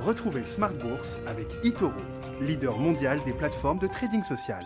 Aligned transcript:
Retrouvez 0.00 0.44
Smart 0.44 0.72
Bourse 0.72 1.18
avec 1.26 1.46
eToro, 1.62 1.92
leader 2.40 2.78
mondial 2.78 3.18
des 3.26 3.34
plateformes 3.34 3.78
de 3.78 3.86
trading 3.86 4.22
social. 4.22 4.64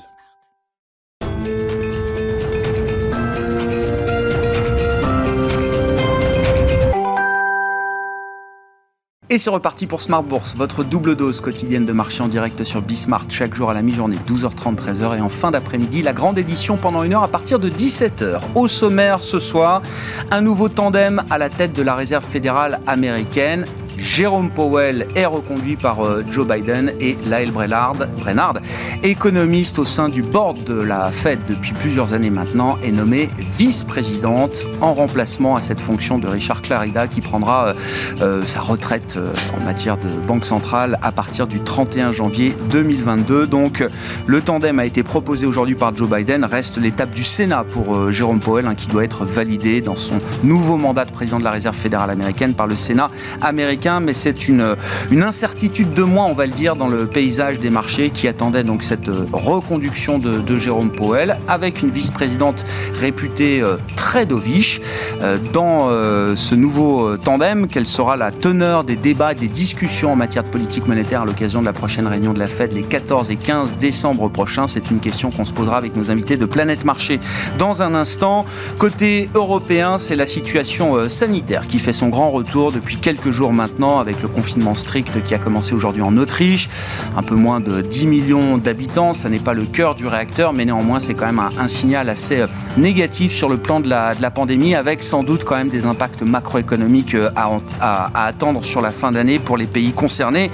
Et 9.30 9.38
c'est 9.38 9.50
reparti 9.50 9.88
pour 9.88 10.02
Smart 10.02 10.22
Bourse, 10.22 10.54
votre 10.54 10.84
double 10.84 11.16
dose 11.16 11.40
quotidienne 11.40 11.84
de 11.84 11.92
marché 11.92 12.22
en 12.22 12.28
direct 12.28 12.62
sur 12.62 12.80
Bismart, 12.80 13.24
chaque 13.30 13.54
jour 13.54 13.68
à 13.70 13.74
la 13.74 13.82
mi-journée, 13.82 14.18
12h30, 14.28 14.76
13h, 14.76 15.16
et 15.16 15.20
en 15.20 15.28
fin 15.28 15.50
d'après-midi, 15.50 16.02
la 16.02 16.12
grande 16.12 16.38
édition 16.38 16.76
pendant 16.76 17.02
une 17.02 17.14
heure 17.14 17.24
à 17.24 17.28
partir 17.28 17.58
de 17.58 17.68
17h. 17.68 18.40
Au 18.54 18.68
sommaire 18.68 19.24
ce 19.24 19.40
soir, 19.40 19.82
un 20.30 20.42
nouveau 20.42 20.68
tandem 20.68 21.24
à 21.30 21.38
la 21.38 21.48
tête 21.50 21.72
de 21.72 21.82
la 21.82 21.96
réserve 21.96 22.24
fédérale 22.24 22.78
américaine. 22.86 23.66
Jérôme 23.98 24.50
Powell 24.50 25.06
est 25.14 25.26
reconduit 25.26 25.76
par 25.76 26.04
euh, 26.04 26.24
Joe 26.30 26.46
Biden 26.46 26.92
et 27.00 27.16
Lael 27.26 27.50
Brennard, 27.50 28.54
économiste 29.02 29.78
au 29.78 29.84
sein 29.84 30.08
du 30.08 30.22
board 30.22 30.64
de 30.64 30.74
la 30.74 31.10
Fed 31.10 31.38
depuis 31.48 31.72
plusieurs 31.72 32.12
années 32.12 32.30
maintenant, 32.30 32.78
est 32.82 32.92
nommée 32.92 33.28
vice-présidente 33.58 34.66
en 34.80 34.94
remplacement 34.94 35.56
à 35.56 35.60
cette 35.60 35.80
fonction 35.80 36.18
de 36.18 36.26
Richard 36.26 36.62
Clarida 36.62 37.06
qui 37.06 37.20
prendra 37.20 37.68
euh, 37.68 37.74
euh, 38.20 38.44
sa 38.44 38.60
retraite 38.60 39.18
en 39.56 39.64
matière 39.64 39.96
de 39.96 40.08
banque 40.26 40.44
centrale 40.44 40.98
à 41.02 41.12
partir 41.12 41.46
du 41.46 41.60
31 41.60 42.12
janvier 42.12 42.56
2022. 42.70 43.46
Donc 43.46 43.84
le 44.26 44.40
tandem 44.40 44.78
a 44.78 44.86
été 44.86 45.02
proposé 45.02 45.46
aujourd'hui 45.46 45.74
par 45.74 45.96
Joe 45.96 46.08
Biden, 46.08 46.44
reste 46.44 46.78
l'étape 46.78 47.10
du 47.10 47.24
Sénat 47.24 47.64
pour 47.64 48.10
Jérôme 48.10 48.40
Powell 48.40 48.66
hein, 48.66 48.74
qui 48.74 48.88
doit 48.88 49.04
être 49.04 49.24
validé 49.24 49.80
dans 49.80 49.94
son 49.94 50.18
nouveau 50.42 50.76
mandat 50.76 51.04
de 51.04 51.12
président 51.12 51.38
de 51.38 51.44
la 51.44 51.50
Réserve 51.50 51.76
fédérale 51.76 52.10
américaine 52.10 52.54
par 52.54 52.66
le 52.66 52.76
Sénat 52.76 53.10
américain 53.40 53.83
mais 54.00 54.14
c'est 54.14 54.48
une, 54.48 54.76
incertitude 55.22 55.92
de 55.92 56.02
moins, 56.02 56.26
on 56.26 56.32
va 56.32 56.46
le 56.46 56.52
dire, 56.52 56.76
dans 56.76 56.88
le 56.88 57.06
paysage 57.06 57.58
des 57.60 57.70
marchés 57.70 58.10
qui 58.10 58.28
attendait 58.28 58.64
donc 58.64 58.82
cette 58.82 59.08
euh, 59.08 59.26
reconduction 59.32 60.18
de, 60.18 60.56
Jérôme 60.56 60.90
Powell 60.90 61.38
avec 61.48 61.82
une 61.82 61.90
vice-présidente 61.90 62.64
réputée 63.00 63.60
euh, 63.60 63.76
très 63.96 64.24
dovish. 64.24 64.80
Euh, 65.20 65.38
dans 65.52 65.88
ce 66.36 66.54
nouveau 66.54 67.16
tandem, 67.16 67.66
quelle 67.66 67.86
sera 67.86 68.16
la 68.16 68.30
teneur 68.30 68.84
des 68.84 68.96
débats, 68.96 69.34
des 69.34 69.48
discussions 69.48 70.12
en 70.12 70.16
matière 70.16 70.44
de 70.44 70.48
politique 70.48 70.86
monétaire 70.86 71.22
à 71.22 71.24
l'occasion 71.24 71.60
de 71.60 71.66
la 71.66 71.72
prochaine 71.72 72.06
réunion 72.06 72.32
de 72.32 72.38
la 72.38 72.48
Fed 72.48 72.72
les 72.72 72.82
14 72.82 73.30
et 73.30 73.36
15 73.36 73.76
décembre 73.76 74.28
prochains 74.28 74.66
C'est 74.66 74.90
une 74.90 75.00
question 75.00 75.30
qu'on 75.30 75.44
se 75.44 75.52
posera 75.52 75.76
avec 75.76 75.96
nos 75.96 76.10
invités 76.10 76.36
de 76.36 76.46
Planète 76.46 76.84
Marché 76.84 77.20
dans 77.58 77.82
un 77.82 77.94
instant. 77.94 78.46
Côté 78.78 79.28
européen, 79.34 79.98
c'est 79.98 80.16
la 80.16 80.26
situation 80.26 81.08
sanitaire 81.08 81.66
qui 81.66 81.78
fait 81.78 81.92
son 81.92 82.08
grand 82.08 82.30
retour 82.30 82.72
depuis 82.72 82.96
quelques 82.96 83.30
jours 83.30 83.52
maintenant 83.52 83.73
avec 83.82 84.22
le 84.22 84.28
confinement 84.28 84.74
strict 84.74 85.22
qui 85.22 85.34
a 85.34 85.38
commencé 85.38 85.74
aujourd'hui 85.74 86.02
en 86.02 86.16
Autriche. 86.16 86.68
Un 87.16 87.22
peu 87.22 87.34
moins 87.34 87.60
de 87.60 87.80
10 87.80 88.06
millions 88.06 88.58
d'habitants, 88.58 89.12
ça 89.12 89.28
n'est 89.28 89.40
pas 89.40 89.52
le 89.52 89.64
cœur 89.64 89.94
du 89.94 90.06
réacteur, 90.06 90.52
mais 90.52 90.64
néanmoins 90.64 91.00
c'est 91.00 91.14
quand 91.14 91.26
même 91.26 91.40
un, 91.40 91.68
signal 91.68 92.08
assez 92.08 92.40
euh, 92.40 92.46
négatif 92.76 93.32
sur 93.32 93.48
le 93.48 93.56
plan 93.58 93.80
de 93.80 93.88
la, 93.88 94.14
pandémie, 94.30 94.74
avec 94.74 95.02
sans 95.02 95.22
doute 95.22 95.44
quand 95.44 95.56
même 95.56 95.68
des 95.68 95.86
impacts 95.86 96.22
macroéconomiques 96.22 97.14
euh, 97.14 97.30
à, 97.36 97.60
à 97.80 98.26
attendre 98.26 98.64
sur 98.64 98.80
la 98.80 98.92
fin 98.92 99.10
d'année 99.10 99.38
pour 99.38 99.56
les 99.56 99.66
pays 99.66 99.92
concernés. 99.92 100.50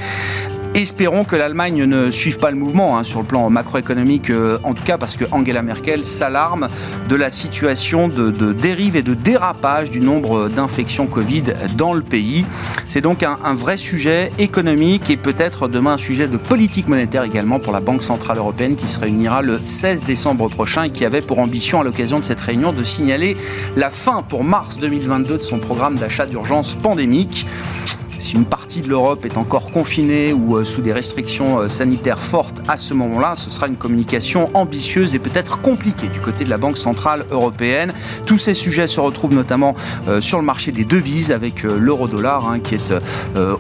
Espérons 0.75 1.25
que 1.25 1.35
l'Allemagne 1.35 1.85
ne 1.85 2.13
suive 2.13 2.39
pas 2.39 2.53
le 2.53 2.57
mouvement 2.57 2.97
hein, 2.97 3.03
sur 3.03 3.21
le 3.21 3.27
plan 3.27 3.51
macroéconomique, 3.51 4.31
euh, 4.31 4.59
en 4.63 4.73
tout 4.73 4.85
cas 4.85 4.99
parce 4.99 5.17
que 5.17 5.25
Angela 5.33 5.63
Merkel 5.63 6.05
s'alarme 6.05 6.69
de 7.09 7.17
la 7.17 7.31
situation 7.31 8.07
de, 8.07 8.31
dérive 8.53 8.95
et 8.95 9.03
de 9.03 9.15
dérapage 9.15 9.91
du 9.91 10.01
nombre 10.01 10.49
d'infections 10.49 11.09
Covid 11.09 11.43
dans 11.77 11.93
le 11.93 12.03
pays. 12.03 12.47
C'est 12.87 13.01
donc 13.01 13.25
un, 13.25 13.39
un, 13.45 13.55
vrai 13.55 13.77
sujet 13.77 14.31
économique 14.39 15.11
et 15.11 15.17
peut-être 15.17 15.67
demain 15.67 15.95
un 15.95 15.99
sujet 15.99 16.29
de 16.29 16.37
politique 16.37 16.87
monétaire 16.87 17.25
également 17.25 17.59
pour 17.59 17.73
la 17.73 17.81
Banque 17.81 18.05
Centrale 18.05 18.39
Européenne 18.39 18.77
qui 18.77 18.87
se 18.87 19.01
réunira 19.01 19.43
le 19.43 19.61
16 19.65 20.05
décembre 20.05 20.49
prochain 20.49 20.85
et 20.85 20.91
qui 20.91 21.05
avait 21.05 21.21
pour 21.21 21.41
ambition 21.41 21.81
à 21.81 21.85
l'occasion 21.85 22.21
de 22.21 22.25
cette 22.25 22.41
réunion 22.41 22.73
de 22.73 22.85
signaler 22.85 23.37
la 23.77 23.91
fin 23.91 24.23
pour 24.23 24.45
mars 24.45 24.79
2022 24.79 25.39
de 25.39 25.43
son 25.43 25.59
programme 25.59 25.99
d'achat 25.99 26.27
d'urgence 26.27 26.77
pandémique. 26.77 27.45
Si 28.21 28.37
une 28.37 28.45
partie 28.45 28.83
de 28.83 28.89
l'Europe 28.89 29.25
est 29.25 29.39
encore 29.39 29.71
confinée 29.71 30.35
ou 30.35 30.59
euh, 30.59 30.65
sous 30.65 30.83
des 30.83 30.93
restrictions 30.93 31.61
euh, 31.61 31.69
sanitaires 31.69 32.23
fortes 32.23 32.61
à 32.69 32.77
ce 32.77 32.93
moment-là, 32.93 33.35
ce 33.35 33.49
sera 33.49 33.67
une 33.67 33.77
communication 33.77 34.51
ambitieuse 34.53 35.15
et 35.15 35.19
peut-être 35.19 35.63
compliquée 35.63 36.09
du 36.09 36.21
côté 36.21 36.45
de 36.45 36.51
la 36.51 36.59
Banque 36.59 36.77
Centrale 36.77 37.25
Européenne. 37.31 37.95
Tous 38.27 38.37
ces 38.37 38.53
sujets 38.53 38.89
se 38.89 39.01
retrouvent 39.01 39.33
notamment 39.33 39.75
euh, 40.07 40.21
sur 40.21 40.37
le 40.37 40.45
marché 40.45 40.71
des 40.71 40.85
devises 40.85 41.33
avec 41.33 41.63
l'euro-dollar 41.63 42.47
hein, 42.47 42.61
qui 42.61 42.75
est 42.75 42.93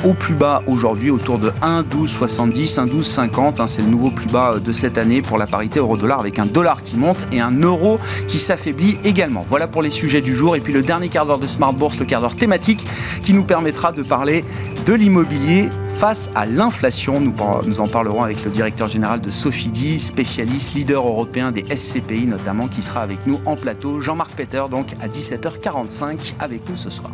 au 0.04 0.14
plus 0.14 0.34
bas 0.34 0.62
aujourd'hui, 0.66 1.10
autour 1.10 1.38
de 1.38 1.50
1,1270, 1.62 2.74
1,1250. 2.74 3.60
Hein, 3.60 3.66
c'est 3.66 3.82
le 3.82 3.88
nouveau 3.88 4.10
plus 4.10 4.26
bas 4.26 4.58
de 4.58 4.72
cette 4.72 4.98
année 4.98 5.22
pour 5.22 5.38
la 5.38 5.46
parité 5.46 5.78
euro-dollar 5.78 6.20
avec 6.20 6.38
un 6.38 6.46
dollar 6.46 6.82
qui 6.82 6.96
monte 6.96 7.26
et 7.32 7.40
un 7.40 7.52
euro 7.52 7.98
qui 8.28 8.38
s'affaiblit 8.38 8.98
également. 9.04 9.44
Voilà 9.48 9.68
pour 9.68 9.80
les 9.80 9.90
sujets 9.90 10.20
du 10.20 10.34
jour. 10.34 10.54
Et 10.54 10.60
puis 10.60 10.72
le 10.72 10.82
dernier 10.82 11.08
quart 11.08 11.24
d'heure 11.24 11.38
de 11.38 11.46
Smart 11.46 11.72
Bourse, 11.72 11.98
le 11.98 12.04
quart 12.04 12.20
d'heure 12.20 12.36
thématique 12.36 12.86
qui 13.22 13.32
nous 13.32 13.44
permettra 13.44 13.92
de 13.92 14.02
parler 14.02 14.44
de 14.86 14.94
l'immobilier 14.94 15.68
face 15.88 16.30
à 16.34 16.46
l'inflation. 16.46 17.20
Nous, 17.20 17.80
en 17.80 17.88
parlerons 17.88 18.22
avec 18.22 18.44
le 18.44 18.50
directeur 18.50 18.88
général 18.88 19.20
de 19.20 19.30
Sofidi, 19.30 20.00
spécialiste, 20.00 20.74
leader 20.74 21.06
européen 21.06 21.52
des 21.52 21.64
SCPI 21.76 22.26
notamment, 22.26 22.68
qui 22.68 22.82
sera 22.82 23.02
avec 23.02 23.26
nous 23.26 23.40
en 23.44 23.56
plateau. 23.56 24.00
Jean-Marc 24.00 24.32
Peter, 24.32 24.62
donc 24.70 24.94
à 25.00 25.08
17h45 25.08 26.34
avec 26.40 26.68
nous 26.68 26.76
ce 26.76 26.90
soir. 26.90 27.12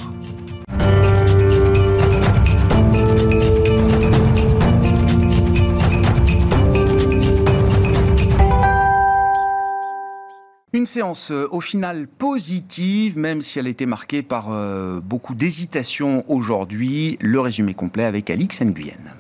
Une 10.77 10.85
séance 10.85 11.31
euh, 11.31 11.49
au 11.53 11.63
final 11.63 12.07
positive, 12.07 13.17
même 13.17 13.41
si 13.41 13.59
elle 13.59 13.67
était 13.67 13.87
marquée 13.87 14.23
par 14.23 14.49
euh, 14.53 15.01
beaucoup 15.01 15.35
d'hésitation 15.35 16.23
aujourd'hui. 16.31 17.17
Le 17.23 17.41
résumé 17.41 17.73
complet 17.73 18.05
avec 18.05 18.29
Alix 18.29 18.61
Nguyen. 18.61 19.17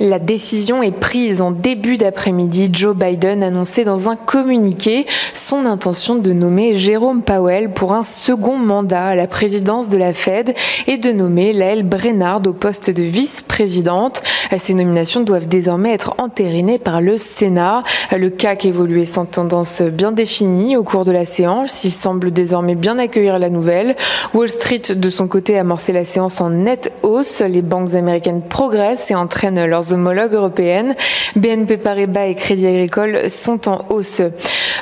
La 0.00 0.18
décision 0.18 0.82
est 0.82 0.90
prise 0.90 1.40
en 1.40 1.52
début 1.52 1.96
d'après-midi. 1.96 2.68
Joe 2.72 2.96
Biden 2.96 3.44
annonçait 3.44 3.84
dans 3.84 4.08
un 4.08 4.16
communiqué 4.16 5.06
son 5.34 5.64
intention 5.64 6.16
de 6.16 6.32
nommer 6.32 6.74
Jérôme 6.74 7.22
Powell 7.22 7.70
pour 7.70 7.92
un 7.92 8.02
second 8.02 8.56
mandat 8.56 9.04
à 9.04 9.14
la 9.14 9.28
présidence 9.28 9.90
de 9.90 9.98
la 9.98 10.12
Fed 10.12 10.52
et 10.88 10.96
de 10.96 11.12
nommer 11.12 11.52
Lael 11.52 11.84
Brennard 11.84 12.42
au 12.44 12.52
poste 12.52 12.90
de 12.90 13.04
vice-présidente. 13.04 14.24
Ces 14.58 14.74
nominations 14.74 15.20
doivent 15.20 15.46
désormais 15.46 15.92
être 15.92 16.16
entérinées 16.18 16.80
par 16.80 17.00
le 17.00 17.16
Sénat. 17.16 17.84
Le 18.10 18.30
CAC 18.30 18.64
évoluait 18.64 19.06
sans 19.06 19.26
tendance 19.26 19.80
bien 19.80 20.10
définie 20.10 20.76
au 20.76 20.82
cours 20.82 21.04
de 21.04 21.12
la 21.12 21.24
séance. 21.24 21.84
Il 21.84 21.92
semble 21.92 22.32
désormais 22.32 22.74
bien 22.74 22.98
accueillir 22.98 23.38
la 23.38 23.48
nouvelle. 23.48 23.94
Wall 24.32 24.48
Street, 24.48 24.82
de 24.96 25.10
son 25.10 25.28
côté, 25.28 25.56
a 25.56 25.60
amorcé 25.60 25.92
la 25.92 26.04
séance 26.04 26.40
en 26.40 26.50
nette 26.50 26.92
hausse. 27.04 27.42
Les 27.42 27.62
banques 27.62 27.94
américaines 27.94 28.42
progressent 28.42 29.12
et 29.12 29.14
entraînent 29.14 29.64
leurs 29.64 29.83
homologues 29.92 30.34
européennes. 30.34 30.94
BNP 31.36 31.76
Paribas 31.78 32.26
et 32.26 32.34
Crédit 32.34 32.66
Agricole 32.66 33.28
sont 33.28 33.68
en 33.68 33.84
hausse. 33.90 34.22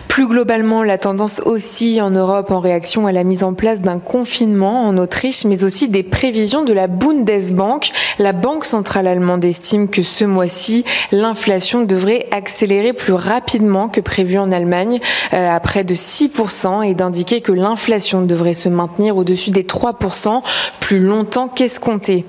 Plus 0.09 0.29
globalement, 0.29 0.83
la 0.83 0.99
tendance 0.99 1.41
aussi 1.47 2.01
en 2.03 2.11
Europe 2.11 2.51
en 2.51 2.61
réaction 2.61 3.07
à 3.07 3.13
la 3.13 3.25
mise 3.25 3.45
en 3.45 3.55
place 3.55 3.81
d'un 3.81 3.99
confinement 3.99 4.87
en 4.87 4.99
Autriche, 4.99 5.45
mais 5.45 5.65
aussi 5.65 5.89
des 5.89 6.03
prévisions 6.03 6.65
de 6.65 6.75
la 6.75 6.87
Bundesbank. 6.87 7.91
La 8.19 8.33
Banque 8.33 8.67
centrale 8.67 9.07
allemande 9.07 9.45
estime 9.45 9.89
que 9.89 10.03
ce 10.03 10.25
mois-ci, 10.25 10.85
l'inflation 11.13 11.83
devrait 11.85 12.27
accélérer 12.31 12.93
plus 12.93 13.15
rapidement 13.15 13.89
que 13.89 14.01
prévu 14.01 14.39
en 14.39 14.53
Allemagne, 14.53 15.01
euh, 15.33 15.57
à 15.57 15.61
près 15.61 15.83
de 15.83 15.95
6%, 15.95 16.83
et 16.83 16.95
d'indiquer 16.95 17.41
que 17.41 17.53
l'inflation 17.53 18.21
devrait 18.21 18.53
se 18.53 18.69
maintenir 18.69 19.17
au-dessus 19.17 19.51
des 19.51 19.65
3% 19.65 20.43
plus 20.81 21.01
longtemps 21.01 21.49
qu'escompté. 21.49 22.27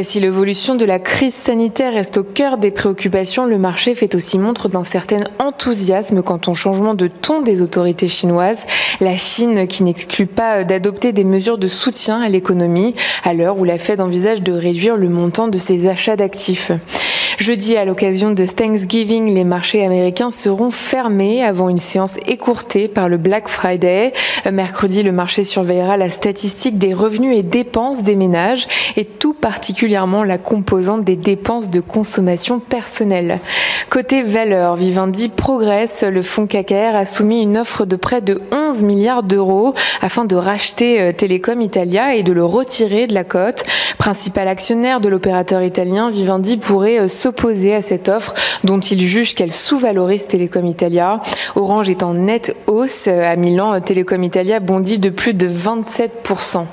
Si 0.00 0.20
l'évolution 0.20 0.74
de 0.74 0.84
la 0.84 0.98
crise 0.98 1.34
sanitaire 1.34 1.92
reste 1.92 2.15
au 2.16 2.22
cœur 2.22 2.58
des 2.58 2.70
préoccupations, 2.70 3.46
le 3.46 3.58
marché 3.58 3.94
fait 3.94 4.14
aussi 4.14 4.38
montre 4.38 4.68
d'un 4.68 4.84
certain 4.84 5.20
enthousiasme 5.38 6.22
quant 6.22 6.40
au 6.46 6.54
changement 6.54 6.94
de 6.94 7.08
ton 7.08 7.42
des 7.42 7.62
autorités 7.62 8.08
chinoises. 8.08 8.66
La 9.00 9.16
Chine 9.16 9.66
qui 9.66 9.82
n'exclut 9.82 10.26
pas 10.26 10.64
d'adopter 10.64 11.12
des 11.12 11.24
mesures 11.24 11.58
de 11.58 11.68
soutien 11.68 12.20
à 12.20 12.28
l'économie 12.28 12.94
à 13.24 13.34
l'heure 13.34 13.58
où 13.58 13.64
la 13.64 13.78
Fed 13.78 14.00
envisage 14.00 14.42
de 14.42 14.52
réduire 14.52 14.96
le 14.96 15.08
montant 15.08 15.48
de 15.48 15.58
ses 15.58 15.88
achats 15.88 16.16
d'actifs. 16.16 16.72
Jeudi, 17.38 17.76
à 17.76 17.84
l'occasion 17.84 18.30
de 18.30 18.46
Thanksgiving, 18.46 19.34
les 19.34 19.44
marchés 19.44 19.84
américains 19.84 20.30
seront 20.30 20.70
fermés 20.70 21.44
avant 21.44 21.68
une 21.68 21.78
séance 21.78 22.16
écourtée 22.26 22.88
par 22.88 23.10
le 23.10 23.18
Black 23.18 23.48
Friday. 23.48 24.14
Mercredi, 24.50 25.02
le 25.02 25.12
marché 25.12 25.44
surveillera 25.44 25.98
la 25.98 26.08
statistique 26.08 26.78
des 26.78 26.94
revenus 26.94 27.36
et 27.36 27.42
dépenses 27.42 28.02
des 28.02 28.16
ménages 28.16 28.66
et 28.96 29.04
tout 29.04 29.34
particulièrement 29.34 30.24
la 30.24 30.38
composante 30.38 31.04
des 31.04 31.16
dépenses 31.16 31.68
de 31.68 31.80
consommation 31.80 32.58
personnelle. 32.58 33.40
Côté 33.90 34.22
valeur, 34.22 34.74
Vivendi 34.74 35.28
progresse. 35.28 36.02
Le 36.02 36.22
fonds 36.22 36.46
KKR 36.46 36.96
a 36.96 37.04
soumis 37.04 37.42
une 37.42 37.56
offre 37.56 37.84
de 37.84 37.96
près 37.96 38.20
de 38.20 38.40
11 38.50 38.82
milliards 38.82 39.22
d'euros 39.22 39.74
afin 40.00 40.24
de 40.24 40.34
racheter 40.36 41.00
euh, 41.00 41.12
Telecom 41.12 41.60
Italia 41.60 42.14
et 42.14 42.22
de 42.22 42.32
le 42.32 42.44
retirer 42.44 43.06
de 43.06 43.14
la 43.14 43.24
cote. 43.24 43.64
Principal 43.98 44.48
actionnaire 44.48 45.00
de 45.00 45.08
l'opérateur 45.08 45.62
italien, 45.62 46.10
Vivendi 46.10 46.56
pourrait 46.56 47.00
euh, 47.00 47.08
s'opposer 47.26 47.74
à 47.74 47.82
cette 47.82 48.08
offre 48.08 48.34
dont 48.62 48.78
il 48.78 49.00
juge 49.00 49.34
qu'elle 49.34 49.50
sous-valorise 49.50 50.28
Telecom 50.28 50.64
Italia. 50.64 51.20
Orange 51.56 51.90
est 51.90 52.04
en 52.04 52.14
nette 52.14 52.54
hausse. 52.68 53.08
À 53.08 53.34
Milan, 53.34 53.80
Telecom 53.80 54.22
Italia 54.22 54.60
bondit 54.60 55.00
de 55.00 55.10
plus 55.10 55.34
de 55.34 55.48
27%. 55.48 56.66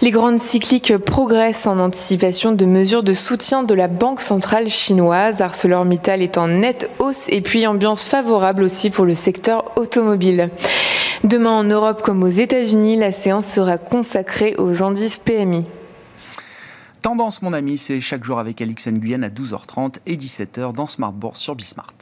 Les 0.00 0.10
grandes 0.10 0.40
cycliques 0.40 0.98
progressent 0.98 1.68
en 1.68 1.78
anticipation 1.78 2.50
de 2.50 2.64
mesures 2.66 3.04
de 3.04 3.12
soutien 3.12 3.62
de 3.62 3.72
la 3.72 3.86
Banque 3.86 4.20
centrale 4.20 4.68
chinoise. 4.68 5.42
ArcelorMittal 5.42 6.22
est 6.22 6.38
en 6.38 6.48
nette 6.48 6.90
hausse 6.98 7.26
et 7.28 7.40
puis 7.40 7.64
ambiance 7.68 8.02
favorable 8.02 8.64
aussi 8.64 8.90
pour 8.90 9.04
le 9.04 9.14
secteur 9.14 9.64
automobile. 9.76 10.50
Demain 11.22 11.52
en 11.52 11.62
Europe 11.64 12.02
comme 12.02 12.24
aux 12.24 12.26
États-Unis, 12.26 12.96
la 12.96 13.12
séance 13.12 13.46
sera 13.46 13.78
consacrée 13.78 14.56
aux 14.58 14.82
indices 14.82 15.18
PMI. 15.18 15.66
Tendance, 17.08 17.40
mon 17.40 17.54
ami, 17.54 17.78
c'est 17.78 18.00
chaque 18.00 18.22
jour 18.22 18.38
avec 18.38 18.60
Alix 18.60 18.86
Nguyen 18.86 19.22
à 19.22 19.30
12h30 19.30 20.00
et 20.04 20.16
17h 20.16 20.74
dans 20.74 20.86
Smart 20.86 21.10
Bourse 21.10 21.40
sur 21.40 21.56
Bismart. 21.56 21.94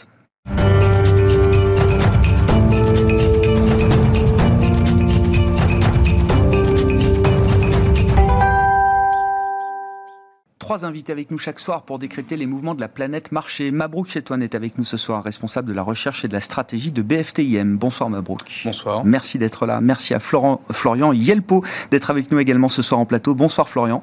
Trois 10.66 10.84
invités 10.84 11.12
avec 11.12 11.30
nous 11.30 11.38
chaque 11.38 11.60
soir 11.60 11.82
pour 11.82 12.00
décrypter 12.00 12.36
les 12.36 12.46
mouvements 12.46 12.74
de 12.74 12.80
la 12.80 12.88
planète 12.88 13.30
marché. 13.30 13.70
Mabrouk 13.70 14.08
Chetouane 14.08 14.42
est 14.42 14.56
avec 14.56 14.78
nous 14.78 14.84
ce 14.84 14.96
soir, 14.96 15.22
responsable 15.22 15.68
de 15.68 15.72
la 15.72 15.82
recherche 15.84 16.24
et 16.24 16.28
de 16.28 16.32
la 16.32 16.40
stratégie 16.40 16.90
de 16.90 17.02
BFTIM. 17.02 17.76
Bonsoir 17.76 18.10
Mabrouk. 18.10 18.40
Bonsoir. 18.64 19.04
Merci 19.04 19.38
d'être 19.38 19.64
là. 19.64 19.80
Merci 19.80 20.12
à 20.12 20.18
Florent, 20.18 20.60
Florian 20.72 21.12
Yelpo 21.12 21.62
d'être 21.92 22.10
avec 22.10 22.32
nous 22.32 22.40
également 22.40 22.68
ce 22.68 22.82
soir 22.82 22.98
en 22.98 23.06
plateau. 23.06 23.36
Bonsoir 23.36 23.68
Florian. 23.68 24.02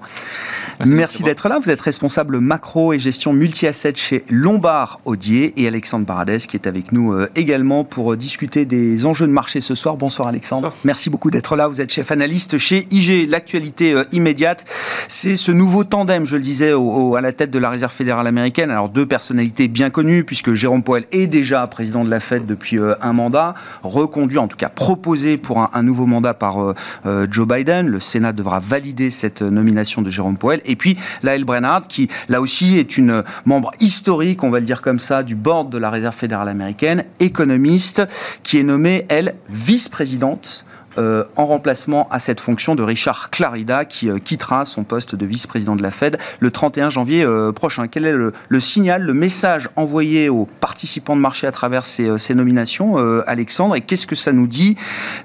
Merci, 0.85 1.23
d'être 1.23 1.49
là. 1.49 1.59
Vous 1.61 1.69
êtes 1.69 1.81
responsable 1.81 2.39
macro 2.39 2.93
et 2.93 2.99
gestion 2.99 3.33
multi-asset 3.33 3.95
chez 3.97 4.23
Lombard 4.29 5.01
Audier 5.03 5.53
et 5.61 5.67
Alexandre 5.67 6.05
Baradès 6.05 6.37
qui 6.37 6.55
est 6.55 6.65
avec 6.65 6.93
nous 6.93 7.11
euh, 7.11 7.27
également 7.35 7.83
pour 7.83 8.13
euh, 8.13 8.15
discuter 8.15 8.63
des 8.63 9.05
enjeux 9.05 9.27
de 9.27 9.33
marché 9.33 9.59
ce 9.59 9.75
soir. 9.75 9.97
Bonsoir 9.97 10.29
Alexandre. 10.29 10.73
Merci 10.85 11.09
beaucoup 11.09 11.29
d'être 11.29 11.57
là. 11.57 11.67
Vous 11.67 11.81
êtes 11.81 11.91
chef 11.91 12.09
analyste 12.09 12.57
chez 12.57 12.87
IG. 12.89 13.29
L'actualité 13.29 13.91
euh, 13.91 14.05
immédiate, 14.13 14.63
c'est 15.09 15.35
ce 15.35 15.51
nouveau 15.51 15.83
tandem, 15.83 16.25
je 16.25 16.37
le 16.37 16.41
dis 16.41 16.52
à 16.61 17.21
la 17.21 17.31
tête 17.31 17.51
de 17.51 17.59
la 17.59 17.69
Réserve 17.69 17.91
fédérale 17.91 18.27
américaine. 18.27 18.69
Alors 18.69 18.89
deux 18.89 19.05
personnalités 19.05 19.67
bien 19.67 19.89
connues, 19.89 20.23
puisque 20.23 20.53
Jérôme 20.53 20.83
Powell 20.83 21.05
est 21.11 21.27
déjà 21.27 21.65
président 21.67 22.03
de 22.03 22.09
la 22.09 22.19
Fed 22.19 22.45
depuis 22.45 22.77
euh, 22.77 22.93
un 23.01 23.13
mandat, 23.13 23.55
reconduit, 23.81 24.37
en 24.37 24.47
tout 24.47 24.57
cas 24.57 24.69
proposé 24.69 25.37
pour 25.37 25.69
un, 25.73 25.83
nouveau 25.83 26.05
mandat 26.05 26.33
par 26.33 26.61
euh, 26.61 26.75
euh, 27.05 27.27
Joe 27.29 27.47
Biden. 27.47 27.87
Le 27.87 27.99
Sénat 27.99 28.33
devra 28.33 28.59
valider 28.59 29.09
cette 29.09 29.41
nomination 29.41 30.01
de 30.01 30.09
Jérôme 30.09 30.37
Powell. 30.37 30.61
Et 30.65 30.75
puis 30.75 30.97
Lael 31.23 31.43
Brennard, 31.43 31.87
qui 31.87 32.09
là 32.29 32.41
aussi 32.41 32.77
est 32.77 32.97
une 32.97 33.23
membre 33.45 33.71
historique, 33.79 34.43
on 34.43 34.49
va 34.49 34.59
le 34.59 34.65
dire 34.65 34.81
comme 34.81 34.99
ça, 34.99 35.23
du 35.23 35.35
board 35.35 35.69
de 35.69 35.77
la 35.77 35.89
Réserve 35.89 36.15
fédérale 36.15 36.49
américaine, 36.49 37.03
économiste, 37.19 38.03
qui 38.43 38.59
est 38.59 38.63
nommée, 38.63 39.05
elle, 39.09 39.35
vice-présidente 39.49 40.65
euh, 40.97 41.23
en 41.35 41.45
remplacement 41.45 42.07
à 42.11 42.19
cette 42.19 42.39
fonction 42.39 42.75
de 42.75 42.83
Richard 42.83 43.31
Clarida 43.31 43.83
qui 43.85 44.09
euh, 44.09 44.19
quittera 44.19 44.63
son 44.63 44.83
poste 44.83 45.15
de 45.15 45.25
vice-président 45.25 45.75
de 45.75 45.81
la 45.81 45.89
Fed 45.89 46.19
le 46.39 46.51
31 46.51 46.89
janvier 46.91 47.23
euh, 47.23 47.51
prochain. 47.51 47.87
Quel 47.87 48.05
est 48.05 48.13
le, 48.13 48.59
signal, 48.59 49.01
le 49.01 49.13
message 49.13 49.69
envoyé 49.75 50.29
aux 50.29 50.45
participants 50.45 51.15
de 51.15 51.21
marché 51.21 51.47
à 51.47 51.51
travers 51.51 51.83
ces, 51.83 52.35
nominations, 52.35 52.97
Alexandre 53.27 53.75
Et 53.75 53.81
qu'est-ce 53.81 54.07
que 54.07 54.15
ça 54.15 54.31
nous 54.31 54.47
dit 54.47 54.75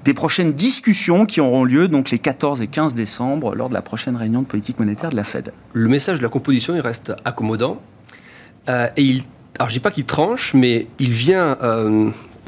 des 0.05 0.15
prochaines 0.15 0.53
discussions 0.53 1.27
qui 1.27 1.41
auront 1.41 1.65
lieu 1.65 1.89
donc 1.89 2.11
les 2.11 2.19
14 2.19 2.63
et 2.63 2.67
15 2.67 2.95
décembre 2.95 3.55
lors 3.55 3.69
de 3.69 3.75
la 3.75 3.83
prochaine 3.83 4.17
réunion 4.17 4.43
de 4.43 4.47
politique 4.47 4.79
monétaire 4.79 5.11
de 5.11 5.17
la 5.17 5.25
Fed? 5.25 5.53
Le 5.73 5.89
message 5.89 6.19
de 6.19 6.23
la 6.23 6.29
composition, 6.29 6.75
il 6.75 6.81
reste 6.81 7.13
accommodant. 7.25 7.81
et 8.69 9.03
il 9.03 9.25
alors 9.59 9.71
je 9.71 9.75
dis 9.75 9.81
pas 9.81 9.91
qu'il 9.91 10.05
tranche, 10.05 10.55
mais 10.55 10.87
il 11.01 11.11
vient 11.11 11.57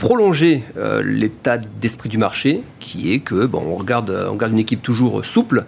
prolonger 0.01 0.63
euh, 0.79 1.03
l'état 1.05 1.59
d'esprit 1.59 2.09
du 2.09 2.17
marché, 2.17 2.63
qui 2.79 3.13
est 3.13 3.19
que, 3.19 3.45
bon, 3.45 3.63
on 3.67 3.77
regarde, 3.77 4.11
on 4.31 4.33
regarde 4.33 4.55
une 4.55 4.59
équipe 4.59 4.83
toujours 4.83 5.27
souple, 5.27 5.67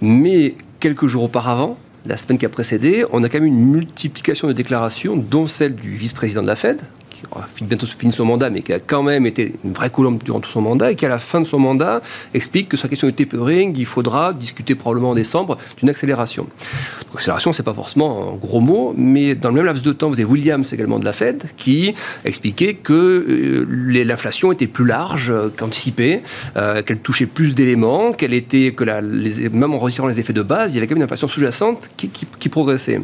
mais 0.00 0.56
quelques 0.80 1.06
jours 1.06 1.22
auparavant, 1.22 1.78
la 2.04 2.16
semaine 2.16 2.38
qui 2.38 2.46
a 2.46 2.48
précédé, 2.48 3.04
on 3.12 3.22
a 3.22 3.28
quand 3.28 3.38
même 3.38 3.46
une 3.46 3.70
multiplication 3.70 4.48
de 4.48 4.52
déclarations, 4.52 5.16
dont 5.16 5.46
celle 5.46 5.76
du 5.76 5.90
vice-président 5.90 6.42
de 6.42 6.48
la 6.48 6.56
Fed, 6.56 6.80
qui 7.18 7.38
a 7.38 7.64
bientôt 7.64 7.86
fini 7.86 8.12
son 8.12 8.24
mandat, 8.24 8.50
mais 8.50 8.62
qui 8.62 8.72
a 8.72 8.78
quand 8.78 9.02
même 9.02 9.26
été 9.26 9.54
une 9.64 9.72
vraie 9.72 9.90
colombe 9.90 10.22
durant 10.22 10.40
tout 10.40 10.50
son 10.50 10.60
mandat, 10.60 10.92
et 10.92 10.96
qui 10.96 11.06
à 11.06 11.08
la 11.08 11.18
fin 11.18 11.40
de 11.40 11.46
son 11.46 11.58
mandat 11.58 12.00
explique 12.34 12.68
que 12.68 12.76
sur 12.76 12.86
la 12.86 12.90
question 12.90 13.08
du 13.08 13.14
tapering, 13.14 13.74
il 13.76 13.86
faudra 13.86 14.32
discuter 14.32 14.74
probablement 14.74 15.10
en 15.10 15.14
décembre 15.14 15.58
d'une 15.78 15.88
accélération. 15.88 16.44
Donc, 16.44 17.14
accélération, 17.14 17.52
c'est 17.52 17.62
pas 17.62 17.74
forcément 17.74 18.32
un 18.32 18.36
gros 18.36 18.60
mot, 18.60 18.94
mais 18.96 19.34
dans 19.34 19.48
le 19.48 19.56
même 19.56 19.64
laps 19.64 19.84
de 19.84 19.92
temps, 19.92 20.08
vous 20.08 20.20
avez 20.20 20.24
Williams 20.24 20.72
également 20.72 20.98
de 20.98 21.04
la 21.04 21.12
Fed 21.12 21.44
qui 21.56 21.94
expliquait 22.24 22.74
que 22.74 22.92
euh, 22.92 23.66
l'inflation 24.04 24.52
était 24.52 24.66
plus 24.66 24.84
large 24.84 25.32
qu'anticipé, 25.56 26.22
euh, 26.56 26.82
qu'elle 26.82 26.98
touchait 26.98 27.26
plus 27.26 27.54
d'éléments, 27.54 28.12
qu'elle 28.12 28.34
était 28.34 28.72
que 28.72 28.84
même 28.84 29.74
en 29.74 29.78
retirant 29.78 30.06
les 30.06 30.20
effets 30.20 30.32
de 30.32 30.42
base, 30.42 30.72
il 30.72 30.76
y 30.76 30.78
avait 30.78 30.86
quand 30.86 30.94
même 30.94 31.02
une 31.02 31.04
inflation 31.04 31.28
sous-jacente 31.28 31.90
qui 31.96 32.48
progressait 32.48 33.00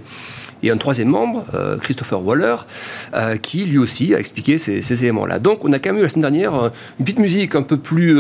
et 0.65 0.71
un 0.71 0.79
troisième 0.79 1.09
membre, 1.09 1.45
euh, 1.55 1.77
Christopher 1.77 2.25
Waller, 2.25 2.57
euh, 3.15 3.37
qui 3.37 3.65
lui 3.65 3.79
aussi 3.79 4.15
a 4.15 4.19
expliqué 4.19 4.59
ces, 4.59 5.05
éléments-là. 5.05 5.39
Donc 5.39 5.65
on 5.65 5.73
a 5.73 5.79
quand 5.79 5.91
même 5.91 5.99
eu 5.99 6.03
la 6.03 6.09
semaine 6.09 6.23
dernière 6.23 6.55
euh, 6.55 6.69
une 6.99 7.05
petite 7.05 7.19
musique 7.19 7.55
un 7.55 7.63
peu 7.63 7.77
plus 7.77 8.19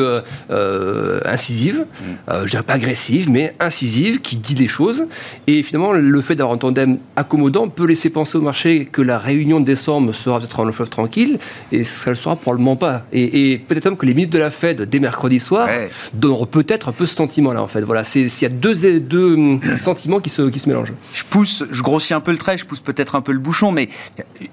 incisive, 1.25 1.87
mm. 2.01 2.33
je 2.45 2.51
dirais 2.51 2.63
pas 2.63 2.75
agressive, 2.75 3.31
mais 3.31 3.55
incisive, 3.61 4.21
qui 4.21 4.37
dit 4.37 4.55
des 4.55 4.69
choses. 4.69 5.07
Et 5.47 5.63
finalement, 5.63 5.93
le 5.93 6.21
fait 6.21 6.35
d'avoir 6.35 6.55
un 6.55 6.59
tandem 6.59 6.99
accommodant 7.17 7.69
peut 7.69 7.87
laisser 7.87 8.11
penser 8.11 8.37
au 8.37 8.43
marché 8.43 8.87
que 8.91 9.01
la 9.01 9.19
réunion 9.19 9.61
de 9.61 9.65
décembre 9.65 10.13
sera 10.13 10.39
peut-être 10.41 10.61
un 10.61 10.73
fleuve 10.73 10.91
tranquille, 10.91 11.39
et 11.73 11.85
ça 11.85 12.07
ne 12.07 12.11
le 12.11 12.17
sera 12.17 12.37
probablement 12.37 12.77
pas. 12.77 13.05
Et, 13.13 13.59
peut-être 13.67 13.87
même 13.87 13.97
que 13.97 14.07
les 14.07 14.15
minutes 14.15 14.33
de 14.33 14.39
la 14.39 14.51
Fed 14.51 14.83
dès 14.83 15.01
mercredi 15.01 15.41
soir 15.41 15.69
donneront 16.13 16.47
peut-être 16.47 16.89
un 16.89 16.93
peu 16.93 17.07
ce 17.07 17.15
sentiment-là, 17.15 17.63
en 17.63 17.69
fait. 17.69 17.81
Voilà, 17.81 18.03
il 18.15 18.43
y 18.43 18.45
a 18.45 18.49
deux, 18.49 19.01
deux 19.01 19.35
hum, 19.35 19.61
sentiments 19.81 20.21
qui 20.21 20.31
se, 20.31 20.43
qui 20.43 20.59
se 20.59 20.69
mélangent. 20.69 20.93
Je 21.13 21.25
pousse, 21.25 21.65
je 21.71 21.83
grossis 21.83 22.15
un 22.15 22.21
peu 22.21 22.34
le 22.35 22.39
trait, 22.39 22.59
je 22.59 22.67
pousse 22.67 22.81
peut-être 22.81 23.15
un 23.15 23.21
peu 23.21 23.33
le 23.33 23.39
bouchon, 23.39 23.73
mais 23.73 23.89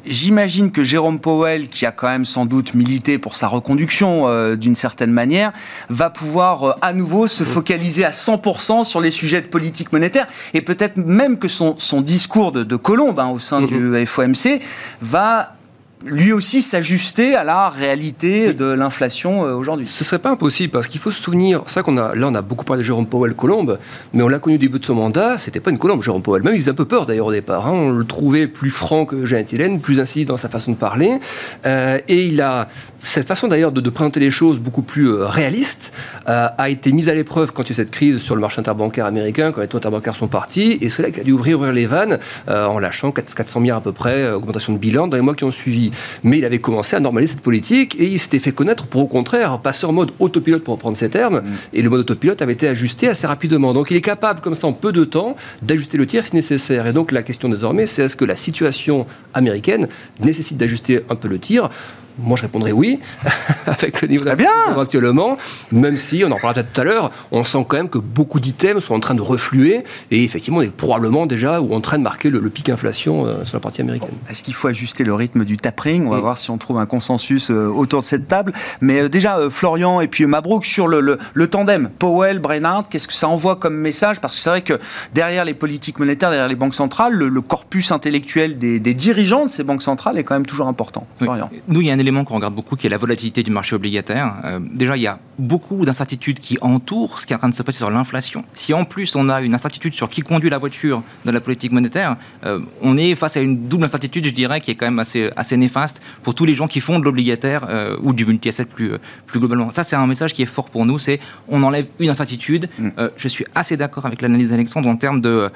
j'imagine 0.05 0.71
que 0.71 0.83
Jérôme 0.83 1.19
Powell, 1.19 1.67
qui 1.67 1.85
a 1.85 1.91
quand 1.91 2.07
même 2.07 2.25
sans 2.25 2.45
doute 2.45 2.73
milité 2.73 3.17
pour 3.17 3.35
sa 3.35 3.47
reconduction 3.47 4.27
euh, 4.27 4.55
d'une 4.55 4.75
certaine 4.75 5.11
manière, 5.11 5.51
va 5.89 6.09
pouvoir 6.09 6.63
euh, 6.63 6.73
à 6.81 6.93
nouveau 6.93 7.27
se 7.27 7.43
focaliser 7.43 8.05
à 8.05 8.11
100% 8.11 8.85
sur 8.85 9.01
les 9.01 9.11
sujets 9.11 9.41
de 9.41 9.47
politique 9.47 9.91
monétaire, 9.91 10.27
et 10.53 10.61
peut-être 10.61 10.97
même 10.97 11.37
que 11.37 11.47
son, 11.47 11.75
son 11.77 12.01
discours 12.01 12.51
de, 12.51 12.63
de 12.63 12.75
Colombe 12.75 13.19
hein, 13.19 13.29
au 13.29 13.39
sein 13.39 13.61
mm-hmm. 13.61 13.99
du 13.99 14.05
FOMC 14.05 14.61
va 15.01 15.55
lui 16.05 16.33
aussi 16.33 16.61
s'ajuster 16.61 17.35
à 17.35 17.43
la 17.43 17.69
réalité 17.69 18.53
de 18.53 18.65
l'inflation 18.65 19.45
euh, 19.45 19.53
aujourd'hui. 19.53 19.85
Ce 19.85 20.03
serait 20.03 20.19
pas 20.19 20.31
impossible 20.31 20.71
parce 20.71 20.87
qu'il 20.87 20.99
faut 20.99 21.11
se 21.11 21.21
souvenir, 21.21 21.61
c'est 21.67 21.81
qu'on 21.83 21.97
a 21.97 22.15
là 22.15 22.27
on 22.27 22.35
a 22.35 22.41
beaucoup 22.41 22.65
parlé 22.65 22.81
de 22.81 22.87
Jérôme 22.87 23.05
Powell 23.05 23.33
Colombe, 23.33 23.77
mais 24.13 24.23
on 24.23 24.27
l'a 24.27 24.39
connu 24.39 24.55
au 24.55 24.59
début 24.59 24.79
de 24.79 24.85
son 24.85 24.95
mandat, 24.95 25.37
c'était 25.37 25.59
pas 25.59 25.71
une 25.71 25.77
colombe 25.77 26.03
Jérôme 26.03 26.21
Powell, 26.21 26.43
même 26.43 26.55
il 26.55 26.61
faisait 26.61 26.71
un 26.71 26.75
peu 26.75 26.85
peur 26.85 27.05
d'ailleurs 27.05 27.27
au 27.27 27.31
départ, 27.31 27.67
hein. 27.67 27.71
on 27.71 27.89
le 27.91 28.05
trouvait 28.05 28.47
plus 28.47 28.69
franc 28.69 29.05
que 29.05 29.25
Janet 29.25 29.51
Yellen, 29.51 29.79
plus 29.79 29.99
incisif 29.99 30.27
dans 30.27 30.37
sa 30.37 30.49
façon 30.49 30.71
de 30.71 30.77
parler, 30.77 31.19
euh, 31.65 31.99
et 32.07 32.25
il 32.25 32.41
a 32.41 32.67
cette 32.99 33.27
façon 33.27 33.47
d'ailleurs 33.47 33.71
de, 33.71 33.89
présenter 33.89 34.19
les 34.19 34.31
choses 34.31 34.59
beaucoup 34.59 34.83
plus 34.83 35.09
euh, 35.09 35.25
réaliste 35.25 35.93
a 36.25 36.69
été 36.69 36.91
mise 36.91 37.09
à 37.09 37.13
l'épreuve 37.13 37.51
quand 37.51 37.63
il 37.63 37.67
y 37.67 37.69
a 37.69 37.73
eu 37.73 37.75
cette 37.75 37.91
crise 37.91 38.19
sur 38.19 38.35
le 38.35 38.41
marché 38.41 38.59
interbancaire 38.59 39.05
américain, 39.05 39.51
quand 39.51 39.59
les 39.59 39.67
taux 39.67 39.77
interbancaires 39.77 40.15
sont 40.15 40.27
partis, 40.27 40.77
et 40.79 40.87
c'est 40.87 41.01
là 41.01 41.11
qu'il 41.11 41.19
a 41.19 41.23
dû 41.23 41.33
ouvrir, 41.33 41.57
ouvrir 41.57 41.73
les 41.73 41.87
vannes 41.87 42.19
en 42.47 42.79
lâchant 42.79 43.11
400 43.11 43.59
milliards 43.59 43.79
à 43.79 43.81
peu 43.81 43.91
près 43.91 44.31
augmentation 44.31 44.71
de 44.71 44.77
bilan 44.77 45.07
dans 45.07 45.17
les 45.17 45.23
mois 45.23 45.35
qui 45.35 45.43
ont 45.43 45.51
suivi. 45.51 45.90
Mais 46.23 46.37
il 46.37 46.45
avait 46.45 46.59
commencé 46.59 46.95
à 46.95 46.99
normaliser 46.99 47.33
cette 47.33 47.41
politique 47.41 47.95
et 47.99 48.05
il 48.05 48.19
s'était 48.19 48.39
fait 48.39 48.51
connaître 48.51 48.87
pour 48.87 49.01
au 49.01 49.07
contraire 49.07 49.59
passer 49.59 49.85
en 49.85 49.93
mode 49.93 50.11
autopilote 50.19 50.63
pour 50.63 50.75
reprendre 50.75 50.97
ces 50.97 51.09
termes. 51.09 51.37
Mm. 51.37 51.43
Et 51.73 51.81
le 51.81 51.89
mode 51.89 52.01
autopilote 52.01 52.41
avait 52.41 52.53
été 52.53 52.67
ajusté 52.67 53.07
assez 53.07 53.27
rapidement. 53.27 53.73
Donc 53.73 53.91
il 53.91 53.97
est 53.97 54.01
capable, 54.01 54.41
comme 54.41 54.55
ça, 54.55 54.67
en 54.67 54.73
peu 54.73 54.91
de 54.91 55.03
temps, 55.03 55.35
d'ajuster 55.61 55.97
le 55.97 56.05
tir 56.05 56.25
si 56.25 56.35
nécessaire. 56.35 56.87
Et 56.87 56.93
donc 56.93 57.11
la 57.11 57.23
question 57.23 57.49
désormais, 57.49 57.85
c'est 57.85 58.03
est-ce 58.03 58.15
que 58.15 58.25
la 58.25 58.35
situation 58.35 59.05
américaine 59.33 59.87
nécessite 60.19 60.57
d'ajuster 60.57 61.01
un 61.09 61.15
peu 61.15 61.27
le 61.27 61.39
tir 61.39 61.69
moi, 62.17 62.37
je 62.37 62.43
répondrais 62.43 62.71
oui, 62.71 62.99
avec 63.65 64.01
le 64.01 64.07
niveau 64.07 64.25
bien 64.35 64.49
actuellement, 64.79 65.37
même 65.71 65.97
si, 65.97 66.23
on 66.25 66.31
en 66.31 66.37
parlera 66.37 66.63
tout 66.63 66.81
à 66.81 66.83
l'heure, 66.83 67.11
on 67.31 67.43
sent 67.43 67.65
quand 67.67 67.77
même 67.77 67.89
que 67.89 67.97
beaucoup 67.97 68.39
d'items 68.39 68.83
sont 68.83 68.95
en 68.95 68.99
train 68.99 69.15
de 69.15 69.21
refluer, 69.21 69.83
et 70.09 70.23
effectivement, 70.23 70.59
on 70.59 70.63
est 70.63 70.71
probablement 70.71 71.25
déjà 71.25 71.61
ou 71.61 71.73
en 71.73 71.81
train 71.81 71.97
de 71.97 72.03
marquer 72.03 72.29
le, 72.29 72.41
pic 72.49 72.69
inflation 72.69 73.25
euh, 73.25 73.45
sur 73.45 73.57
la 73.57 73.61
partie 73.61 73.81
américaine. 73.81 74.09
Est-ce 74.29 74.43
qu'il 74.43 74.53
faut 74.53 74.67
ajuster 74.67 75.03
le 75.03 75.13
rythme 75.13 75.45
du 75.45 75.55
tapering? 75.55 76.05
On 76.05 76.09
va 76.09 76.19
voir 76.19 76.37
si 76.37 76.49
on 76.49 76.57
trouve 76.57 76.79
un 76.79 76.85
consensus 76.85 77.49
euh, 77.49 77.67
autour 77.67 78.01
de 78.01 78.07
cette 78.07 78.27
table. 78.27 78.51
Mais 78.81 79.01
euh, 79.01 79.09
déjà, 79.09 79.37
Florian 79.49 80.01
et 80.01 80.07
puis 80.07 80.25
Mabrouk, 80.25 80.65
sur 80.65 80.87
le, 80.87 81.17
le, 81.33 81.47
tandem 81.47 81.89
Powell, 81.97 82.39
Brainard, 82.39 82.85
qu'est-ce 82.89 83.07
que 83.07 83.13
ça 83.13 83.29
envoie 83.29 83.55
comme 83.55 83.75
message? 83.75 84.19
Parce 84.19 84.35
que 84.35 84.41
c'est 84.41 84.49
vrai 84.49 84.61
que 84.61 84.79
derrière 85.13 85.45
les 85.45 85.53
politiques 85.53 85.99
monétaires, 85.99 86.29
derrière 86.29 86.49
les 86.49 86.55
banques 86.55 86.75
centrales, 86.75 87.13
le, 87.13 87.41
corpus 87.41 87.91
intellectuel 87.91 88.57
des, 88.57 88.79
dirigeants 88.79 89.45
de 89.45 89.51
ces 89.51 89.63
banques 89.63 89.83
centrales 89.83 90.17
est 90.17 90.23
quand 90.23 90.35
même 90.35 90.45
toujours 90.45 90.67
important. 90.67 91.07
Florian. 91.17 91.49
Nous, 91.67 91.81
il 91.81 91.87
y 91.87 91.91
a 91.91 91.93
un 91.93 91.99
élément 92.01 92.23
qu'on 92.23 92.35
regarde 92.35 92.55
beaucoup 92.55 92.75
qui 92.75 92.87
est 92.87 92.89
la 92.89 92.97
volatilité 92.97 93.43
du 93.43 93.51
marché 93.51 93.75
obligataire. 93.75 94.59
déjà, 94.73 94.97
il 94.97 95.03
y 95.03 95.07
a 95.07 95.19
beaucoup 95.39 95.85
d'incertitudes 95.85 96.39
qui 96.39 96.57
entourent 96.61 97.19
ce 97.19 97.25
qui 97.25 97.33
est 97.33 97.35
en 97.35 97.39
train 97.39 97.49
de 97.49 97.55
se 97.55 97.63
passer 97.63 97.79
sur 97.79 97.89
l'inflation. 97.89 98.43
Si 98.53 98.73
en 98.73 98.85
plus 98.85 99.15
on 99.15 99.29
a 99.29 99.41
une 99.41 99.53
incertitude 99.53 99.93
sur 99.93 100.09
qui 100.09 100.21
conduit 100.21 100.49
la 100.49 100.57
voiture 100.57 101.03
dans 101.25 101.31
la 101.31 101.41
politique 101.41 101.71
monétaire, 101.71 102.17
euh, 102.45 102.59
on 102.81 102.97
est 102.97 103.15
face 103.15 103.37
à 103.37 103.41
une 103.41 103.67
double 103.67 103.85
incertitude, 103.85 104.25
je 104.25 104.31
dirais, 104.31 104.61
qui 104.61 104.71
est 104.71 104.75
quand 104.75 104.85
même 104.85 104.99
assez, 104.99 105.29
assez 105.35 105.57
néfaste 105.57 106.01
pour 106.23 106.35
tous 106.35 106.45
les 106.45 106.53
gens 106.53 106.67
qui 106.67 106.79
font 106.79 106.99
de 106.99 107.05
l'obligataire 107.05 107.65
euh, 107.69 107.97
ou 108.01 108.13
du 108.13 108.25
multi-asset 108.25 108.65
plus, 108.65 108.93
plus 109.25 109.39
globalement. 109.39 109.71
Ça, 109.71 109.83
c'est 109.83 109.95
un 109.95 110.07
message 110.07 110.33
qui 110.33 110.43
est 110.43 110.47
fort 110.47 110.69
pour 110.69 110.85
nous, 110.85 110.99
c'est 110.99 111.19
on 111.47 111.63
enlève 111.63 111.87
une 111.99 112.09
incertitude. 112.09 112.69
Mm. 112.77 112.89
Euh, 112.97 113.09
je 113.17 113.27
suis 113.27 113.45
assez 113.55 113.77
d'accord 113.77 114.05
avec 114.05 114.21
l'analyse 114.21 114.49
d'Alexandre 114.49 114.89
en 114.89 114.95
termes 114.95 115.21
de... 115.21 115.49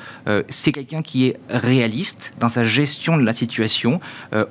c'est 0.49 0.71
quelqu'un 0.71 1.01
qui 1.01 1.27
est 1.27 1.37
réaliste 1.49 2.33
dans 2.39 2.49
sa 2.49 2.65
gestion 2.65 3.17
de 3.17 3.23
la 3.23 3.33
situation. 3.33 3.99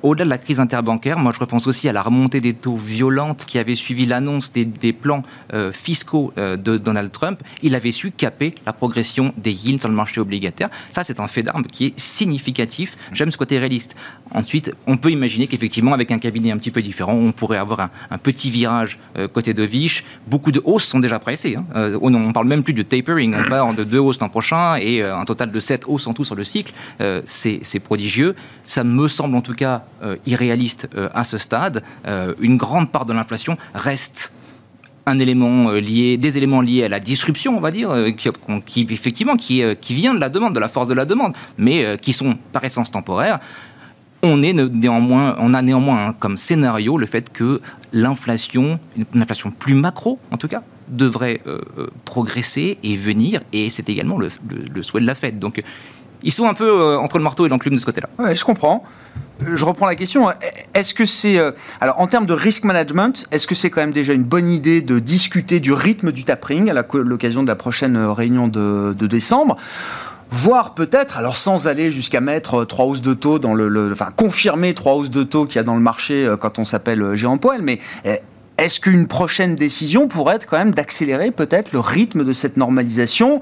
Au-delà 0.03 0.25
de 0.25 0.29
la 0.29 0.37
crise 0.37 0.59
interbancaire, 0.59 1.17
moi 1.17 1.31
je 1.33 1.39
repense 1.39 1.67
aussi 1.67 1.84
à 1.89 1.93
la 1.93 2.01
remontée 2.01 2.41
des 2.41 2.53
taux 2.53 2.77
violentes 2.77 3.45
qui 3.45 3.59
avait 3.59 3.75
suivi 3.75 4.05
l'annonce 4.05 4.51
des, 4.51 4.93
plans 4.93 5.23
fiscaux 5.71 6.33
de 6.37 6.77
Donald 6.77 7.11
Trump. 7.11 7.41
Il 7.63 7.75
avait 7.75 7.91
su 7.91 8.11
caper 8.11 8.55
la 8.65 8.73
progression 8.73 9.33
des 9.37 9.51
yields 9.51 9.79
sur 9.79 9.89
le 9.89 9.95
marché 9.95 10.21
obligataire. 10.21 10.69
Ça, 10.91 11.03
c'est 11.03 11.19
un 11.19 11.27
fait 11.27 11.43
d'armes 11.43 11.65
qui 11.65 11.85
est 11.87 11.99
significatif. 11.99 12.95
J'aime 13.13 13.31
ce 13.31 13.37
côté 13.37 13.59
réaliste. 13.59 13.95
Ensuite, 14.31 14.73
on 14.87 14.97
peut 14.97 15.11
imaginer 15.11 15.47
qu'effectivement, 15.47 15.93
avec 15.93 16.11
un 16.11 16.19
cabinet 16.19 16.51
un 16.51 16.57
petit 16.57 16.71
peu 16.71 16.81
différent, 16.81 17.13
on 17.13 17.31
pourrait 17.31 17.57
avoir 17.57 17.89
un, 18.09 18.17
petit 18.17 18.49
virage 18.49 18.99
euh, 19.17 19.27
côté 19.27 19.53
de 19.53 19.63
Viche. 19.63 20.03
Beaucoup 20.27 20.51
de 20.51 20.61
hausses 20.63 20.85
sont 20.85 20.99
déjà 20.99 21.19
pressées. 21.19 21.55
Hein. 21.57 21.65
Euh, 21.75 21.99
on 22.01 22.09
ne 22.09 22.31
parle 22.31 22.47
même 22.47 22.63
plus 22.63 22.73
de 22.73 22.81
tapering. 22.81 23.35
On 23.35 23.49
parle 23.49 23.75
de 23.75 23.83
deux 23.83 23.99
hausses 23.99 24.19
l'an 24.19 24.29
prochain 24.29 24.77
et 24.77 25.01
euh, 25.01 25.17
un 25.17 25.25
total 25.25 25.51
de 25.51 25.59
sept 25.59 25.83
hausses 25.87 26.07
en 26.07 26.13
tout 26.13 26.25
sur 26.25 26.35
le 26.35 26.43
cycle. 26.43 26.73
c'est 27.25 27.79
prodigieux. 27.83 28.35
Ça 28.65 28.83
me 28.83 29.07
semble 29.07 29.35
en 29.35 29.41
tout 29.41 29.53
cas 29.53 29.83
irréaliste 30.25 30.87
à 31.13 31.23
ce 31.23 31.37
stade. 31.37 31.83
une 32.39 32.57
grande 32.57 32.91
part 32.91 33.05
de 33.05 33.13
l'inflation 33.13 33.57
reste 33.73 34.31
un 35.05 35.19
élément 35.19 35.69
euh, 35.69 35.79
lié, 35.79 36.17
des 36.17 36.37
éléments 36.37 36.61
liés 36.61 36.83
à 36.83 36.89
la 36.89 36.99
disruption, 36.99 37.57
on 37.57 37.61
va 37.61 37.71
dire, 37.71 37.91
euh, 37.91 38.11
qui, 38.11 38.87
effectivement 38.89 39.35
qui, 39.35 39.63
euh, 39.63 39.75
vient 39.89 40.13
de 40.13 40.19
la 40.19 40.29
demande, 40.29 40.53
de 40.53 40.59
la 40.59 40.67
force 40.67 40.87
de 40.87 40.93
la 40.93 41.05
demande, 41.05 41.33
mais 41.57 41.97
qui 42.01 42.13
sont 42.13 42.33
par 42.51 42.63
essence 42.63 42.91
temporaires. 42.91 43.39
On, 44.23 44.41
a 44.41 45.61
néanmoins 45.61 46.13
comme 46.13 46.35
scénario 46.35 46.97
le 46.97 47.05
fait 47.05 47.31
que 47.31 47.61
l'inflation, 47.93 48.79
une 48.97 49.21
inflation 49.21 49.51
plus 49.51 49.75
macro 49.75 50.17
en 50.31 50.37
tout 50.37 50.47
cas, 50.47 50.63
devrait 50.87 51.41
progresser 52.05 52.79
et 52.81 52.97
venir, 52.97 53.41
et 53.53 53.69
c'est 53.69 53.87
également 53.87 54.17
le, 54.17 54.31
souhait 54.81 55.01
de 55.01 55.05
la 55.05 55.13
Fed. 55.13 55.37
Ils 56.25 56.33
sont 56.33 56.47
un 56.47 56.53
peu 56.53 56.97
entre 56.97 57.17
le 57.17 57.23
marteau 57.23 57.45
et 57.45 57.49
l'enclume 57.49 57.75
de 57.75 57.79
ce 57.79 57.85
côté-là. 57.85 58.09
Ouais, 58.19 58.35
je 58.35 58.43
comprends 58.43 58.83
je 59.39 59.65
reprends 59.65 59.87
la 59.87 59.95
question. 59.95 60.29
Est-ce 60.73 60.93
que 60.93 61.05
c'est. 61.05 61.37
Euh, 61.37 61.51
alors, 61.81 61.99
en 61.99 62.07
termes 62.07 62.25
de 62.25 62.33
risk 62.33 62.63
management, 62.63 63.25
est-ce 63.31 63.47
que 63.47 63.55
c'est 63.55 63.69
quand 63.69 63.81
même 63.81 63.91
déjà 63.91 64.13
une 64.13 64.23
bonne 64.23 64.49
idée 64.49 64.81
de 64.81 64.99
discuter 64.99 65.59
du 65.59 65.73
rythme 65.73 66.11
du 66.11 66.23
tapering 66.23 66.69
à 66.69 66.73
l'occasion 66.73 67.43
de 67.43 67.47
la 67.47 67.55
prochaine 67.55 67.95
euh, 67.97 68.11
réunion 68.11 68.47
de, 68.47 68.93
décembre? 68.93 69.57
Voire 70.31 70.73
peut-être, 70.73 71.17
alors 71.17 71.37
sans 71.37 71.67
aller 71.67 71.91
jusqu'à 71.91 72.19
mettre 72.19 72.61
euh, 72.61 72.65
trois 72.65 72.85
hausses 72.85 73.01
de 73.01 73.13
taux 73.13 73.39
dans 73.39 73.53
le, 73.53 73.91
enfin 73.91 74.09
confirmer 74.15 74.73
trois 74.73 74.93
hausses 74.93 75.11
de 75.11 75.23
taux 75.23 75.45
qu'il 75.45 75.57
y 75.57 75.59
a 75.59 75.63
dans 75.63 75.75
le 75.75 75.81
marché 75.81 76.27
quand 76.39 76.59
on 76.59 76.65
s'appelle 76.65 77.15
Jérôme 77.15 77.39
Poel, 77.39 77.61
mais 77.61 77.79
est-ce 78.57 78.79
qu'une 78.79 79.07
prochaine 79.07 79.55
décision 79.55 80.07
pourrait 80.07 80.37
être 80.37 80.47
quand 80.47 80.57
même 80.57 80.73
d'accélérer 80.73 81.31
peut-être 81.31 81.73
le 81.73 81.79
rythme 81.79 82.23
de 82.23 82.33
cette 82.33 82.57
normalisation 82.57 83.41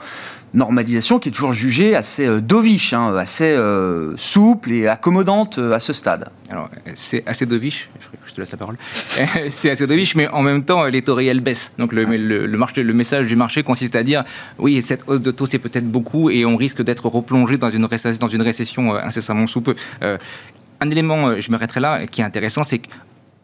normalisation 0.53 1.19
qui 1.19 1.29
est 1.29 1.31
toujours 1.31 1.53
jugée 1.53 1.95
assez 1.95 2.25
euh, 2.25 2.39
dovish, 2.39 2.93
hein, 2.93 3.15
assez 3.15 3.51
euh, 3.51 4.15
souple 4.17 4.71
et 4.71 4.87
accommodante 4.87 5.57
euh, 5.57 5.73
à 5.73 5.79
ce 5.79 5.93
stade. 5.93 6.29
Alors, 6.49 6.69
c'est 6.95 7.27
assez 7.27 7.45
dovish, 7.45 7.89
je 8.27 8.33
te 8.33 8.41
laisse 8.41 8.51
la 8.51 8.57
parole. 8.57 8.77
c'est 9.49 9.71
assez 9.71 9.87
dovish, 9.87 10.15
mais 10.15 10.27
en 10.27 10.41
même 10.41 10.63
temps, 10.63 10.85
les 10.85 11.01
taux 11.01 11.15
réels 11.15 11.39
baissent. 11.39 11.73
Donc, 11.77 11.93
le, 11.93 12.03
le, 12.05 12.57
marché, 12.57 12.83
le 12.83 12.93
message 12.93 13.27
du 13.27 13.35
marché 13.35 13.63
consiste 13.63 13.95
à 13.95 14.03
dire 14.03 14.23
oui, 14.59 14.81
cette 14.81 15.03
hausse 15.07 15.21
de 15.21 15.31
taux, 15.31 15.45
c'est 15.45 15.59
peut-être 15.59 15.89
beaucoup 15.89 16.29
et 16.29 16.45
on 16.45 16.55
risque 16.55 16.83
d'être 16.83 17.07
replongé 17.07 17.57
dans 17.57 17.71
une, 17.71 17.85
récession, 17.85 18.19
dans 18.25 18.31
une 18.31 18.43
récession 18.43 18.95
incessamment 18.95 19.47
sous 19.47 19.61
peu. 19.61 19.75
un 20.01 20.89
élément, 20.91 21.39
je 21.39 21.49
m'arrêterai 21.49 21.79
là, 21.79 22.05
qui 22.05 22.21
est 22.21 22.25
intéressant, 22.25 22.63
c'est 22.63 22.79
que 22.79 22.87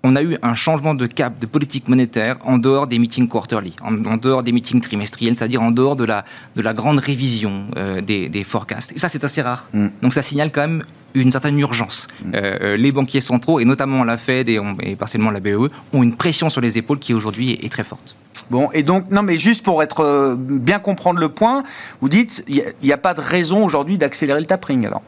on 0.03 0.15
a 0.15 0.21
eu 0.21 0.37
un 0.41 0.55
changement 0.55 0.93
de 0.93 1.05
cap 1.05 1.39
de 1.39 1.45
politique 1.45 1.87
monétaire 1.87 2.37
en 2.45 2.57
dehors 2.57 2.87
des 2.87 2.99
meetings 2.99 3.27
quarterly, 3.27 3.75
en, 3.81 4.17
dehors 4.17 4.43
des 4.43 4.51
meetings 4.51 4.81
trimestriels, 4.81 5.35
c'est-à-dire 5.35 5.61
en 5.61 5.71
dehors 5.71 5.95
de 5.95 6.05
la, 6.05 6.23
de 6.55 6.61
la 6.61 6.73
grande 6.73 6.99
révision 6.99 7.65
euh, 7.77 8.01
des, 8.01 8.29
des, 8.29 8.43
forecasts. 8.43 8.93
Et 8.93 8.99
ça, 8.99 9.09
c'est 9.09 9.23
assez 9.23 9.41
rare. 9.41 9.67
Mm. 9.73 9.87
Donc 10.01 10.13
ça 10.13 10.21
signale 10.21 10.51
quand 10.51 10.61
même 10.61 10.83
une 11.15 11.31
certaine 11.31 11.59
urgence. 11.59 12.07
Mm. 12.23 12.31
Euh, 12.33 12.57
euh, 12.61 12.77
les 12.77 12.91
banquiers 12.91 13.21
centraux, 13.21 13.59
et 13.59 13.65
notamment 13.65 14.03
la 14.03 14.17
Fed 14.17 14.47
et, 14.47 14.59
et, 14.81 14.95
partiellement 14.95 15.31
la 15.31 15.41
BEE, 15.41 15.69
ont 15.93 16.03
une 16.03 16.15
pression 16.15 16.49
sur 16.49 16.61
les 16.61 16.77
épaules 16.77 16.99
qui 16.99 17.13
aujourd'hui 17.13 17.59
est, 17.61 17.69
très 17.69 17.83
forte. 17.83 18.15
Bon, 18.49 18.69
et 18.73 18.83
donc, 18.83 19.11
non, 19.11 19.21
mais 19.21 19.37
juste 19.37 19.63
pour 19.63 19.83
être 19.83 20.35
bien 20.37 20.79
comprendre 20.79 21.19
le 21.19 21.29
point, 21.29 21.63
vous 22.01 22.09
dites, 22.09 22.43
il 22.47 22.63
n'y 22.81 22.91
a, 22.91 22.97
pas 22.97 23.13
de 23.13 23.21
raison 23.21 23.63
aujourd'hui 23.63 23.97
d'accélérer 23.97 24.39
le 24.39 24.45
tapering 24.45 24.87
alors? 24.87 25.03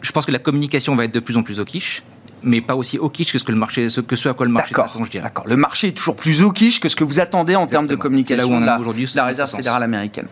Je 0.00 0.12
pense 0.12 0.26
que 0.26 0.30
la 0.30 0.38
communication 0.38 0.94
va 0.94 1.04
être 1.04 1.14
de 1.14 1.20
plus 1.20 1.36
en 1.36 1.42
plus 1.42 1.58
au 1.58 1.64
quiche 1.64 2.04
mais 2.42 2.60
pas 2.60 2.76
aussi 2.76 2.98
au 2.98 3.08
quiche 3.08 3.32
que 3.32 3.38
ce 3.38 3.44
que 3.44 3.52
le 3.52 3.58
marché, 3.58 3.88
que 4.06 4.16
ce 4.16 4.28
à 4.28 4.34
quoi 4.34 4.46
le 4.46 4.52
marché 4.52 4.74
s'attend, 4.74 5.04
je 5.04 5.10
dirais. 5.10 5.24
D'accord. 5.24 5.44
Le 5.46 5.56
marché 5.56 5.88
est 5.88 5.92
toujours 5.92 6.16
plus 6.16 6.42
au 6.42 6.52
quiche 6.52 6.80
que 6.80 6.88
ce 6.88 6.96
que 6.96 7.04
vous 7.04 7.20
attendez 7.20 7.56
en 7.56 7.66
termes 7.66 7.86
de 7.86 7.96
communication 7.96 8.60
là 8.60 8.78
où 8.78 8.82
on 8.86 8.92
de 8.92 9.16
la 9.16 9.24
Réserve 9.24 9.50
fédérale 9.50 9.82
américaine. 9.82 10.26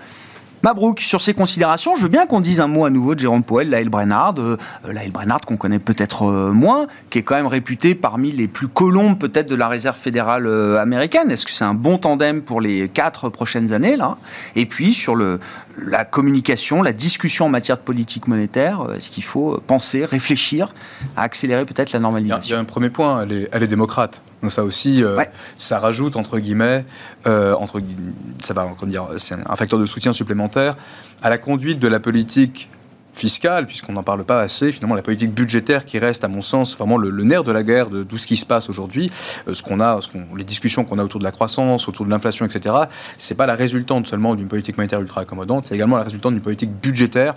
Mabrouk, 0.62 1.00
sur 1.00 1.20
ces 1.20 1.34
considérations, 1.34 1.94
je 1.96 2.02
veux 2.02 2.08
bien 2.08 2.26
qu'on 2.26 2.40
dise 2.40 2.60
un 2.60 2.66
mot 2.66 2.86
à 2.86 2.90
nouveau 2.90 3.14
de 3.14 3.20
Jérôme 3.20 3.44
Powell, 3.44 3.70
Lael 3.70 3.88
Brennard, 3.88 4.34
euh, 4.38 4.56
Lael 4.90 5.12
Brennard 5.12 5.40
qu'on 5.42 5.56
connaît 5.56 5.78
peut-être 5.78 6.24
euh, 6.24 6.50
moins, 6.50 6.86
qui 7.10 7.18
est 7.18 7.22
quand 7.22 7.36
même 7.36 7.46
réputé 7.46 7.94
parmi 7.94 8.32
les 8.32 8.48
plus 8.48 8.66
colombes 8.66 9.18
peut-être 9.18 9.48
de 9.48 9.54
la 9.54 9.68
réserve 9.68 9.96
fédérale 9.96 10.46
euh, 10.46 10.80
américaine. 10.80 11.30
Est-ce 11.30 11.44
que 11.44 11.52
c'est 11.52 11.64
un 11.64 11.74
bon 11.74 11.98
tandem 11.98 12.42
pour 12.42 12.60
les 12.60 12.88
quatre 12.88 13.28
prochaines 13.28 13.72
années 13.72 13.96
là? 13.96 14.16
Et 14.56 14.66
puis 14.66 14.92
sur 14.92 15.14
le, 15.14 15.38
la 15.78 16.04
communication, 16.04 16.82
la 16.82 16.92
discussion 16.92 17.46
en 17.46 17.48
matière 17.48 17.76
de 17.76 17.82
politique 17.82 18.28
monétaire, 18.28 18.86
est-ce 18.96 19.10
qu'il 19.10 19.24
faut 19.24 19.60
penser, 19.66 20.04
réfléchir 20.04 20.72
à 21.16 21.22
accélérer 21.22 21.64
peut-être 21.64 21.92
la 21.92 22.00
normalisation 22.00 22.48
Il 22.48 22.52
y 22.52 22.56
a 22.56 22.60
un 22.60 22.64
premier 22.64 22.90
point, 22.90 23.22
elle 23.22 23.32
est, 23.32 23.48
elle 23.52 23.62
est 23.62 23.68
démocrate. 23.68 24.22
Donc 24.42 24.52
ça 24.52 24.64
aussi, 24.64 25.02
euh, 25.02 25.22
ça 25.58 25.78
rajoute 25.78 26.16
entre 26.16 26.38
guillemets, 26.38 26.84
euh, 27.26 27.54
entre, 27.54 27.82
ça 28.42 28.54
va, 28.54 28.68
dire, 28.84 29.08
c'est 29.16 29.34
un 29.34 29.56
facteur 29.56 29.78
de 29.78 29.86
soutien 29.86 30.12
supplémentaire 30.12 30.76
à 31.22 31.30
la 31.30 31.38
conduite 31.38 31.78
de 31.78 31.88
la 31.88 32.00
politique 32.00 32.70
fiscale, 33.16 33.66
puisqu'on 33.66 33.94
n'en 33.94 34.02
parle 34.02 34.24
pas 34.24 34.40
assez, 34.40 34.70
finalement 34.70 34.94
la 34.94 35.02
politique 35.02 35.32
budgétaire 35.32 35.84
qui 35.84 35.98
reste, 35.98 36.22
à 36.22 36.28
mon 36.28 36.42
sens, 36.42 36.76
vraiment 36.76 36.98
le, 36.98 37.10
nerf 37.24 37.42
de 37.42 37.52
la 37.52 37.62
guerre 37.62 37.88
de 37.88 38.02
tout 38.02 38.18
ce 38.18 38.26
qui 38.26 38.36
se 38.36 38.44
passe 38.46 38.68
aujourd'hui, 38.68 39.10
euh, 39.48 39.54
ce 39.54 39.62
qu'on 39.62 39.80
a, 39.80 40.00
ce 40.02 40.08
les 40.36 40.44
discussions 40.44 40.84
qu'on 40.84 40.98
a 40.98 41.04
autour 41.04 41.18
de 41.18 41.24
la 41.24 41.32
croissance, 41.32 41.88
autour 41.88 42.04
de 42.04 42.10
l'inflation, 42.10 42.44
etc. 42.44 42.74
C'est 43.18 43.34
pas 43.34 43.46
la 43.46 43.54
résultante 43.54 44.06
seulement 44.06 44.34
d'une 44.34 44.48
politique 44.48 44.76
monétaire 44.76 45.00
ultra 45.00 45.22
accommodante, 45.22 45.66
c'est 45.66 45.74
également 45.74 45.96
la 45.96 46.04
résultante 46.04 46.34
d'une 46.34 46.42
politique 46.42 46.70
budgétaire 46.70 47.34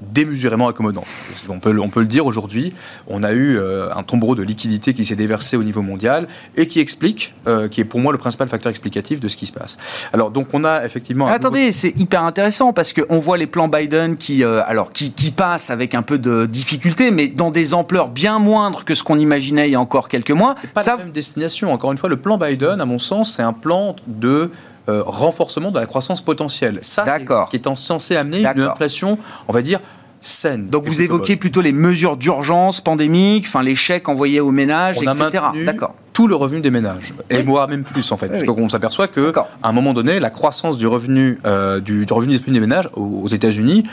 démesurément 0.00 0.68
accommodant. 0.68 1.04
On 1.48 1.60
peut, 1.60 1.78
on 1.80 1.88
peut 1.88 2.00
le 2.00 2.06
dire 2.06 2.26
aujourd'hui, 2.26 2.72
on 3.06 3.22
a 3.22 3.32
eu 3.32 3.56
euh, 3.56 3.94
un 3.94 4.02
tombereau 4.02 4.34
de 4.34 4.42
liquidité 4.42 4.94
qui 4.94 5.04
s'est 5.04 5.16
déversé 5.16 5.56
au 5.56 5.62
niveau 5.62 5.82
mondial 5.82 6.28
et 6.56 6.66
qui 6.66 6.80
explique, 6.80 7.34
euh, 7.46 7.68
qui 7.68 7.80
est 7.80 7.84
pour 7.84 8.00
moi 8.00 8.12
le 8.12 8.18
principal 8.18 8.48
facteur 8.48 8.70
explicatif 8.70 9.20
de 9.20 9.28
ce 9.28 9.36
qui 9.36 9.46
se 9.46 9.52
passe. 9.52 9.76
Alors 10.12 10.30
donc 10.30 10.48
on 10.52 10.64
a 10.64 10.84
effectivement... 10.84 11.26
Attendez, 11.26 11.72
c'est 11.72 11.98
hyper 11.98 12.24
intéressant 12.24 12.72
parce 12.72 12.92
qu'on 12.92 13.18
voit 13.18 13.36
les 13.36 13.46
plans 13.46 13.68
Biden 13.68 14.16
qui, 14.16 14.44
euh, 14.44 14.62
alors, 14.66 14.92
qui, 14.92 15.12
qui, 15.12 15.30
passent 15.30 15.70
avec 15.70 15.94
un 15.94 16.02
peu 16.02 16.18
de 16.18 16.46
difficulté, 16.46 17.10
mais 17.10 17.28
dans 17.28 17.50
des 17.50 17.74
ampleurs 17.74 18.08
bien 18.08 18.38
moindres 18.38 18.84
que 18.84 18.94
ce 18.94 19.02
qu'on 19.02 19.18
imaginait 19.18 19.68
il 19.68 19.72
y 19.72 19.76
a 19.76 19.80
encore 19.80 20.08
quelques 20.08 20.30
mois. 20.30 20.54
C'est 20.60 20.72
pas 20.72 20.82
Ça... 20.82 20.92
la 20.92 20.98
même 20.98 21.12
destination. 21.12 21.72
Encore 21.72 21.92
une 21.92 21.98
fois, 21.98 22.08
le 22.08 22.16
plan 22.16 22.38
Biden, 22.38 22.80
à 22.80 22.84
mon 22.84 22.98
sens, 22.98 23.34
c'est 23.34 23.42
un 23.42 23.52
plan 23.52 23.96
de 24.06 24.50
euh, 24.88 25.02
renforcement 25.04 25.70
de 25.70 25.78
la 25.78 25.86
croissance 25.86 26.20
potentielle. 26.20 26.78
Ça, 26.82 27.04
c'est 27.06 27.26
ce 27.26 27.50
qui 27.50 27.56
est 27.56 27.76
censé 27.76 28.16
amener 28.16 28.44
une 28.44 28.60
inflation, 28.60 29.18
on 29.48 29.52
va 29.52 29.62
dire, 29.62 29.80
saine. 30.26 30.68
Donc 30.68 30.86
vous 30.86 31.00
évoquiez 31.00 31.36
plutôt 31.36 31.60
les 31.60 31.72
mesures 31.72 32.16
d'urgence 32.16 32.80
pandémique, 32.80 33.44
enfin 33.46 33.62
les 33.62 33.76
chèques 33.76 34.08
envoyés 34.08 34.40
aux 34.40 34.50
ménages, 34.50 34.98
on 34.98 35.02
etc. 35.02 35.44
D'accord. 35.64 35.94
Tout 36.12 36.28
le 36.28 36.36
revenu 36.36 36.60
des 36.60 36.70
ménages, 36.70 37.12
et 37.28 37.42
moi 37.42 37.66
même 37.66 37.84
plus 37.84 38.10
en 38.12 38.16
fait. 38.16 38.44
Donc 38.44 38.58
on 38.58 38.68
s'aperçoit 38.68 39.08
que 39.08 39.32
à 39.36 39.68
un 39.68 39.72
moment 39.72 39.92
donné, 39.92 40.20
la 40.20 40.30
croissance 40.30 40.78
du 40.78 40.86
revenu 40.86 41.38
euh, 41.44 41.80
du, 41.80 42.06
revenu 42.10 42.38
des 42.38 42.60
ménages 42.60 42.88
aux, 42.94 43.28
États-Unis 43.28 43.84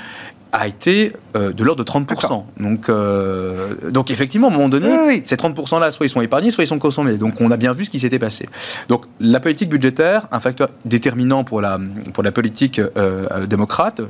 a 0.52 0.68
été 0.68 1.14
euh, 1.36 1.54
de 1.54 1.64
l'ordre 1.64 1.84
de 1.84 1.90
30%. 1.90 2.44
Donc, 2.60 2.90
euh, 2.90 3.90
donc 3.90 4.12
effectivement, 4.12 4.48
à 4.48 4.50
un 4.52 4.54
moment 4.54 4.70
donné, 4.70 5.22
ces 5.26 5.36
30%-là, 5.36 5.92
soit 5.92 6.06
ils 6.06 6.10
sont 6.10 6.22
épargnés, 6.22 6.52
soit 6.52 6.64
ils 6.64 6.68
sont 6.68 6.80
consommés. 6.80 7.18
Donc 7.18 7.40
on 7.40 7.52
a 7.52 7.58
bien 7.58 7.74
vu 7.74 7.86
ce 7.86 7.90
qui 7.90 8.00
s'était 8.00 8.20
passé. 8.20 8.50
Donc 8.90 9.06
la 9.20 9.40
politique 9.40 9.70
budgétaire, 9.70 10.28
un 10.32 10.40
facteur 10.40 10.70
déterminant 10.86 11.44
pour 11.44 11.62
la, 11.62 11.80
pour 12.14 12.24
la 12.24 12.32
politique 12.32 12.80
euh, 12.80 13.46
démocrate, 13.48 14.02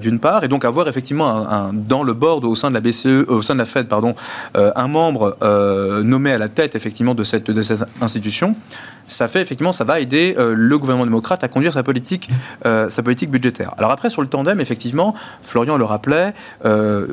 d'une 0.00 0.18
part, 0.18 0.44
et 0.44 0.48
donc 0.48 0.64
avoir 0.64 0.88
effectivement 0.88 1.48
un, 1.48 1.72
dans 1.72 2.02
le 2.02 2.12
board 2.14 2.44
au 2.44 2.54
sein 2.54 2.70
de 2.70 2.74
la 2.74 2.80
BCE, 2.80 3.28
au 3.28 3.42
sein 3.42 3.54
de 3.54 3.58
la 3.58 3.64
Fed, 3.64 3.88
pardon, 3.88 4.14
un 4.54 4.88
membre 4.88 5.36
nommé 6.02 6.32
à 6.32 6.38
la 6.38 6.48
tête 6.48 6.74
effectivement 6.74 7.14
de 7.14 7.24
cette, 7.24 7.50
de 7.50 7.62
cette 7.62 7.84
institution, 8.00 8.54
ça 9.12 9.28
fait 9.28 9.40
effectivement, 9.40 9.72
ça 9.72 9.84
va 9.84 10.00
aider 10.00 10.34
le 10.38 10.78
gouvernement 10.78 11.04
démocrate 11.04 11.44
à 11.44 11.48
conduire 11.48 11.72
sa 11.72 11.82
politique, 11.82 12.30
sa 12.64 13.02
politique 13.02 13.30
budgétaire. 13.30 13.74
Alors 13.78 13.90
après, 13.90 14.10
sur 14.10 14.22
le 14.22 14.28
tandem, 14.28 14.60
effectivement, 14.60 15.14
Florian 15.42 15.76
le 15.76 15.84
rappelait, 15.84 16.32
euh, 16.64 17.06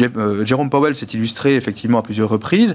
euh, 0.00 0.46
Jérôme 0.46 0.70
Powell 0.70 0.96
s'est 0.96 1.06
illustré 1.06 1.56
effectivement 1.56 1.98
à 1.98 2.02
plusieurs 2.02 2.28
reprises 2.28 2.74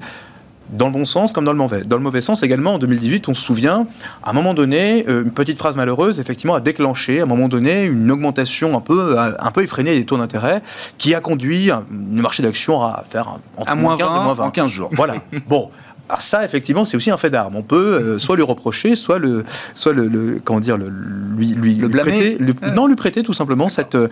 dans 0.69 0.85
le 0.85 0.93
bon 0.93 1.05
sens 1.05 1.33
comme 1.33 1.45
dans 1.45 1.51
le 1.51 1.57
mauvais. 1.57 1.81
Dans 1.81 1.97
le 1.97 2.03
mauvais 2.03 2.21
sens 2.21 2.43
également, 2.43 2.75
en 2.75 2.77
2018, 2.77 3.27
on 3.27 3.33
se 3.33 3.41
souvient, 3.41 3.87
à 4.21 4.29
un 4.29 4.33
moment 4.33 4.53
donné, 4.53 5.03
euh, 5.07 5.23
une 5.23 5.31
petite 5.31 5.57
phrase 5.57 5.75
malheureuse, 5.75 6.19
effectivement, 6.19 6.53
a 6.53 6.59
déclenché, 6.59 7.21
à 7.21 7.23
un 7.23 7.25
moment 7.25 7.47
donné, 7.47 7.83
une 7.85 8.11
augmentation 8.11 8.77
un 8.77 8.81
peu, 8.81 9.17
un 9.17 9.51
peu 9.51 9.63
effrénée 9.63 9.95
des 9.95 10.05
taux 10.05 10.17
d'intérêt 10.17 10.61
qui 10.99 11.15
a 11.15 11.21
conduit 11.21 11.67
le 11.69 12.21
marché 12.21 12.43
d'actions 12.43 12.83
à 12.83 13.03
faire 13.09 13.37
entre 13.57 13.75
moins 13.75 13.97
15 13.97 14.07
et 14.07 14.23
moins 14.23 14.33
20 14.33 14.45
en 14.45 14.51
15 14.51 14.69
jours. 14.69 14.89
Voilà. 14.93 15.15
bon. 15.47 15.71
Alors 16.09 16.21
ça, 16.23 16.43
effectivement, 16.43 16.85
c'est 16.85 16.97
aussi 16.97 17.11
un 17.11 17.17
fait 17.17 17.29
d'armes. 17.29 17.55
On 17.55 17.61
peut 17.61 17.75
euh, 17.75 18.19
soit 18.19 18.35
lui 18.35 18.41
reprocher, 18.41 18.95
soit 18.95 19.19
le, 19.19 19.45
soit 19.75 19.93
le, 19.93 20.41
comment 20.43 20.59
dire, 20.59 20.75
le, 20.75 20.89
lui, 20.89 21.53
lui, 21.53 21.75
le 21.75 21.87
prêter, 21.87 22.37
non, 22.75 22.87
lui 22.87 22.95
prêter 22.95 23.21
tout 23.21 23.33
simplement 23.33 23.69
cette, 23.69 23.93
euh, 23.93 24.07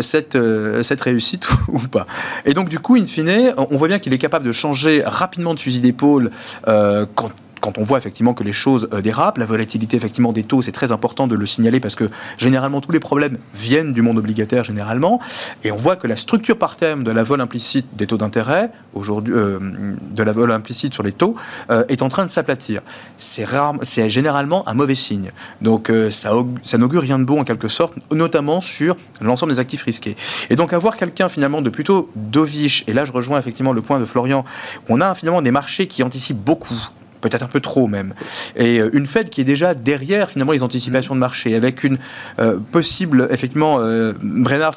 cette, 0.00 0.36
euh, 0.36 0.82
cette 0.82 1.02
réussite 1.02 1.46
ou 1.68 1.80
pas. 1.80 2.06
Et 2.46 2.54
donc, 2.54 2.70
du 2.70 2.78
coup, 2.78 2.96
in 2.96 3.04
fine, 3.04 3.52
on 3.58 3.76
voit 3.76 3.88
bien 3.88 3.98
qu'il 3.98 4.14
est 4.14 4.18
capable 4.18 4.46
de 4.46 4.52
changer 4.52 5.02
rapidement 5.04 5.52
de 5.52 5.60
fusil 5.60 5.80
d'épaule 5.80 6.30
quand 6.64 7.30
quand 7.64 7.78
on 7.78 7.84
voit 7.84 7.96
effectivement 7.96 8.34
que 8.34 8.44
les 8.44 8.52
choses 8.52 8.90
euh, 8.92 9.00
dérapent, 9.00 9.38
la 9.38 9.46
volatilité 9.46 9.96
effectivement 9.96 10.34
des 10.34 10.42
taux, 10.42 10.60
c'est 10.60 10.70
très 10.70 10.92
important 10.92 11.26
de 11.26 11.34
le 11.34 11.46
signaler 11.46 11.80
parce 11.80 11.94
que 11.94 12.10
généralement 12.36 12.82
tous 12.82 12.92
les 12.92 13.00
problèmes 13.00 13.38
viennent 13.54 13.94
du 13.94 14.02
monde 14.02 14.18
obligataire 14.18 14.64
généralement, 14.64 15.18
et 15.62 15.72
on 15.72 15.76
voit 15.76 15.96
que 15.96 16.06
la 16.06 16.18
structure 16.18 16.58
par 16.58 16.76
thème 16.76 17.04
de 17.04 17.10
la 17.10 17.22
vol 17.22 17.40
implicite 17.40 17.86
des 17.94 18.06
taux 18.06 18.18
d'intérêt 18.18 18.70
aujourd'hui, 18.92 19.32
euh, 19.34 19.58
de 20.10 20.22
la 20.22 20.32
vol 20.32 20.52
implicite 20.52 20.92
sur 20.92 21.02
les 21.02 21.12
taux, 21.12 21.36
euh, 21.70 21.84
est 21.88 22.02
en 22.02 22.08
train 22.08 22.26
de 22.26 22.30
s'aplatir. 22.30 22.82
C'est 23.16 23.44
rare, 23.44 23.76
c'est 23.80 24.10
généralement 24.10 24.68
un 24.68 24.74
mauvais 24.74 24.94
signe. 24.94 25.30
Donc 25.62 25.90
ça, 26.10 26.32
ça 26.64 26.76
n'augure 26.76 27.00
rien 27.00 27.18
de 27.18 27.24
bon 27.24 27.40
en 27.40 27.44
quelque 27.44 27.68
sorte, 27.68 27.94
notamment 28.12 28.60
sur 28.60 28.94
l'ensemble 29.22 29.52
des 29.52 29.58
actifs 29.58 29.84
risqués. 29.84 30.16
Et 30.50 30.56
donc 30.56 30.74
avoir 30.74 30.98
quelqu'un 30.98 31.30
finalement 31.30 31.62
de 31.62 31.70
plutôt 31.70 32.10
dovish, 32.14 32.84
et 32.88 32.92
là 32.92 33.06
je 33.06 33.12
rejoins 33.12 33.38
effectivement 33.38 33.72
le 33.72 33.80
point 33.80 33.98
de 33.98 34.04
Florian, 34.04 34.44
on 34.90 35.00
a 35.00 35.14
finalement 35.14 35.40
des 35.40 35.50
marchés 35.50 35.86
qui 35.86 36.02
anticipent 36.02 36.44
beaucoup 36.44 36.90
peut-être 37.28 37.42
un 37.42 37.48
peu 37.48 37.60
trop 37.60 37.88
même. 37.88 38.14
Et 38.56 38.78
euh, 38.78 38.90
une 38.92 39.06
Fed 39.06 39.30
qui 39.30 39.40
est 39.40 39.44
déjà 39.44 39.74
derrière 39.74 40.30
finalement 40.30 40.52
les 40.52 40.62
anticipations 40.62 41.14
de 41.14 41.20
marché, 41.20 41.54
avec 41.54 41.82
une 41.82 41.98
euh, 42.38 42.58
possible, 42.70 43.28
effectivement, 43.30 43.78
euh, 43.80 44.12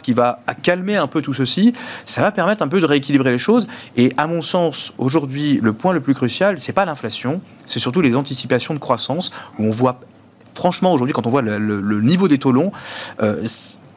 qui 0.02 0.14
va 0.14 0.40
calmer 0.64 0.96
un 0.96 1.08
peu 1.08 1.22
tout 1.22 1.34
ceci, 1.34 1.74
ça 2.06 2.22
va 2.22 2.32
permettre 2.32 2.64
un 2.64 2.68
peu 2.68 2.80
de 2.80 2.86
rééquilibrer 2.86 3.32
les 3.32 3.40
choses. 3.40 3.68
Et 3.96 4.14
à 4.18 4.28
mon 4.28 4.42
sens, 4.42 4.94
aujourd'hui, 4.98 5.60
le 5.62 5.74
point 5.74 5.94
le 5.94 6.02
plus 6.02 6.14
crucial, 6.14 6.60
c'est 6.60 6.74
pas 6.74 6.86
l'inflation, 6.86 7.42
c'est 7.66 7.80
surtout 7.80 8.02
les 8.02 8.16
anticipations 8.16 8.74
de 8.74 8.80
croissance, 8.80 9.32
où 9.60 9.66
on 9.66 9.72
voit 9.72 10.00
franchement, 10.58 10.92
aujourd'hui, 10.92 11.14
quand 11.14 11.26
on 11.26 11.30
voit 11.30 11.42
le, 11.42 12.02
niveau 12.02 12.28
des 12.28 12.38
taux 12.38 12.52
longs, 12.52 12.72
euh, 13.22 13.46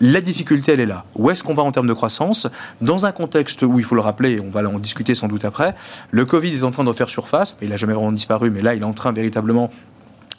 la 0.01 0.21
difficulté, 0.21 0.73
elle 0.73 0.81
est 0.81 0.87
là. 0.87 1.05
Où 1.17 1.31
est-ce 1.31 1.43
qu'on 1.43 1.55
va 1.55 1.63
en 1.63 1.73
termes 1.73 1.89
de 1.89 1.93
croissance? 1.93 2.47
Dans 2.81 3.07
un 3.07 3.13
contexte 3.13 3.63
où, 3.63 3.79
il 3.79 3.85
faut 3.85 3.97
le 3.97 4.01
rappeler, 4.01 4.41
on 4.41 4.51
va 4.51 4.61
en 4.69 4.79
discuter 4.79 5.15
sans 5.15 5.29
doute 5.29 5.45
après, 5.45 5.75
le 6.11 6.25
Covid 6.25 6.55
est 6.55 6.63
en 6.63 6.71
train 6.71 6.85
de 6.85 6.93
faire 6.93 7.11
surface. 7.11 7.57
Il 7.61 7.71
n'a 7.71 7.77
jamais 7.77 7.95
vraiment 7.95 8.13
disparu, 8.13 8.51
mais 8.51 8.63
là, 8.63 8.75
il 8.75 8.83
est 8.83 8.87
en 8.87 8.93
train 8.93 9.13
véritablement 9.13 9.71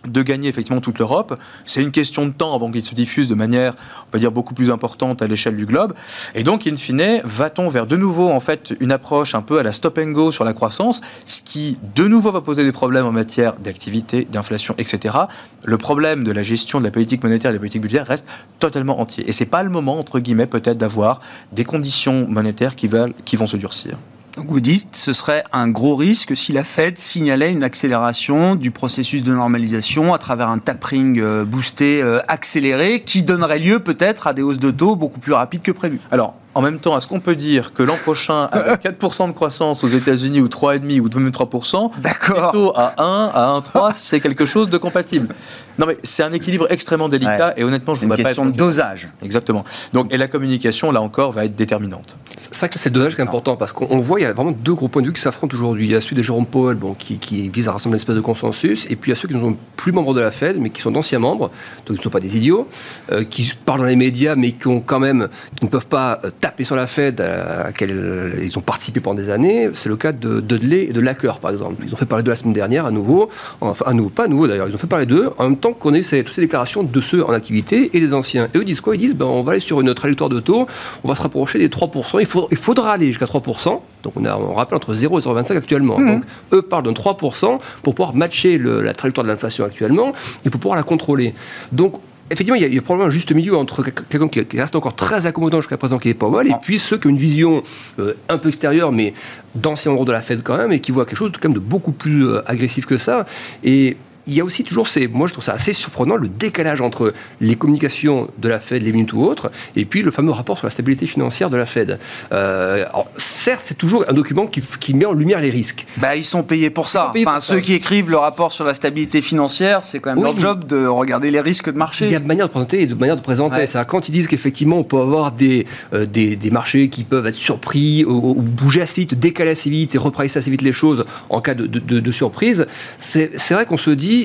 de 0.08 0.22
gagner 0.22 0.50
effectivement 0.50 0.82
toute 0.82 1.00
l'Europe. 1.00 1.40
C'est 1.66 1.82
une 1.82 1.92
question 1.92 2.26
de 2.26 2.32
temps 2.32 2.56
avant 2.56 2.72
qu'il 2.72 2.84
se 2.84 2.96
diffuse 2.96 3.28
de 3.28 3.36
manière, 3.36 3.76
on 4.08 4.12
peut 4.12 4.20
dire, 4.20 4.32
beaucoup 4.32 4.54
plus 4.54 4.72
importante 4.72 5.22
à 5.22 5.28
l'échelle 5.28 5.56
du 5.56 5.66
globe. 5.66 5.94
Et 6.36 6.44
donc, 6.44 6.68
in 6.68 6.76
fine, 6.76 7.22
va-t-on 7.24 7.70
vers 7.70 7.88
de 7.88 7.96
nouveau, 7.96 8.30
en 8.30 8.40
fait, 8.40 8.74
une 8.80 8.92
approche 8.92 9.36
un 9.36 9.42
peu 9.42 9.60
à 9.60 9.64
la 9.64 9.74
stop 9.74 9.98
and 9.98 10.12
go 10.12 10.32
sur 10.32 10.44
la 10.44 10.54
croissance, 10.54 11.02
ce 11.28 11.42
qui, 11.42 11.78
de 11.96 12.08
nouveau, 12.08 12.32
va 12.32 12.42
poser 12.42 12.64
des 12.64 12.72
problèmes 12.72 13.06
en 13.06 13.12
matière 13.12 13.54
d'activité, 13.56 14.28
d'inflation, 14.32 14.76
etc. 14.78 15.18
Le 15.66 15.78
problème 15.78 16.24
de 16.24 16.32
la 16.32 16.44
gestion 16.44 16.80
de 16.80 16.84
la 16.84 16.92
politique 16.92 17.24
monétaire 17.24 17.50
et 17.50 17.54
de 17.54 17.58
la 17.58 17.60
politique 17.60 17.82
budgétaire 17.82 18.08
reste 18.08 18.28
totalement 18.60 19.00
entier. 19.00 19.28
Et 19.28 19.32
c'est 19.32 19.46
pas 19.46 19.64
le 19.64 19.70
moment, 19.70 20.00
entre 20.00 20.20
guillemets, 20.20 20.48
peut-être, 20.48 20.78
d'avoir 20.78 21.22
des 21.52 21.66
conditions 21.66 22.28
monétaires 22.28 22.76
qui, 22.76 22.88
veulent, 22.88 23.14
qui 23.26 23.36
vont 23.36 23.48
se 23.48 23.58
durcir. 23.58 23.98
Donc 24.38 24.46
vous 24.48 24.62
dites, 24.62 24.96
ce 24.96 25.12
serait 25.12 25.44
un 25.52 25.68
gros 25.68 25.96
risque 25.96 26.38
si 26.38 26.54
la 26.54 26.64
Fed 26.64 26.98
signalait 26.98 27.52
une 27.52 27.64
accélération 27.64 28.56
du 28.56 28.72
processus 28.72 29.24
de 29.24 29.34
normalisation 29.34 30.14
à 30.14 30.18
travers 30.20 30.48
un 30.48 30.58
tapering 30.58 31.20
euh, 31.20 31.44
boosté 31.44 32.02
euh, 32.02 32.20
accéléré 32.30 33.02
qui 33.02 33.24
donnerait 33.24 33.60
lieu 33.60 33.80
peut-être 33.80 34.28
à 34.28 34.34
des 34.34 34.42
hausses 34.42 34.60
de 34.60 34.72
taux 34.72 34.96
beaucoup 34.96 35.20
plus 35.20 35.34
rapides 35.34 35.62
que 35.62 35.72
prévu. 35.72 36.00
Alors, 36.12 36.36
en 36.54 36.62
même 36.62 36.80
temps, 36.80 36.98
est-ce 36.98 37.08
qu'on 37.08 37.20
peut 37.20 37.36
dire 37.36 37.74
que 37.74 37.84
l'an 37.84 37.98
prochain, 38.02 38.44
avec 38.52 38.84
4% 39.00 39.28
de 39.28 39.32
croissance 39.32 39.84
aux 39.84 39.88
États-Unis 39.88 40.42
ou 40.42 40.48
3,5% 40.48 41.00
ou 41.00 41.20
même 41.20 41.30
3%, 41.30 41.92
plutôt 41.92 42.74
à 42.76 43.02
1, 43.02 43.32
à 43.34 43.60
1,3%, 43.62 43.92
c'est 43.94 44.20
quelque 44.20 44.46
chose 44.46 44.70
de 44.70 44.78
compatible? 44.78 45.34
Non, 45.82 45.88
mais 45.88 45.98
c'est 46.04 46.22
un 46.22 46.32
équilibre 46.32 46.68
extrêmement 46.70 47.10
délicat 47.10 47.56
et 47.58 47.64
honnêtement, 47.64 47.96
je 47.96 48.02
voudrais 48.02 48.20
une 48.20 48.24
question 48.24 48.46
de 48.46 48.52
dosage. 48.52 49.08
Exactement. 49.24 49.66
Donc, 49.94 50.14
et 50.14 50.18
la 50.18 50.28
communication, 50.28 50.92
là 50.92 51.02
encore, 51.02 51.32
va 51.32 51.46
être 51.46 51.56
déterminante. 51.56 52.18
C'est 52.38 52.56
vrai 52.56 52.70
que 52.70 52.78
c'est 52.78 52.90
le 52.90 52.94
dosage 52.94 53.16
qui 53.16 53.22
est 53.22 53.24
important 53.24 53.56
parce 53.56 53.74
qu'on 53.74 53.98
voit, 53.98 54.20
il 54.20 54.24
y 54.24 54.26
a 54.28 54.34
vraiment 54.34 54.52
deux 54.52 54.76
gros 54.76 54.90
points 54.90 55.02
de 55.02 55.08
vue 55.08 55.14
qui 55.14 55.22
s'affrontent 55.22 55.58
aujourd'hui. 55.58 55.86
Il 55.86 55.92
y 55.92 55.96
a 55.96 56.02
celui 56.02 56.16
de 56.16 56.22
Jérôme 56.22 56.46
Powell, 56.46 56.76
bon, 56.76 56.94
qui, 56.94 57.18
qui, 57.18 57.50
vise 57.50 57.68
à 57.68 57.72
rassembler 57.72 57.96
une 57.96 58.02
espèce 58.02 58.16
de 58.16 58.22
consensus, 58.22 58.86
et 58.92 58.96
puis 58.96 59.10
il 59.10 59.16
y 59.16 59.18
a 59.18 59.20
ceux 59.20 59.28
qui 59.28 59.34
ne 59.34 59.40
sont 59.40 59.58
plus 59.76 59.92
membres 59.92 60.14
de 60.14 60.22
la 60.22 60.30
Fed, 60.30 60.60
mais 60.60 60.70
qui 60.70 60.82
sont 60.84 60.92
d'anciens 60.92 61.18
membres, 61.18 61.50
donc 61.88 61.98
ils 61.98 62.00
ne 62.00 62.02
sont 62.02 62.10
pas 62.12 62.20
des 62.20 62.38
idiots, 62.38 62.68
euh, 63.12 63.24
qui 63.24 63.52
parlent 63.66 63.80
dans 63.80 63.86
les 63.86 63.96
médias, 63.96 64.36
mais 64.36 64.52
qui 64.52 64.68
ont 64.68 64.82
quand 64.82 65.00
même, 65.00 65.30
qui 65.60 65.66
ne 65.66 65.72
peuvent 65.72 65.88
pas 65.88 66.22
euh, 66.24 66.30
taper 66.40 66.64
sur 66.64 66.76
la 66.76 66.86
Fed 66.86 67.22
à 67.22 67.64
laquelle 67.64 68.40
ils 68.40 68.56
ont 68.60 68.62
participé 68.62 69.00
pendant 69.00 69.20
des 69.20 69.32
années. 69.32 69.72
C'est 69.74 69.90
le 69.90 69.98
cas 69.98 70.12
de 70.12 70.42
Dudley 70.42 70.86
et 70.90 70.94
de 70.94 71.00
Lacker, 71.00 71.40
par 71.40 71.50
exemple. 71.50 71.84
Ils 71.88 71.92
ont 71.92 71.98
fait 71.98 72.06
parler 72.06 72.24
d'eux 72.24 72.32
la 72.32 72.36
semaine 72.36 72.54
dernière 72.54 72.86
à 72.86 72.92
nouveau, 72.92 73.30
enfin 73.62 73.86
à 73.88 73.94
nouveau, 73.94 74.10
pas 74.10 74.26
à 74.26 74.28
nouveau 74.28 74.46
d'ailleurs, 74.46 74.70
ils 74.70 74.76
ont 74.76 74.80
fait 74.80 74.86
parler 74.86 75.08
d'eux 75.08 75.32
en 75.40 75.46
même 75.46 75.58
temps 75.58 75.71
qu'on 75.74 75.94
ait 75.94 76.02
toutes 76.02 76.34
ces 76.34 76.42
déclarations 76.42 76.84
de 76.84 77.02
ceux 77.02 77.24
en 77.24 77.32
activité 77.32 77.90
et 77.94 78.00
des 78.00 78.14
anciens. 78.14 78.50
Et 78.54 78.58
eux 78.58 78.64
disent 78.64 78.82
quoi? 78.82 78.96
Ils 78.96 79.00
disent 79.00 79.16
ben, 79.16 79.26
on 79.26 79.42
va 79.42 79.54
aller 79.54 79.62
sur 79.62 79.82
une 79.82 79.94
trajectoire 79.94 80.30
de 80.30 80.40
taux, 80.40 80.68
on 81.04 81.08
va 81.08 81.16
se 81.16 81.22
rapprocher 81.22 81.60
des 81.60 81.70
3%, 81.70 82.20
il, 82.20 82.26
faut, 82.26 82.48
il 82.52 82.58
faudra 82.58 82.94
aller 82.94 83.08
jusqu'à 83.08 83.26
3%. 83.26 83.80
Donc 84.04 84.14
on, 84.16 84.26
a, 84.26 84.36
on 84.36 84.54
rappelle 84.54 84.78
entre 84.78 84.94
0 84.94 85.20
et 85.20 85.22
0,25 85.22 85.58
actuellement. 85.58 86.00
Mmh. 86.00 86.08
Donc 86.08 86.24
eux 86.54 86.62
parlent 86.62 86.84
d'un 86.84 86.92
3% 86.92 87.60
pour 87.84 87.96
pouvoir 87.96 88.16
matcher 88.16 88.58
la 88.58 88.94
trajectoire 88.94 89.24
de 89.24 89.30
l'inflation 89.30 89.66
actuellement 89.66 90.14
et 90.46 90.50
pour 90.50 90.60
pouvoir 90.60 90.78
la 90.78 90.84
contrôler. 90.84 91.34
Donc 91.72 92.00
effectivement, 92.32 92.56
il 92.56 92.74
y, 92.74 92.78
a, 92.78 92.82
probablement 92.82 93.10
un 93.10 93.12
juste 93.12 93.32
milieu 93.34 93.58
entre 93.58 93.84
quelqu'un 93.84 94.28
qui, 94.28 94.58
reste 94.58 94.76
encore 94.76 94.96
très 94.96 95.26
accommodant 95.26 95.60
jusqu'à 95.60 95.78
présent, 95.78 96.00
qui 96.00 96.10
est 96.10 96.14
Powell, 96.14 96.48
et 96.48 96.56
puis 96.62 96.80
ceux 96.80 96.98
qui 96.98 97.08
ont 97.08 97.10
une 97.10 97.18
vision 97.18 97.62
euh, 98.00 98.14
un 98.30 98.38
peu 98.38 98.50
extérieure, 98.50 98.92
mais 98.92 99.14
d'anciens 99.54 99.92
membres 99.92 100.06
de 100.06 100.12
la 100.12 100.22
Fed 100.22 100.42
quand 100.44 100.58
même, 100.58 100.72
et 100.72 100.80
qui 100.80 100.92
voient 100.92 101.06
quelque 101.06 101.18
chose 101.18 101.32
de, 101.32 101.38
quand 101.38 101.50
même 101.50 101.56
de 101.56 101.60
beaucoup 101.60 101.92
plus 101.92 102.26
euh, 102.26 102.42
agressif 102.50 102.86
que 102.86 102.98
ça. 102.98 103.26
Et 103.64 103.98
il 104.32 104.38
y 104.38 104.40
a 104.40 104.46
aussi 104.46 104.64
toujours, 104.64 104.88
moi 105.12 105.28
je 105.28 105.34
trouve 105.34 105.44
ça 105.44 105.54
assez 105.54 105.74
surprenant, 105.74 106.16
le 106.16 106.30
décalage 106.30 106.80
entre 106.80 107.14
les 107.42 107.56
communications 107.56 108.30
de 108.38 108.48
la 108.48 108.62
Fed, 108.62 108.82
les 108.82 108.94
minutes 108.94 109.12
ou 109.12 109.24
autres, 109.24 109.52
et 109.76 109.84
puis 109.84 110.02
le 110.02 110.10
fameux 110.10 110.32
rapport 110.32 110.58
sur 110.58 110.68
la 110.68 110.72
stabilité 110.72 111.06
financière 111.06 111.50
de 111.50 111.58
la 111.58 111.66
Fed. 111.66 112.00
Euh, 112.32 112.86
certes, 113.18 113.64
c'est 113.66 113.78
toujours 113.78 114.06
un 114.08 114.14
document 114.14 114.48
qui, 114.48 114.62
qui, 114.80 114.94
met 114.94 115.06
en 115.06 115.12
lumière 115.12 115.42
les 115.42 115.50
risques. 115.50 115.86
Bah, 115.98 116.16
ils 116.16 116.24
sont 116.24 116.44
payés 116.44 116.70
pour 116.70 116.88
ça. 116.88 117.12
enfin, 117.16 117.42
ceux 117.42 117.60
qui 117.60 117.74
écrivent 117.74 118.10
le 118.10 118.18
rapport 118.18 118.54
sur 118.54 118.64
la 118.64 118.74
stabilité 118.74 119.22
financière, 119.22 119.84
c'est 119.84 120.00
quand 120.00 120.16
même 120.16 120.24
leur 120.24 120.40
job 120.40 120.66
de 120.66 120.86
regarder 120.86 121.30
les 121.30 121.42
risques 121.42 121.72
de 121.72 121.78
marché. 121.78 122.06
Il 122.06 122.12
y 122.12 122.16
a 122.16 122.20
de 122.20 122.28
manière 122.28 122.48
de 122.48 122.52
présenter 122.52 122.84
et 122.84 122.86
de 122.86 122.96
manière 122.96 123.18
de 123.18 123.22
présenter. 123.22 123.68
C'est 123.68 123.86
quand 123.86 124.08
ils 124.08 124.14
disent 124.14 124.28
qu'effectivement, 124.30 124.78
on 124.78 124.84
peut 124.86 125.00
avoir 125.00 125.34
des, 125.34 125.66
euh, 125.94 126.06
des, 126.06 126.38
des, 126.38 126.52
marchés 126.52 126.88
qui 126.88 127.04
peuvent 127.04 127.28
être 127.28 127.36
surpris 127.36 128.06
ou, 128.06 128.34
bouger 128.36 128.82
assez 128.82 129.02
vite, 129.02 129.16
décaler 129.16 129.52
assez 129.52 129.70
vite 129.70 129.94
et 129.96 129.98
repricer 129.98 130.40
assez 130.40 130.52
vite 130.52 130.62
les 130.62 130.74
choses 130.74 131.06
en 131.30 131.42
cas 131.42 131.54
de, 131.54 131.66
de, 131.68 132.00
de 132.00 132.12
surprise, 132.12 132.66
c'est 133.00 133.52
vrai 133.52 133.66
qu'on 133.66 133.78
se 133.78 133.90
dit 133.90 134.21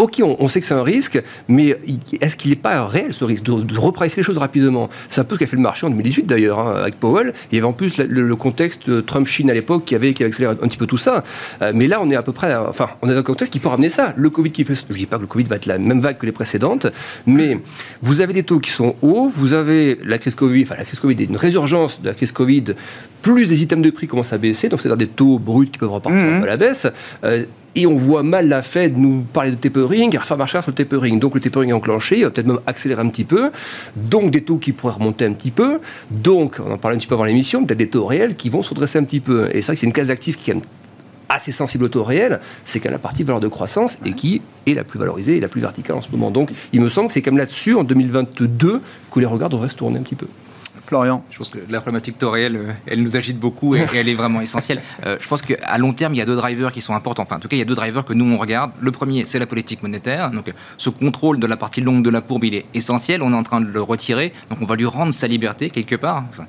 ok, 0.00 0.22
on, 0.24 0.48
sait 0.48 0.60
que 0.60 0.66
c'est 0.66 0.74
un 0.74 0.82
risque, 0.82 1.22
mais 1.46 1.76
est-ce 2.20 2.36
qu'il 2.36 2.50
n'est 2.50 2.56
pas 2.56 2.86
réel 2.86 3.12
ce 3.12 3.22
risque 3.24 3.42
de, 3.42 3.60
de 3.60 4.16
les 4.16 4.22
choses 4.22 4.38
rapidement? 4.38 4.88
C'est 5.10 5.20
un 5.20 5.24
peu 5.24 5.34
ce 5.34 5.40
qu'a 5.40 5.46
fait 5.46 5.56
le 5.56 5.62
marché 5.62 5.86
en 5.86 5.90
2018 5.90 6.26
d'ailleurs, 6.26 6.58
hein, 6.58 6.74
avec 6.76 6.98
Powell. 6.98 7.34
Il 7.52 7.56
y 7.56 7.58
avait 7.58 7.66
en 7.66 7.74
plus 7.74 7.98
le, 7.98 8.36
contexte 8.36 9.04
Trump-Chine 9.04 9.50
à 9.50 9.54
l'époque 9.54 9.84
qui 9.84 9.94
avait, 9.94 10.14
qui 10.14 10.24
accéléré 10.24 10.54
un 10.60 10.68
petit 10.68 10.78
peu 10.78 10.86
tout 10.86 10.96
ça. 10.96 11.22
Euh, 11.60 11.72
mais 11.74 11.86
là, 11.86 12.00
on 12.00 12.10
est 12.10 12.16
à 12.16 12.22
peu 12.22 12.32
près, 12.32 12.54
enfin, 12.54 12.88
on 13.02 13.10
est 13.10 13.12
dans 13.12 13.20
un 13.20 13.22
contexte 13.22 13.52
qui 13.52 13.60
peut 13.60 13.68
ramener 13.68 13.90
ça. 13.90 14.14
Le 14.16 14.30
Covid 14.30 14.50
qui 14.50 14.64
fait, 14.64 14.74
je 14.74 14.90
ne 14.90 14.96
dis 14.96 15.04
pas 15.04 15.16
que 15.16 15.22
le 15.22 15.26
Covid 15.26 15.44
va 15.44 15.56
être 15.56 15.66
la 15.66 15.76
même 15.76 16.00
vague 16.00 16.16
que 16.16 16.26
les 16.26 16.32
précédentes, 16.32 16.86
mais 17.26 17.58
vous 18.00 18.22
avez 18.22 18.32
des 18.32 18.42
taux 18.42 18.58
qui 18.58 18.70
sont 18.70 18.96
hauts, 19.02 19.28
vous 19.28 19.52
avez 19.52 19.98
la 20.02 20.16
crise 20.16 20.34
Covid, 20.34 20.62
enfin 20.62 20.76
la 20.78 20.84
crise 20.84 21.00
Covid, 21.00 21.24
une 21.24 21.36
résurgence 21.36 22.00
de 22.00 22.08
la 22.08 22.14
crise 22.14 22.32
Covid 22.32 22.74
plus 23.22 23.46
des 23.48 23.62
items 23.62 23.84
de 23.84 23.90
prix 23.90 24.06
commencent 24.06 24.32
à 24.32 24.38
baisser, 24.38 24.68
donc 24.68 24.80
c'est-à-dire 24.80 24.96
des 24.96 25.06
taux 25.08 25.38
bruts 25.38 25.68
qui 25.70 25.78
peuvent 25.78 25.90
repartir 25.92 26.20
Mhm. 26.20 26.42
à 26.42 26.46
la 26.46 26.56
baisse. 26.56 26.86
euh, 27.24 27.44
et 27.76 27.86
on 27.86 27.94
voit 27.94 28.24
mal 28.24 28.48
la 28.48 28.62
Fed 28.62 28.98
nous 28.98 29.20
parler 29.32 29.52
de 29.52 29.56
tapering, 29.56 30.18
faire 30.18 30.36
marcher 30.36 30.60
sur 30.60 30.72
le 30.72 30.74
tapering. 30.74 31.20
Donc 31.20 31.36
le 31.36 31.40
tapering 31.40 31.70
est 31.70 31.72
enclenché, 31.72 32.18
il 32.18 32.24
va 32.24 32.30
peut-être 32.30 32.48
même 32.48 32.58
accélérer 32.66 33.00
un 33.00 33.08
petit 33.08 33.22
peu. 33.24 33.52
Donc 33.94 34.32
des 34.32 34.42
taux 34.42 34.56
qui 34.56 34.72
pourraient 34.72 34.94
remonter 34.94 35.24
un 35.24 35.32
petit 35.34 35.52
peu. 35.52 35.78
Donc, 36.10 36.56
on 36.58 36.72
en 36.72 36.78
parlait 36.78 36.96
un 36.96 36.98
petit 36.98 37.06
peu 37.06 37.14
avant 37.14 37.22
l'émission, 37.24 37.64
peut-être 37.64 37.78
des 37.78 37.88
taux 37.88 38.06
réels 38.06 38.34
qui 38.34 38.48
vont 38.48 38.64
se 38.64 38.70
redresser 38.70 38.98
un 38.98 39.04
petit 39.04 39.20
peu. 39.20 39.48
Et 39.52 39.62
c'est 39.62 39.66
vrai 39.66 39.74
que 39.74 39.80
c'est 39.80 39.86
une 39.86 39.92
case 39.92 40.08
d'actifs 40.08 40.36
qui 40.36 40.50
est 40.50 40.56
assez 41.28 41.52
sensible 41.52 41.84
au 41.84 41.88
taux 41.88 42.02
réel, 42.02 42.40
c'est 42.64 42.80
quand 42.80 42.86
même 42.88 42.94
la 42.94 42.98
partie 42.98 43.22
valeur 43.22 43.38
de 43.40 43.46
croissance 43.46 43.98
et 44.04 44.14
qui 44.14 44.42
est 44.66 44.74
la 44.74 44.82
plus 44.82 44.98
valorisée 44.98 45.36
et 45.36 45.40
la 45.40 45.46
plus 45.46 45.60
verticale 45.60 45.94
en 45.94 46.02
ce 46.02 46.10
moment. 46.10 46.32
Donc 46.32 46.50
il 46.72 46.80
me 46.80 46.88
semble 46.88 47.06
que 47.06 47.14
c'est 47.14 47.22
quand 47.22 47.30
même 47.30 47.38
là-dessus, 47.38 47.76
en 47.76 47.84
2022, 47.84 48.80
que 49.12 49.20
les 49.20 49.26
regards 49.26 49.48
devraient 49.48 49.68
se 49.68 49.76
tourner 49.76 50.00
un 50.00 50.02
petit 50.02 50.16
peu. 50.16 50.26
Florian. 50.90 51.24
Je 51.30 51.38
pense 51.38 51.48
que 51.48 51.58
la 51.68 51.80
problématique 51.80 52.18
taux 52.18 52.30
réel, 52.32 52.56
euh, 52.56 52.72
elle 52.86 53.00
nous 53.02 53.16
agite 53.16 53.38
beaucoup 53.38 53.76
et, 53.76 53.78
et 53.94 53.96
elle 53.96 54.08
est 54.08 54.14
vraiment 54.14 54.40
essentielle. 54.48 54.82
Euh, 55.06 55.16
je 55.20 55.28
pense 55.28 55.40
qu'à 55.42 55.78
long 55.78 55.92
terme, 55.92 56.14
il 56.14 56.18
y 56.18 56.20
a 56.20 56.26
deux 56.26 56.34
drivers 56.34 56.72
qui 56.72 56.80
sont 56.80 56.94
importants. 56.94 57.22
Enfin, 57.22 57.36
en 57.36 57.38
tout 57.38 57.46
cas, 57.46 57.54
il 57.54 57.60
y 57.60 57.62
a 57.62 57.64
deux 57.64 57.76
drivers 57.76 58.04
que 58.04 58.12
nous, 58.12 58.28
on 58.30 58.36
regarde. 58.36 58.72
Le 58.80 58.90
premier, 58.90 59.24
c'est 59.24 59.38
la 59.38 59.46
politique 59.46 59.82
monétaire. 59.84 60.30
Donc, 60.32 60.52
ce 60.78 60.90
contrôle 60.90 61.38
de 61.38 61.46
la 61.46 61.56
partie 61.56 61.80
longue 61.80 62.02
de 62.02 62.10
la 62.10 62.20
courbe, 62.20 62.44
il 62.44 62.54
est 62.56 62.64
essentiel. 62.74 63.22
On 63.22 63.32
est 63.32 63.36
en 63.36 63.44
train 63.44 63.60
de 63.60 63.70
le 63.70 63.80
retirer. 63.80 64.32
Donc, 64.50 64.58
on 64.60 64.66
va 64.66 64.74
lui 64.74 64.84
rendre 64.86 65.12
sa 65.14 65.28
liberté 65.28 65.70
quelque 65.70 65.94
part. 65.96 66.24
Enfin, 66.30 66.46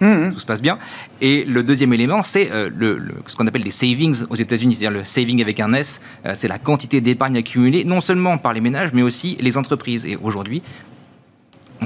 Mhm. 0.00 0.32
tout 0.32 0.40
se 0.40 0.44
passe 0.46 0.60
bien. 0.60 0.76
Et 1.20 1.44
le 1.44 1.62
deuxième 1.62 1.92
élément, 1.92 2.20
c'est 2.24 2.50
euh, 2.50 2.68
le, 2.76 2.98
le- 2.98 3.14
ce 3.28 3.36
qu'on 3.36 3.46
appelle 3.46 3.62
les 3.62 3.70
savings 3.70 4.24
aux 4.28 4.34
États-Unis, 4.34 4.74
c'est-à-dire 4.74 4.98
le 4.98 5.04
saving 5.04 5.40
avec 5.40 5.60
un 5.60 5.72
S. 5.72 6.00
Euh, 6.26 6.32
c'est 6.34 6.48
la 6.48 6.58
quantité 6.58 7.00
d'épargne 7.00 7.36
accumulée, 7.36 7.84
non 7.84 8.00
seulement 8.00 8.36
par 8.36 8.52
les 8.54 8.60
ménages, 8.60 8.90
mais 8.92 9.02
aussi 9.02 9.36
les 9.40 9.56
entreprises. 9.56 10.04
Et 10.04 10.16
aujourd'hui, 10.20 10.62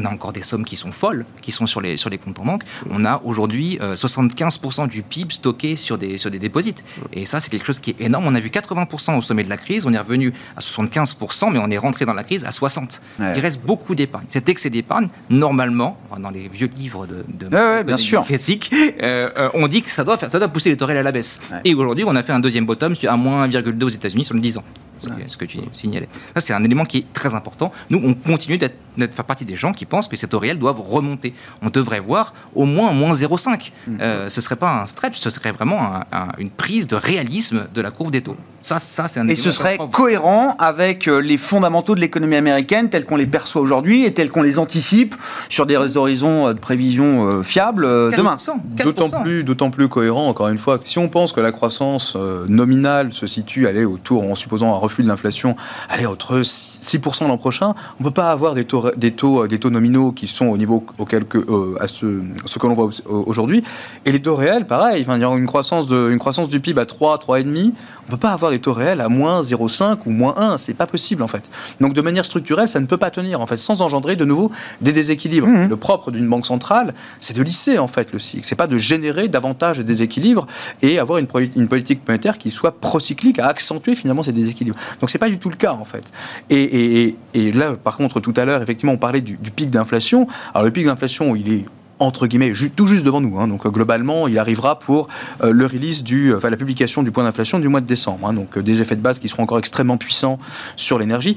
on 0.01 0.05
a 0.05 0.09
encore 0.11 0.33
des 0.33 0.43
sommes 0.43 0.65
qui 0.65 0.77
sont 0.77 0.93
folles, 0.93 1.25
qui 1.43 1.53
sont 1.53 1.67
sur 1.67 1.81
les, 1.81 1.97
sur 1.97 2.11
les 2.11 2.19
comptes 2.19 2.39
en 2.39 2.45
banque. 2.45 2.63
On 2.91 3.05
a 3.05 3.21
aujourd'hui 3.25 3.79
euh, 3.81 3.95
75% 3.95 4.89
du 4.89 5.03
PIB 5.03 5.33
stocké 5.35 5.77
sur 5.77 5.99
des, 5.99 6.19
sur 6.19 6.31
des 6.31 6.39
déposites. 6.39 6.85
Et 7.13 7.27
ça, 7.27 7.41
c'est 7.41 7.51
quelque 7.51 7.67
chose 7.67 7.81
qui 7.81 7.91
est 7.91 8.01
énorme. 8.01 8.27
On 8.27 8.35
a 8.35 8.41
vu 8.41 8.49
80% 8.49 9.17
au 9.19 9.23
sommet 9.23 9.45
de 9.45 9.49
la 9.49 9.57
crise, 9.57 9.87
on 9.87 9.93
est 9.93 9.99
revenu 9.99 10.33
à 10.57 10.61
75%, 10.61 11.53
mais 11.53 11.59
on 11.59 11.69
est 11.71 11.79
rentré 11.79 12.05
dans 12.05 12.15
la 12.15 12.25
crise 12.25 12.45
à 12.45 12.51
60%. 12.51 13.01
Ouais. 13.19 13.35
Il 13.37 13.41
reste 13.41 13.61
beaucoup 13.61 13.95
d'épargne. 13.95 14.27
Cet 14.29 14.49
excès 14.49 14.71
d'épargne, 14.71 15.09
normalement, 15.31 15.99
dans 16.19 16.31
les 16.31 16.49
vieux 16.49 16.71
livres 16.75 17.07
de, 17.07 17.25
de 17.29 17.47
Ouais, 17.55 17.63
ouais, 17.63 17.85
bien 17.85 17.97
sûr. 17.97 18.25
classique, 18.25 18.71
euh, 19.03 19.29
euh, 19.37 19.49
on 19.55 19.69
dit 19.69 19.83
que 19.83 19.91
ça 19.91 20.05
doit, 20.05 20.17
faire, 20.17 20.31
ça 20.31 20.39
doit 20.39 20.49
pousser 20.49 20.71
les 20.71 20.77
taux 20.77 20.89
à 20.89 20.95
la 20.95 21.13
baisse. 21.13 21.41
Et 21.65 21.75
aujourd'hui, 21.75 22.05
on 22.07 22.15
a 22.17 22.23
fait 22.23 22.33
un 22.33 22.41
deuxième 22.41 22.67
bottom 22.67 22.95
à 23.07 23.17
moins 23.17 23.47
1,2 23.49 23.85
aux 23.85 23.89
États-Unis 23.89 24.25
sur 24.25 24.35
le 24.35 24.41
10 24.41 24.59
ans. 24.59 24.65
Ce 24.99 25.09
que, 25.09 25.31
ce 25.33 25.37
que 25.37 25.45
tu 25.45 25.59
signalais. 25.73 26.09
Ça, 26.35 26.41
c'est 26.41 26.53
un 26.53 26.63
élément 26.65 26.85
qui 26.85 26.99
est 26.99 27.13
très 27.13 27.35
important. 27.35 27.73
Nous, 27.91 28.01
on 28.05 28.15
continue 28.15 28.59
d'être, 28.59 28.77
d'être- 28.97 29.15
faire 29.15 29.25
partie 29.25 29.45
des 29.45 29.55
gens 29.55 29.73
qui 29.73 29.85
pensent 29.87 30.09
que 30.09 30.17
ces 30.17 30.27
taux 30.27 30.39
réels 30.39 30.59
doivent 30.59 30.81
remonter. 30.81 31.35
On 31.63 31.71
devrait 31.71 32.01
voir 32.01 32.35
au 32.55 32.65
moins 32.65 32.93
moins 32.93 33.13
0,5. 33.13 33.73
Euh, 34.01 34.29
ce 34.29 34.41
serait 34.41 34.57
pas 34.57 34.81
un 34.83 34.87
stretch, 34.87 35.17
ce 35.19 35.31
serait 35.31 35.53
vraiment 35.53 35.81
un- 35.81 36.05
un- 36.13 36.33
une 36.39 36.51
prise 36.51 36.87
de 36.87 36.97
réalisme 36.97 37.69
de 37.73 37.81
la 37.81 37.91
courbe 37.91 38.11
des 38.11 38.23
taux. 38.23 38.37
Ça, 38.69 38.79
ça 38.79 39.09
c'est 39.09 39.19
un 39.19 39.27
Et 39.29 39.35
ce 39.35 39.51
serait 39.51 39.79
cohérent 39.93 40.55
avec 40.59 41.09
euh, 41.09 41.21
les 41.23 41.39
fondamentaux 41.39 41.95
de 41.95 42.01
l'économie 42.01 42.37
américaine 42.37 42.91
tels 42.91 43.07
qu'on 43.07 43.17
les 43.17 43.25
perçoit 43.27 43.63
aujourd'hui 43.63 44.05
et 44.05 44.13
tels 44.13 44.29
qu'on 44.31 44.43
les 44.43 44.59
anticipe 44.59 45.15
sur 45.49 45.65
des 45.65 45.97
horizons 45.97 46.49
euh, 46.49 46.53
de 46.53 46.59
prévision 46.59 47.31
euh, 47.31 47.43
fiables 47.43 47.85
demain. 48.15 48.37
4%, 48.37 48.51
4%. 48.77 48.85
D'autant 48.85 49.09
plus, 49.23 49.43
d'autant 49.43 49.71
plus 49.71 49.89
cohérent, 49.89 50.29
encore 50.29 50.49
une 50.49 50.59
fois, 50.59 50.77
que 50.79 50.87
si 50.87 50.99
on 50.99 51.09
pense 51.09 51.33
que 51.33 51.41
la 51.41 51.51
croissance 51.51 52.15
nominale 52.47 53.13
se 53.15 53.27
situe, 53.27 53.67
allez, 53.67 53.87
autour, 53.87 54.23
en 54.25 54.35
supposant 54.35 54.75
un 54.75 54.77
refus 54.79 55.03
de 55.03 55.09
l'inflation, 55.09 55.57
allez, 55.89 56.05
entre 56.05 56.41
6% 56.41 57.27
l'an 57.27 57.39
prochain, 57.39 57.75
on 57.99 58.05
ne 58.05 58.09
peut 58.09 58.15
pas 58.15 58.31
avoir 58.31 58.55
des 58.55 58.65
taux, 58.65 58.91
des, 58.99 59.13
taux, 59.13 59.47
des 59.47 59.59
taux 59.59 59.71
nominaux 59.71 60.13
qui 60.13 60.27
sont 60.27 60.47
au 60.47 60.59
niveau 60.59 60.85
auquel 60.99 61.25
que, 61.25 61.39
euh, 61.39 61.77
à 61.81 61.87
ce, 61.87 62.21
ce 62.45 62.59
que 62.59 62.67
l'on 62.67 62.75
voit 62.75 62.91
au- 63.07 63.25
aujourd'hui. 63.27 63.63
Et 64.05 64.13
les 64.13 64.21
taux 64.21 64.37
réels, 64.37 64.67
pareil, 64.67 65.03
enfin, 65.03 65.17
il 65.17 65.23
y 65.23 65.25
a 65.25 65.29
une 65.35 65.47
croissance, 65.47 65.87
de, 65.87 66.11
une 66.11 66.19
croissance 66.19 66.49
du 66.51 66.61
PIB 66.61 66.81
à 66.83 66.87
3, 66.87 67.17
3,5, 67.19 67.73
on 68.03 68.07
ne 68.07 68.11
peut 68.11 68.17
pas 68.17 68.33
avoir 68.33 68.51
des 68.51 68.58
taux 68.59 68.73
réels 68.73 69.01
à 69.01 69.09
moins 69.09 69.41
0,5 69.43 69.99
ou 70.07 70.11
moins 70.11 70.35
1, 70.37 70.59
c'est 70.59 70.75
pas 70.75 70.87
possible 70.87 71.23
en 71.23 71.29
fait. 71.29 71.49
Donc 71.81 71.95
de 71.95 72.01
manière 72.01 72.25
structurelle, 72.25 72.69
ça 72.69 72.81
ne 72.81 72.87
peut 72.87 72.97
pas 72.97 73.11
tenir 73.11 73.41
en 73.41 73.47
fait, 73.47 73.59
sans 73.59 73.83
engendrer 73.83 74.17
de 74.17 74.25
nouveau 74.25 74.51
des 74.81 74.93
déséquilibres. 74.93 75.47
Mhm. 75.47 75.69
Le 75.69 75.77
propre 75.77 76.11
d'une 76.11 76.29
banque 76.29 76.47
centrale, 76.47 76.95
c'est 77.21 77.37
de 77.37 77.43
lisser 77.43 77.79
en 77.79 77.89
fait 77.89 78.13
le 78.13 78.19
cycle, 78.19 78.45
c'est 78.47 78.55
pas 78.57 78.67
de 78.67 78.79
générer 78.79 79.29
davantage 79.29 79.79
de 79.79 79.83
déséquilibres 79.83 80.47
et 80.83 80.99
avoir 80.99 81.19
une, 81.19 81.27
une 81.57 81.69
politique 81.69 82.01
monétaire 82.07 82.39
qui 82.39 82.51
soit 82.51 82.81
procyclique 82.81 83.39
à 83.39 83.47
accentuer 83.49 83.95
finalement 83.95 84.23
ces 84.23 84.33
déséquilibres. 84.33 84.77
Donc 85.01 85.11
c'est 85.11 85.19
pas 85.19 85.29
du 85.29 85.39
tout 85.39 85.51
le 85.51 85.57
cas 85.57 85.73
en 85.73 85.85
fait. 85.85 86.05
Et, 86.51 86.63
et- 86.63 87.03
et- 87.05 87.17
et 87.35 87.53
là, 87.53 87.75
par 87.83 87.97
contre, 87.97 88.21
tout 88.21 88.35
à 88.37 88.45
l'heure, 88.45 88.63
effectivement, 88.63 88.93
on 88.93 88.97
parlait 88.99 89.21
du, 89.21 89.37
du 89.37 89.51
pic 89.51 89.71
d'inflation. 89.71 90.27
Alors 90.55 90.65
le 90.65 90.71
pic 90.71 90.85
d'inflation, 90.87 91.37
il 91.37 91.53
est 91.53 91.65
entre 91.99 92.27
guillemets, 92.27 92.53
tout 92.77 92.87
juste 92.87 93.05
devant 93.05 93.21
nous. 93.21 93.39
hein. 93.39 93.49
Donc 93.49 93.67
euh, 93.67 93.71
globalement, 93.71 94.29
il 94.29 94.39
arrivera 94.39 94.79
pour 94.79 95.09
euh, 95.43 95.53
le 95.53 95.67
release 95.67 96.03
du, 96.03 96.35
enfin 96.35 96.51
la 96.51 96.57
publication 96.57 97.03
du 97.03 97.11
point 97.11 97.25
d'inflation 97.25 97.59
du 97.59 97.69
mois 97.69 97.81
de 97.81 97.87
décembre. 97.87 98.29
hein. 98.29 98.33
Donc 98.33 98.57
euh, 98.57 98.63
des 98.63 98.83
effets 98.83 98.97
de 98.97 99.01
base 99.01 99.19
qui 99.19 99.29
seront 99.29 99.43
encore 99.43 99.59
extrêmement 99.59 99.97
puissants 99.99 100.39
sur 100.77 100.99
l'énergie. 100.99 101.37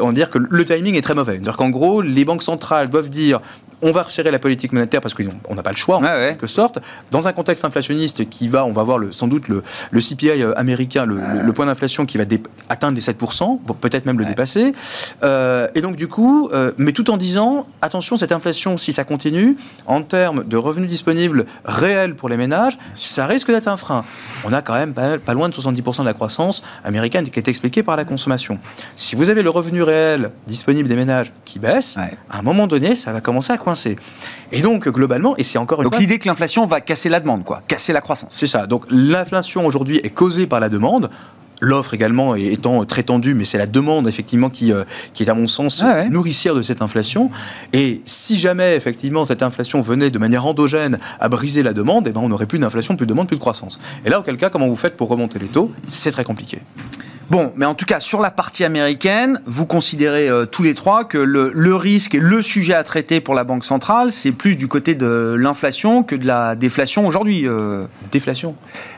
On 0.00 0.06
va 0.06 0.12
dire 0.12 0.30
que 0.30 0.38
le 0.38 0.64
timing 0.64 0.96
est 0.96 1.02
très 1.02 1.14
mauvais. 1.14 1.34
C'est-à-dire 1.34 1.56
qu'en 1.56 1.70
gros, 1.70 2.02
les 2.02 2.24
banques 2.24 2.42
centrales 2.42 2.88
doivent 2.88 3.08
dire 3.08 3.40
on 3.82 3.90
va 3.90 4.02
resserrer 4.02 4.30
la 4.30 4.38
politique 4.38 4.72
monétaire 4.72 5.00
parce 5.00 5.14
qu'on 5.14 5.54
n'a 5.54 5.62
pas 5.62 5.70
le 5.70 5.76
choix, 5.76 5.96
en 5.96 6.02
ouais. 6.02 6.28
quelque 6.30 6.46
sorte, 6.46 6.78
dans 7.10 7.28
un 7.28 7.32
contexte 7.32 7.64
inflationniste 7.64 8.28
qui 8.28 8.48
va, 8.48 8.64
on 8.64 8.72
va 8.72 8.82
voir 8.82 8.98
le, 8.98 9.12
sans 9.12 9.28
doute 9.28 9.48
le, 9.48 9.62
le 9.90 10.00
CPI 10.00 10.42
euh, 10.42 10.56
américain, 10.56 11.04
le, 11.04 11.52
point 11.52 11.66
d'inflation 11.66 12.06
qui 12.06 12.16
va 12.16 12.24
dé- 12.24 12.42
atteindre 12.68 12.94
les 12.96 13.02
7%, 13.02 13.60
voire 13.66 13.78
peut-être 13.78 14.06
même 14.06 14.18
le 14.18 14.24
dépasser. 14.24 14.72
Euh, 15.22 15.68
et 15.74 15.82
donc 15.82 15.96
du 15.96 16.08
coup, 16.08 16.48
euh, 16.52 16.72
mais 16.78 16.92
tout 16.92 17.10
en 17.10 17.16
disant, 17.16 17.66
attention, 17.82 18.16
cette 18.16 18.32
inflation, 18.32 18.76
si 18.76 18.92
ça 18.92 19.04
continue, 19.04 19.56
en 19.86 20.02
termes 20.02 20.44
de 20.44 20.56
revenus 20.56 20.88
disponibles 20.88 21.44
réels 21.64 22.14
pour 22.14 22.28
les 22.28 22.36
ménages, 22.36 22.78
ça 22.94 23.26
risque 23.26 23.50
d'être 23.50 23.68
un 23.68 23.76
frein. 23.76 24.04
On 24.44 24.52
a 24.52 24.62
quand 24.62 24.74
même 24.74 24.94
pas, 24.94 25.18
pas 25.18 25.34
loin 25.34 25.48
de 25.48 25.54
70% 25.54 26.00
de 26.00 26.04
la 26.06 26.14
croissance 26.14 26.62
américaine 26.84 27.28
qui 27.28 27.38
est 27.38 27.48
expliquée 27.48 27.82
par 27.82 27.96
la 27.96 28.04
consommation. 28.04 28.58
Si 28.96 29.16
vous 29.16 29.28
avez 29.28 29.42
le 29.42 29.50
revenu 29.50 29.82
réel 29.82 30.30
disponible 30.46 30.88
des 30.88 30.96
ménages 30.96 31.32
qui 31.44 31.58
baisse, 31.58 31.98
à 32.30 32.38
un 32.38 32.42
moment 32.42 32.66
donné, 32.66 32.94
ça 32.94 33.12
va 33.12 33.20
commencer 33.20 33.52
à 33.52 33.58
coincer. 33.58 33.71
Et 34.52 34.60
donc, 34.60 34.88
globalement, 34.88 35.36
et 35.36 35.42
c'est 35.42 35.58
encore 35.58 35.80
une 35.82 35.88
Donc 35.88 35.98
l'idée 35.98 36.18
que 36.18 36.28
l'inflation 36.28 36.66
va 36.66 36.80
casser 36.80 37.08
la 37.08 37.20
demande, 37.20 37.44
quoi, 37.44 37.62
casser 37.66 37.92
la 37.92 38.00
croissance. 38.00 38.34
C'est 38.38 38.46
ça. 38.46 38.66
Donc 38.66 38.84
l'inflation 38.90 39.66
aujourd'hui 39.66 39.98
est 40.02 40.10
causée 40.10 40.46
par 40.46 40.60
la 40.60 40.68
demande. 40.68 41.10
L'offre 41.64 41.94
également 41.94 42.34
étant 42.34 42.84
très 42.84 43.04
tendue, 43.04 43.34
mais 43.34 43.44
c'est 43.44 43.56
la 43.56 43.68
demande 43.68 44.08
effectivement 44.08 44.50
qui, 44.50 44.72
euh, 44.72 44.82
qui 45.14 45.22
est 45.22 45.28
à 45.28 45.34
mon 45.34 45.46
sens 45.46 45.80
Ah 45.80 45.92
ouais. 45.92 46.08
nourricière 46.08 46.56
de 46.56 46.62
cette 46.62 46.82
inflation. 46.82 47.30
Et 47.72 48.02
si 48.04 48.36
jamais 48.36 48.74
effectivement 48.74 49.24
cette 49.24 49.44
inflation 49.44 49.80
venait 49.80 50.10
de 50.10 50.18
manière 50.18 50.44
endogène 50.44 50.98
à 51.20 51.28
briser 51.28 51.62
la 51.62 51.72
demande, 51.72 52.08
eh 52.08 52.12
ben, 52.12 52.20
on 52.20 52.28
n'aurait 52.28 52.46
plus 52.46 52.58
d'inflation, 52.58 52.96
plus 52.96 53.06
de 53.06 53.10
demande, 53.10 53.28
plus 53.28 53.36
de 53.36 53.40
croissance. 53.40 53.78
Et 54.04 54.10
là, 54.10 54.18
auquel 54.18 54.38
cas, 54.38 54.50
comment 54.50 54.66
vous 54.66 54.74
faites 54.74 54.96
pour 54.96 55.08
remonter 55.08 55.38
les 55.38 55.46
taux? 55.46 55.70
C'est 55.86 56.10
très 56.10 56.24
compliqué. 56.24 56.58
Bon, 57.32 57.50
mais 57.56 57.64
en 57.64 57.72
tout 57.74 57.86
cas, 57.86 57.98
sur 57.98 58.20
la 58.20 58.30
partie 58.30 58.62
américaine, 58.62 59.40
vous 59.46 59.64
considérez 59.64 60.28
euh, 60.28 60.44
tous 60.44 60.62
les 60.62 60.74
trois 60.74 61.04
que 61.04 61.16
le, 61.16 61.50
le 61.54 61.74
risque 61.74 62.14
et 62.14 62.20
le 62.20 62.42
sujet 62.42 62.74
à 62.74 62.84
traiter 62.84 63.22
pour 63.22 63.32
la 63.32 63.42
Banque 63.42 63.64
centrale, 63.64 64.12
c'est 64.12 64.32
plus 64.32 64.54
du 64.54 64.68
côté 64.68 64.94
de 64.94 65.34
l'inflation 65.38 66.02
que 66.02 66.14
de 66.14 66.26
la 66.26 66.56
déflation 66.56 67.06
aujourd'hui. 67.06 67.48
euh. 67.48 67.86
Déflation. 68.10 68.54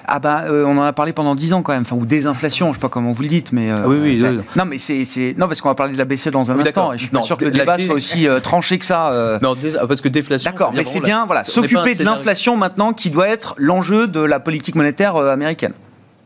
Ah 0.09 0.19
bah, 0.19 0.47
euh, 0.49 0.65
on 0.67 0.77
en 0.79 0.83
a 0.83 0.93
parlé 0.93 1.13
pendant 1.13 1.37
10 1.37 1.53
ans 1.53 1.63
quand 1.63 1.75
même, 1.75 1.83
enfin, 1.83 1.95
ou 1.95 2.07
désinflation, 2.07 2.71
je 2.71 2.73
sais 2.75 2.81
pas 2.81 2.89
comment 2.89 3.13
vous 3.13 3.23
le 3.23 3.29
dites, 3.29 3.53
mais... 3.53 3.71
euh, 3.71 3.77
Ah 3.85 3.89
oui, 3.89 3.99
oui, 4.03 4.21
oui. 4.29 4.41
Non, 4.57 4.65
mais 4.65 4.79
c'est... 4.79 5.05
c'est- 5.05 5.37
Non, 5.39 5.47
parce 5.47 5.61
qu'on 5.61 5.69
va 5.69 5.77
parler 5.77 5.93
de 5.93 5.99
la 5.99 6.05
BCE 6.05 6.31
dans 6.33 6.51
un 6.51 6.57
Oui, 6.57 6.63
instant, 6.67 6.93
et 6.93 6.99
je 6.99 7.03
suis 7.03 7.11
pas 7.13 7.19
Non, 7.19 7.23
sûr 7.25 7.37
que 7.37 7.45
le 7.45 7.53
débat 7.53 7.79
soit 7.79 7.95
aussi 7.95 8.27
tranché 8.43 8.81
que 8.81 8.85
ça. 8.85 9.39
Non, 9.45 9.55
dés- 9.55 9.77
parce 9.87 10.01
que 10.01 10.09
déflation. 10.09 10.51
D'accord, 10.51 10.73
mais 10.75 10.83
c'est 10.83 10.99
bien, 10.99 11.21
la- 11.21 11.25
voilà, 11.27 11.45
s'occuper 11.45 11.95
de 11.95 12.03
l'inflation 12.03 12.57
maintenant 12.57 12.93
qui 12.95 13.11
doit 13.11 13.29
être 13.29 13.55
l'enjeu 13.59 14.09
de 14.09 14.19
la 14.19 14.41
politique 14.41 14.75
monétaire 14.75 15.15
américaine. 15.15 15.73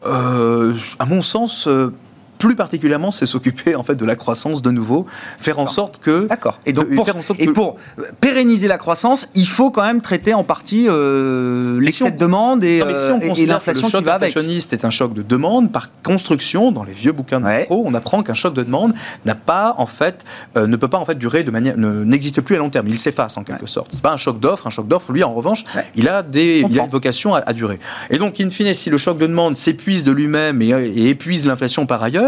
Euh, 0.06 0.74
à 0.98 1.06
mon 1.06 1.22
sens, 1.22 1.66
euh, 1.66 1.92
plus 2.38 2.54
particulièrement, 2.54 3.10
c'est 3.10 3.26
s'occuper 3.26 3.74
en 3.74 3.82
fait 3.82 3.94
de 3.96 4.04
la 4.04 4.14
croissance 4.16 4.62
de 4.62 4.70
nouveau, 4.70 5.06
faire 5.38 5.58
en 5.58 5.66
sorte 5.66 5.98
que 6.00 6.26
D'accord. 6.26 6.58
Et 6.66 6.72
donc 6.72 6.94
pour, 6.94 7.04
faire 7.04 7.16
en 7.16 7.22
sorte 7.22 7.40
et 7.40 7.46
que- 7.46 7.50
pour 7.52 7.76
pérenniser 8.20 8.68
la 8.68 8.78
croissance, 8.78 9.28
il 9.34 9.46
faut 9.48 9.70
quand 9.70 9.82
même 9.82 10.00
traiter 10.00 10.34
en 10.34 10.44
partie 10.44 10.86
euh, 10.88 11.80
l'excès 11.80 12.10
de 12.10 12.18
demande 12.18 12.64
et, 12.64 12.82
si 12.96 13.10
on 13.10 13.18
euh, 13.20 13.34
et- 13.34 13.42
et 13.42 13.46
l'inflation 13.46 13.86
le 13.88 13.90
choc 13.92 14.00
qui 14.00 14.04
va 14.06 14.14
avec. 14.14 14.30
inflationniste 14.30 14.72
est 14.72 14.84
un 14.84 14.90
choc 14.90 15.12
de 15.14 15.22
demande, 15.22 15.72
par 15.72 15.88
construction, 16.02 16.72
dans 16.72 16.84
les 16.84 16.92
vieux 16.92 17.12
bouquins 17.12 17.40
de 17.40 17.44
Ouais. 17.46 17.60
macro, 17.60 17.82
on 17.86 17.94
apprend 17.94 18.22
qu'un 18.22 18.34
choc 18.34 18.54
de 18.54 18.62
demande 18.62 18.92
n'a 19.24 19.34
pas 19.34 19.74
en 19.78 19.86
fait, 19.86 20.24
euh, 20.56 20.66
ne 20.66 20.76
peut 20.76 20.88
pas 20.88 20.98
en 20.98 21.04
fait 21.04 21.16
durer 21.16 21.42
de 21.44 21.50
manière, 21.50 21.76
ne- 21.76 22.04
n'existe 22.04 22.40
plus 22.40 22.54
à 22.54 22.58
long 22.58 22.70
terme. 22.70 22.88
Il 22.88 22.98
s'efface 22.98 23.36
en 23.36 23.44
quelque 23.44 23.66
sorte. 23.66 23.90
C'est 23.92 24.02
pas 24.02 24.12
un 24.12 24.16
choc 24.16 24.38
d'offre. 24.40 24.66
Un 24.66 24.70
choc 24.70 24.86
d'offre, 24.88 25.12
lui, 25.12 25.24
en 25.24 25.32
revanche, 25.34 25.64
Ouais. 25.74 25.84
il 25.96 26.08
a 26.08 26.22
des, 26.22 26.58
il 26.58 26.64
a 26.64 26.68
comprends. 26.68 26.84
une 26.84 26.90
vocation 26.90 27.34
à, 27.34 27.38
à 27.40 27.52
durer. 27.52 27.78
Et 28.10 28.18
donc, 28.18 28.40
in 28.40 28.50
fine, 28.50 28.72
si 28.74 28.90
le 28.90 28.98
choc 28.98 29.16
de 29.18 29.26
demande 29.26 29.56
s'épuise 29.56 30.04
de 30.04 30.12
lui-même 30.12 30.60
et, 30.62 30.68
et 30.68 31.08
épuise 31.10 31.46
l'inflation 31.46 31.86
par 31.86 32.02
ailleurs, 32.02 32.27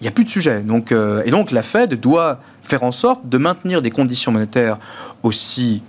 il 0.00 0.04
n'y 0.04 0.08
a 0.08 0.12
plus 0.12 0.24
de 0.24 0.30
sujet. 0.30 0.60
Donc, 0.60 0.92
euh, 0.92 1.22
et 1.24 1.30
donc, 1.30 1.50
la 1.50 1.62
Fed 1.62 1.94
doit 1.94 2.40
faire 2.62 2.82
en 2.82 2.92
sorte 2.92 3.28
de 3.28 3.38
maintenir 3.38 3.82
des 3.82 3.90
conditions 3.90 4.32
monétaires 4.32 4.78
aussi 5.22 5.82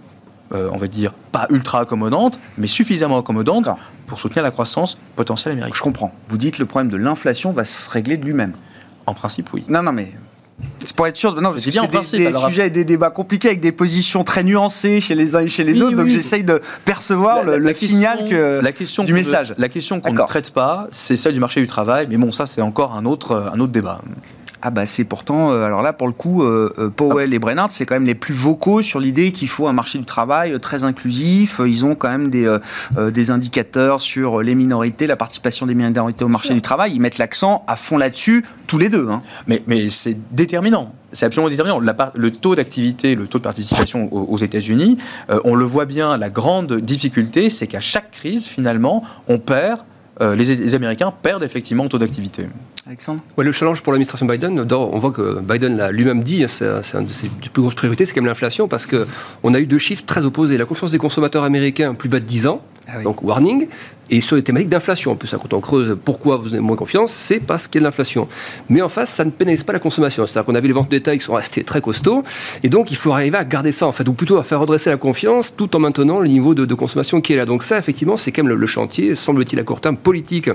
euh, 0.51 0.67
on 0.71 0.77
va 0.77 0.87
dire, 0.87 1.13
pas 1.31 1.45
ultra 1.51 1.81
accommodantes, 1.81 2.39
mais 2.57 2.65
suffisamment 2.65 3.19
accommodantes 3.19 3.69
pour 4.07 4.19
soutenir 4.19 4.41
la 4.41 4.49
croissance 4.49 4.97
potentielle 5.15 5.51
américaine. 5.51 5.75
Je 5.77 5.83
comprends. 5.83 6.11
Vous 6.27 6.37
dites 6.37 6.57
le 6.57 6.65
problème 6.65 6.89
de 6.89 6.97
l'inflation 6.97 7.51
va 7.51 7.65
se 7.65 7.87
régler 7.87 8.17
de 8.17 8.25
lui-même. 8.25 8.53
En 9.05 9.13
principe, 9.13 9.53
oui. 9.53 9.63
Non, 9.69 9.83
non, 9.83 9.91
mais 9.91 10.11
C'est 10.83 10.95
pour 10.95 11.07
être 11.07 11.17
sûr. 11.17 11.39
Non, 11.41 11.53
c'est 11.57 11.71
bien 11.71 11.83
des, 11.83 11.87
principe, 11.89 12.19
des 12.19 12.33
sujets 12.33 12.67
et 12.67 12.69
des 12.69 12.85
débats 12.85 13.09
compliqués 13.09 13.49
avec 13.49 13.59
des 13.59 13.71
positions 13.71 14.23
très 14.23 14.43
nuancées 14.43 15.01
chez 15.01 15.15
les 15.15 15.35
uns 15.35 15.41
et 15.41 15.47
chez 15.47 15.63
les 15.63 15.81
autres. 15.81 15.95
donc 15.95 16.07
j'essaye 16.07 16.43
de 16.43 16.61
percevoir 16.85 17.43
le, 17.43 17.73
signal 17.73 18.27
que, 18.29 18.61
la 18.61 18.71
question 18.71 19.03
du 19.03 19.13
message. 19.13 19.53
la 19.57 19.69
question 19.69 19.99
qu'on 20.01 20.13
ne 20.13 20.25
traite 20.25 20.51
pas, 20.51 20.87
c'est 20.91 21.17
celle 21.17 21.33
du 21.33 21.39
marché 21.39 21.61
du 21.61 21.67
travail. 21.67 22.07
Mais 22.09 22.17
bon, 22.17 22.31
ça, 22.31 22.45
c'est 22.45 22.61
encore 22.61 22.93
un 22.93 23.05
autre, 23.05 23.51
un 23.53 23.59
autre 23.59 23.71
débat. 23.71 24.01
Ah 24.61 24.71
bah 24.71 24.85
c'est 24.85 25.05
pourtant, 25.05 25.51
euh, 25.51 25.63
alors 25.63 25.81
là 25.81 25.93
pour 25.93 26.07
le 26.07 26.13
coup, 26.13 26.43
euh, 26.43 26.73
euh, 26.79 26.89
Powell 26.89 27.33
et 27.33 27.39
Brennard, 27.39 27.69
c'est 27.71 27.85
quand 27.85 27.95
même 27.95 28.05
les 28.05 28.15
plus 28.15 28.33
vocaux 28.33 28.81
sur 28.81 28.99
l'idée 28.99 29.31
qu'il 29.31 29.47
faut 29.47 29.67
un 29.67 29.73
marché 29.73 29.97
du 29.97 30.03
travail 30.03 30.59
très 30.59 30.83
inclusif. 30.83 31.61
Ils 31.65 31.85
ont 31.85 31.95
quand 31.95 32.09
même 32.09 32.29
des, 32.29 32.57
des 32.97 33.31
indicateurs 33.31 34.01
sur 34.01 34.41
les 34.41 34.55
minorités, 34.55 35.07
la 35.07 35.15
participation 35.15 35.65
des 35.65 35.75
minorités 35.75 36.25
au 36.25 36.27
marché 36.27 36.53
du 36.53 36.61
travail. 36.61 36.91
Ils 36.93 36.99
mettent 36.99 37.19
l'accent 37.19 37.63
à 37.67 37.77
fond 37.77 37.97
là-dessus, 37.97 38.43
tous 38.67 38.77
les 38.77 38.89
deux. 38.89 39.07
Hein. 39.09 39.21
Mais, 39.47 39.63
mais 39.65 39.89
c'est 39.89 40.17
déterminant. 40.31 40.93
C'est 41.13 41.25
absolument 41.25 41.49
déterminant. 41.49 41.79
le 41.79 42.31
taux 42.31 42.55
d'activité, 42.55 43.15
le 43.15 43.27
taux 43.27 43.37
de 43.37 43.43
participation 43.43 44.13
aux, 44.13 44.37
États-Unis, 44.37 44.97
on 45.45 45.55
le 45.55 45.65
voit 45.65 45.85
bien, 45.85 46.17
la 46.17 46.29
grande 46.29 46.73
difficulté, 46.81 47.49
c'est 47.49 47.67
qu'à 47.67 47.79
chaque 47.79 48.11
crise, 48.11 48.45
finalement, 48.45 49.03
on 49.27 49.39
perd 49.39 49.79
les, 50.21 50.55
les, 50.55 50.75
Américains 50.75 51.13
perdent 51.21 51.43
effectivement 51.43 51.83
le 51.83 51.89
taux 51.89 51.97
d'activité. 51.97 52.47
Alexandre 52.89 53.21
Le 53.37 53.51
challenge 53.51 53.83
pour 53.83 53.93
l'administration 53.93 54.25
Biden, 54.25 54.65
on 54.71 54.97
voit 54.97 55.11
que 55.11 55.41
Biden 55.41 55.77
l'a 55.77 55.91
lui-même 55.91 56.23
dit, 56.23 56.43
hein, 56.43 56.47
c'est 56.47 56.97
une 56.97 57.05
de 57.05 57.13
ses 57.13 57.29
plus 57.29 57.61
grosses 57.61 57.75
priorités, 57.75 58.07
c'est 58.07 58.15
quand 58.15 58.21
même 58.21 58.29
l'inflation, 58.29 58.67
parce 58.67 58.87
qu'on 58.87 59.53
a 59.53 59.59
eu 59.59 59.67
deux 59.67 59.77
chiffres 59.77 60.03
très 60.07 60.25
opposés. 60.25 60.57
La 60.57 60.65
confiance 60.65 60.89
des 60.89 60.97
consommateurs 60.97 61.43
américains, 61.43 61.93
plus 61.93 62.09
bas 62.09 62.19
de 62.19 62.25
10 62.25 62.47
ans, 62.47 62.63
ah 62.87 63.03
donc 63.03 63.21
warning, 63.21 63.67
et 64.09 64.21
sur 64.21 64.35
les 64.35 64.43
thématiques 64.43 64.69
d'inflation. 64.69 65.11
En 65.11 65.15
plus, 65.15 65.29
quand 65.31 65.53
on 65.53 65.61
creuse 65.61 65.97
pourquoi 66.03 66.37
vous 66.37 66.53
avez 66.53 66.61
moins 66.61 66.75
confiance, 66.75 67.11
c'est 67.11 67.39
parce 67.39 67.67
qu'il 67.67 67.81
y 67.81 67.81
a 67.81 67.81
de 67.81 67.85
l'inflation. 67.85 68.27
Mais 68.69 68.81
en 68.81 68.89
face, 68.89 69.11
ça 69.11 69.25
ne 69.25 69.31
pénalise 69.31 69.63
pas 69.63 69.73
la 69.73 69.79
consommation. 69.79 70.25
C'est-à-dire 70.25 70.45
qu'on 70.45 70.55
avait 70.55 70.67
les 70.67 70.73
ventes 70.73 70.89
de 70.89 70.97
détail 70.97 71.19
qui 71.19 71.25
sont 71.25 71.33
restées 71.33 71.63
très 71.63 71.81
costauds, 71.81 72.23
et 72.63 72.69
donc 72.69 72.91
il 72.91 72.97
faut 72.97 73.11
arriver 73.11 73.37
à 73.37 73.45
garder 73.45 73.71
ça, 73.71 73.87
en 73.87 73.91
fait, 73.91 74.07
ou 74.07 74.13
plutôt 74.13 74.37
à 74.37 74.43
faire 74.43 74.59
redresser 74.59 74.89
la 74.89 74.97
confiance 74.97 75.55
tout 75.55 75.75
en 75.75 75.79
maintenant 75.79 76.19
le 76.19 76.27
niveau 76.27 76.53
de, 76.53 76.73
consommation 76.73 77.19
qui 77.19 77.33
est 77.33 77.37
là. 77.37 77.45
Donc 77.45 77.63
ça, 77.63 77.77
effectivement, 77.77 78.15
c'est 78.15 78.31
quand 78.31 78.43
même 78.43 78.55
le, 78.55 78.67
chantier, 78.67 79.15
semble-t-il, 79.15 79.59
à 79.59 79.63
court 79.63 79.81
terme, 79.81 79.97
politique 79.97 80.49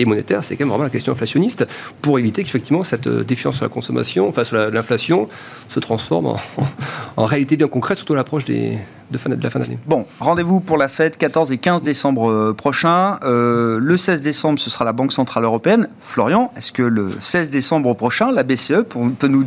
et 0.00 0.04
monétaire, 0.06 0.42
c'est 0.42 0.56
quand 0.56 0.64
même 0.64 0.70
vraiment 0.70 0.84
la 0.84 0.90
question 0.90 1.12
inflationniste 1.12 1.66
pour 2.00 2.18
éviter 2.18 2.42
qu'effectivement 2.42 2.84
cette 2.84 3.06
euh, 3.06 3.22
défiance 3.22 3.56
sur 3.56 3.66
la 3.66 3.68
consommation, 3.68 4.32
face 4.32 4.52
à 4.52 4.70
l'inflation, 4.70 5.28
se 5.68 5.78
transforme 5.78 6.36
en, 7.16 7.24
réalité 7.26 7.56
bien 7.56 7.68
concrète, 7.68 7.98
surtout 7.98 8.14
à 8.14 8.16
l'approche 8.16 8.46
des, 8.46 8.78
de, 9.10 9.18
fin, 9.18 9.28
de 9.28 9.42
la 9.42 9.50
fin 9.50 9.60
d'année. 9.60 9.78
Bon, 9.86 10.06
rendez-vous 10.18 10.60
pour 10.60 10.78
la 10.78 10.88
fête 10.88 11.18
14 11.18 11.52
et 11.52 11.58
15 11.58 11.82
décembre 11.82 12.30
euh, 12.30 12.54
prochain. 13.00 13.18
Euh, 13.24 13.78
le 13.80 13.96
16 13.96 14.20
décembre, 14.20 14.58
ce 14.58 14.70
sera 14.70 14.84
la 14.84 14.92
Banque 14.92 15.12
Centrale 15.12 15.44
Européenne. 15.44 15.88
Florian, 16.00 16.52
est-ce 16.56 16.72
que 16.72 16.82
le 16.82 17.10
16 17.18 17.50
décembre 17.50 17.94
prochain, 17.94 18.30
la 18.30 18.42
BCE 18.42 18.84
peut 19.18 19.26
nous, 19.26 19.44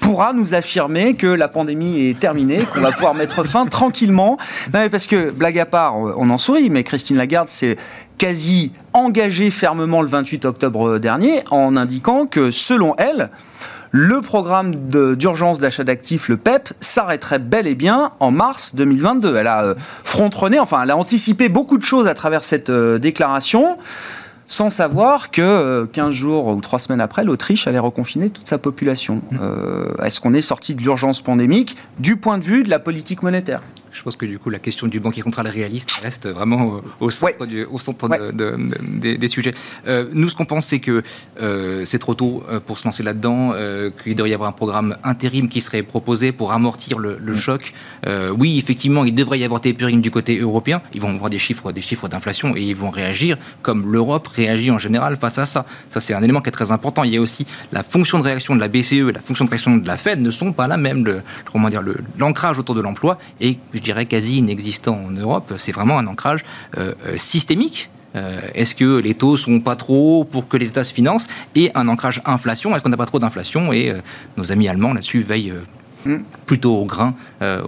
pourra 0.00 0.32
nous 0.32 0.54
affirmer 0.54 1.14
que 1.14 1.26
la 1.26 1.48
pandémie 1.48 2.08
est 2.08 2.18
terminée, 2.18 2.64
qu'on 2.72 2.80
va 2.80 2.92
pouvoir 2.92 3.14
mettre 3.14 3.44
fin 3.44 3.66
tranquillement? 3.70 4.38
Non, 4.72 4.80
mais 4.80 4.88
Parce 4.88 5.06
que, 5.06 5.30
blague 5.30 5.58
à 5.58 5.66
part, 5.66 5.96
on 5.96 6.30
en 6.30 6.38
sourit, 6.38 6.70
mais 6.70 6.84
Christine 6.84 7.16
Lagarde, 7.16 7.48
c'est 7.48 7.76
quasi 8.18 8.72
engagée 8.92 9.50
fermement 9.50 10.02
le 10.02 10.08
28 10.08 10.44
octobre 10.44 10.98
dernier 10.98 11.42
en 11.50 11.76
indiquant 11.76 12.26
que, 12.26 12.50
selon 12.50 12.94
elle, 12.98 13.30
le 13.90 14.20
programme 14.20 14.74
d'urgence 15.16 15.58
d'achat 15.58 15.84
d'actifs, 15.84 16.28
le 16.28 16.36
PEP, 16.36 16.70
s'arrêterait 16.80 17.38
bel 17.38 17.66
et 17.66 17.74
bien 17.74 18.12
en 18.20 18.30
mars 18.30 18.74
2022. 18.74 19.34
Elle 19.36 19.46
a 19.46 19.64
euh, 19.64 19.74
frontronné, 20.04 20.58
enfin, 20.58 20.82
elle 20.82 20.90
a 20.90 20.96
anticipé 20.96 21.48
beaucoup 21.48 21.78
de 21.78 21.82
choses 21.82 22.06
à 22.06 22.14
travers 22.14 22.44
cette 22.44 22.70
euh, 22.70 22.98
déclaration 22.98 23.78
sans 24.46 24.68
savoir 24.68 25.30
que 25.30 25.84
15 25.84 26.08
euh, 26.08 26.12
jours 26.12 26.48
ou 26.48 26.60
3 26.60 26.80
semaines 26.80 27.00
après, 27.00 27.22
l'Autriche 27.22 27.68
allait 27.68 27.78
reconfiner 27.78 28.30
toute 28.30 28.48
sa 28.48 28.58
population. 28.58 29.22
Mmh. 29.30 29.38
Est-ce 30.04 30.18
qu'on 30.18 30.34
est 30.34 30.40
sorti 30.40 30.74
de 30.74 30.82
l'urgence 30.82 31.20
pandémique 31.20 31.76
du 32.00 32.16
point 32.16 32.36
de 32.36 32.42
vue 32.42 32.64
de 32.64 32.70
la 32.70 32.80
politique 32.80 33.22
monétaire? 33.22 33.60
Je 34.00 34.04
pense 34.04 34.16
que 34.16 34.24
du 34.24 34.38
coup, 34.38 34.48
la 34.48 34.58
question 34.58 34.86
du 34.86 34.98
banquier 34.98 35.20
central 35.20 35.46
réaliste 35.46 35.90
reste 36.02 36.26
vraiment 36.26 36.80
au 37.00 37.10
centre, 37.10 37.46
au 37.70 37.78
centre 37.78 38.08
des 38.32 39.28
sujets. 39.28 39.52
Euh, 39.86 40.06
nous, 40.14 40.30
ce 40.30 40.34
qu'on 40.34 40.46
pense, 40.46 40.64
c'est 40.64 40.78
que 40.78 41.02
euh, 41.38 41.84
c'est 41.84 41.98
trop 41.98 42.14
tôt 42.14 42.42
euh, 42.48 42.60
pour 42.60 42.78
se 42.78 42.86
lancer 42.86 43.02
là-dedans, 43.02 43.52
qu'il 44.02 44.14
devrait 44.14 44.30
y 44.30 44.34
avoir 44.34 44.48
un 44.48 44.54
programme 44.54 44.96
intérim 45.04 45.50
qui 45.50 45.60
serait 45.60 45.82
proposé 45.82 46.32
pour 46.32 46.52
amortir 46.52 46.98
le, 46.98 47.18
mm. 47.20 47.36
choc. 47.36 47.74
oui, 48.38 48.56
effectivement, 48.56 49.04
il 49.04 49.14
devrait 49.14 49.38
y 49.38 49.44
avoir 49.44 49.60
des 49.60 49.74
périls 49.74 50.00
du 50.00 50.10
côté 50.10 50.38
européen. 50.38 50.80
Ils 50.94 51.02
vont 51.02 51.14
voir 51.18 51.28
des 51.28 51.38
chiffres, 51.38 51.70
des 51.70 51.82
chiffres 51.82 52.08
d'inflation 52.08 52.56
et 52.56 52.62
ils 52.62 52.74
vont 52.74 52.88
réagir 52.88 53.36
comme 53.60 53.92
l'Europe 53.92 54.28
réagit 54.28 54.70
en 54.70 54.78
général 54.78 55.18
face 55.18 55.36
à 55.36 55.44
ça. 55.44 55.66
Ça, 55.90 56.00
c'est 56.00 56.14
un 56.14 56.22
élément 56.22 56.40
qui 56.40 56.48
est 56.48 56.52
très 56.52 56.72
important. 56.72 57.04
Il 57.04 57.12
y 57.12 57.18
a 57.18 57.20
aussi 57.20 57.46
la 57.70 57.82
fonction 57.82 58.18
de 58.18 58.24
réaction 58.24 58.54
de 58.54 58.60
la 58.60 58.68
BCE 58.68 58.92
et 58.92 59.12
la 59.12 59.20
fonction 59.20 59.44
de 59.44 59.50
réaction 59.50 59.76
de 59.76 59.86
la 59.86 59.98
Fed 59.98 60.22
ne 60.22 60.30
sont 60.30 60.54
pas 60.54 60.68
la 60.68 60.78
même. 60.78 61.04
Le, 61.04 61.20
comment 61.52 61.68
dire, 61.68 61.82
l'ancrage 62.18 62.58
autour 62.58 62.74
de 62.74 62.80
l'emploi 62.80 63.18
et 63.42 63.58
je 63.74 63.80
dirais, 63.80 63.89
quasi 64.06 64.38
inexistant 64.38 64.98
en 65.06 65.10
Europe. 65.10 65.54
C'est 65.58 65.72
vraiment 65.72 65.98
un 65.98 66.06
ancrage 66.06 66.44
euh, 66.78 66.94
euh, 67.06 67.16
systémique. 67.16 67.90
Euh, 68.16 68.40
est-ce 68.54 68.74
que 68.74 68.98
les 68.98 69.14
taux 69.14 69.36
sont 69.36 69.60
pas 69.60 69.76
trop 69.76 70.24
pour 70.24 70.48
que 70.48 70.56
les 70.56 70.68
États 70.68 70.82
se 70.82 70.92
financent 70.92 71.28
Et 71.54 71.70
un 71.74 71.86
ancrage 71.86 72.20
inflation, 72.24 72.74
est-ce 72.74 72.82
qu'on 72.82 72.88
n'a 72.88 72.96
pas 72.96 73.06
trop 73.06 73.20
d'inflation? 73.20 73.72
Et 73.72 73.92
nos 74.36 74.50
amis 74.50 74.68
allemands 74.68 74.92
là-dessus 74.92 75.22
veillent 75.22 75.54
hmm. 76.04 76.16
plutôt 76.44 76.74
au 76.74 76.86
grain, 76.86 77.14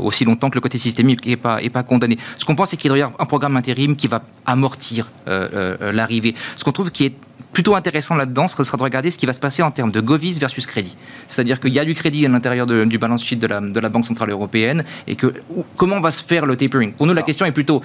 aussi 0.00 0.24
longtemps 0.24 0.50
que 0.50 0.56
le 0.56 0.60
côté 0.60 0.78
systémique 0.78 1.24
n'est 1.24 1.36
pas, 1.36 1.62
est 1.62 1.70
pas 1.70 1.84
condamné. 1.84 2.18
Ce 2.38 2.44
qu'on 2.44 2.56
pense, 2.56 2.70
c'est 2.70 2.76
qu'il 2.76 2.88
doit 2.88 2.98
y 2.98 3.02
avoir 3.02 3.20
un 3.20 3.26
programme 3.26 3.56
intérim 3.56 3.94
qui 3.94 4.08
va 4.08 4.22
amortir 4.44 5.12
l'arrivée. 5.26 6.34
Ce 6.56 6.64
qu'on 6.64 6.72
trouve 6.72 6.90
qui 6.90 7.04
est 7.04 7.14
plutôt 7.52 7.74
intéressant 7.74 8.14
là-dedans, 8.14 8.48
ce 8.48 8.62
sera 8.64 8.76
de 8.76 8.82
regarder 8.82 9.10
ce 9.10 9.18
qui 9.18 9.26
va 9.26 9.32
se 9.32 9.40
passer 9.40 9.62
en 9.62 9.70
termes 9.70 9.92
de 9.92 10.00
Govis 10.00 10.38
versus 10.38 10.66
crédit. 10.66 10.96
C'est-à-dire 11.28 11.60
qu'il 11.60 11.72
y 11.72 11.78
a 11.78 11.84
du 11.84 11.94
crédit 11.94 12.24
à 12.26 12.28
l'intérieur 12.28 12.66
du 12.66 12.98
balance 12.98 13.24
sheet 13.24 13.36
de 13.36 13.46
la, 13.46 13.60
de 13.60 13.80
la, 13.80 13.88
Banque 13.88 14.06
Centrale 14.06 14.30
Européenne 14.30 14.84
et 15.06 15.16
que 15.16 15.34
comment 15.76 16.00
va 16.00 16.10
se 16.10 16.22
faire 16.22 16.46
le 16.46 16.56
tapering? 16.56 16.92
Pour 16.92 17.06
nous, 17.06 17.14
la 17.14 17.22
question 17.22 17.46
est 17.46 17.52
plutôt, 17.52 17.82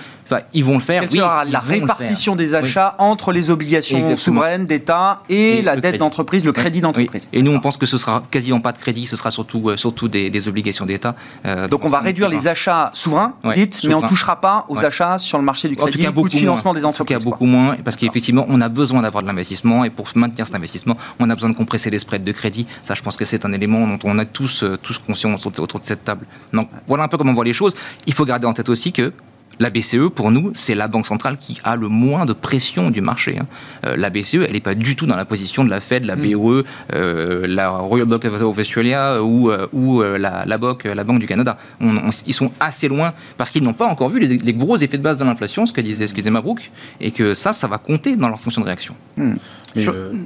ils 0.54 0.64
vont 0.64 0.76
le 0.76 0.80
faire. 0.80 1.04
oui, 1.12 1.18
la 1.18 1.60
répartition 1.60 2.36
des 2.36 2.54
achats 2.54 2.96
entre 2.98 3.32
les 3.32 3.50
obligations 3.50 4.16
souveraines 4.18 4.66
d'État 4.66 5.22
et, 5.30 5.62
la 5.62 5.76
dette 5.76 5.98
d'entreprise, 5.98 6.46
le 6.46 6.52
crédit 6.52 6.82
d'entreprise. 6.82 7.28
Et 7.34 7.42
nous, 7.42 7.52
on 7.52 7.60
pense 7.60 7.78
que 7.78 7.86
ce 7.86 7.98
sera 7.98 8.24
quasiment 8.32 8.60
pas 8.60 8.72
de 8.72 8.78
crédit, 8.78 9.06
ce 9.06 9.16
sera 9.16 9.32
surtout, 9.32 9.70
euh, 9.70 9.78
surtout 9.78 10.08
des, 10.08 10.48
obligations 10.48 10.86
d'État. 10.86 11.16
Euh, 11.46 11.68
Donc 11.68 11.84
on 11.84 11.90
va 11.90 12.00
réduire 12.00 12.30
les 12.30 12.48
achats 12.48 12.92
souverains, 12.94 13.34
dites, 13.56 13.82
mais 13.84 13.94
on 13.94 14.02
ne 14.02 14.08
touchera 14.08 14.40
pas 14.40 14.66
aux 14.70 14.84
achats 14.84 15.18
sur 15.18 15.38
le 15.38 15.44
marché 15.44 15.68
du 15.68 15.76
crédit 15.76 16.08
ou 16.16 16.30
du 16.30 16.38
financement 16.38 16.74
des 16.74 16.86
entreprises. 16.86 17.18
En 17.18 17.20
tout 17.20 17.26
cas, 17.26 17.30
beaucoup 17.30 17.46
moins, 17.46 17.76
parce 17.84 17.98
qu'effectivement, 17.98 18.46
on 18.48 18.62
a 18.62 18.70
besoin 18.70 19.02
d'avoir 19.02 19.24
de 19.24 19.28
l'investissement 19.28 19.47
et 19.52 19.90
pour 19.90 20.10
maintenir 20.16 20.46
cet 20.46 20.56
investissement, 20.56 20.98
on 21.20 21.30
a 21.30 21.36
besoin 21.36 21.50
de 21.50 21.56
compresser 21.56 21.90
les 21.90 22.00
spreads 22.00 22.24
de 22.24 22.32
crédit. 22.32 22.68
Ça, 22.84 22.94
je 22.94 23.02
pense 23.02 23.18
que 23.18 23.26
c'est 23.26 23.46
un 23.46 23.54
élément 23.54 23.88
dont 23.88 24.00
on 24.04 24.18
a 24.20 24.26
tous, 24.26 24.64
euh, 24.64 24.78
tous 24.78 24.98
conscience 24.98 25.46
autour 25.46 25.80
de 25.80 25.86
cette 25.86 26.04
table. 26.04 26.26
Donc 26.54 26.70
voilà 26.88 27.04
un 27.04 27.08
peu 27.08 27.18
comment 27.18 27.32
on 27.32 27.36
voit 27.36 27.46
les 27.46 27.54
choses. 27.54 27.76
Il 28.06 28.14
faut 28.14 28.26
garder 28.26 28.48
en 28.48 28.54
tête 28.54 28.70
aussi 28.70 28.92
que 28.92 29.14
la 29.60 29.70
BCE, 29.70 30.10
pour 30.14 30.32
nous, 30.32 30.52
c'est 30.54 30.76
la 30.76 30.88
banque 30.88 31.08
centrale 31.08 31.38
qui 31.38 31.60
a 31.64 31.76
le 31.76 31.88
moins 31.88 32.26
de 32.26 32.34
pression 32.34 32.90
du 32.90 33.02
marché. 33.02 33.40
Hein. 33.40 33.48
Euh, 33.86 33.96
la 33.98 34.10
BCE, 34.10 34.36
elle 34.46 34.54
n'est 34.54 34.60
pas 34.60 34.76
du 34.76 34.96
tout 34.96 35.06
dans 35.06 35.16
la 35.16 35.26
position 35.26 35.64
de 35.64 35.70
la 35.70 35.80
Fed, 35.80 36.06
la 36.06 36.16
mm. 36.16 36.34
BOE, 36.34 36.64
euh, 36.94 37.48
la 37.48 37.70
Royal 37.70 38.08
Bank 38.08 38.26
of 38.26 38.58
Australia 38.58 39.24
ou, 39.24 39.50
euh, 39.50 39.68
ou 39.74 40.02
la, 40.02 40.46
la, 40.46 40.58
BOC, 40.58 40.86
la 40.86 41.04
Banque 41.04 41.20
du 41.20 41.28
Canada. 41.28 41.58
ils 41.82 42.34
sont 42.34 42.52
assez 42.60 42.88
loin 42.88 43.14
parce 43.38 43.50
qu'ils 43.50 43.64
n'ont 43.64 43.74
pas 43.74 43.88
encore 43.88 44.10
vu 44.10 44.20
les, 44.20 44.54
gros 44.54 44.78
effets 44.78 44.98
de 44.98 45.04
base 45.04 45.18
de 45.18 45.24
l'inflation, 45.24 45.66
ce 45.66 45.74
que 45.74 45.82
disait, 45.82 46.04
excusez-moi, 46.04 46.42
Brooke, 46.42 46.72
et 47.00 47.12
que 47.12 47.34
ça, 47.34 47.54
ça 47.54 47.68
va 47.68 47.78
compter 47.78 48.16
dans 48.16 48.30
leur 48.30 48.40
fonction 48.40 48.62
de 48.62 48.66
réaction. 48.66 48.96
Mm. 49.18 49.34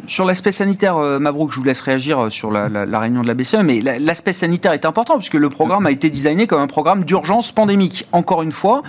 Sur, 0.07 0.25
l'aspect 0.25 0.51
sanitaire, 0.51 0.97
Mabrouk, 0.97 1.51
je 1.51 1.57
vous 1.57 1.63
laisse 1.63 1.81
réagir 1.81 2.31
sur 2.31 2.51
la, 2.51 2.99
réunion 2.99 3.21
de 3.21 3.27
la 3.27 3.33
BCE, 3.33 3.57
mais 3.63 3.81
l'aspect 3.81 4.33
sanitaire 4.33 4.73
est 4.73 4.85
important 4.85 5.17
puisque 5.17 5.35
le 5.35 5.49
programme 5.49 5.85
a 5.85 5.91
été 5.91 6.09
designé 6.09 6.47
comme 6.47 6.61
un 6.61 6.67
programme 6.67 7.03
d'urgence 7.03 7.51
pandémique. 7.51 8.07
Encore 8.11 8.41
une 8.41 8.51
fois, 8.51 8.81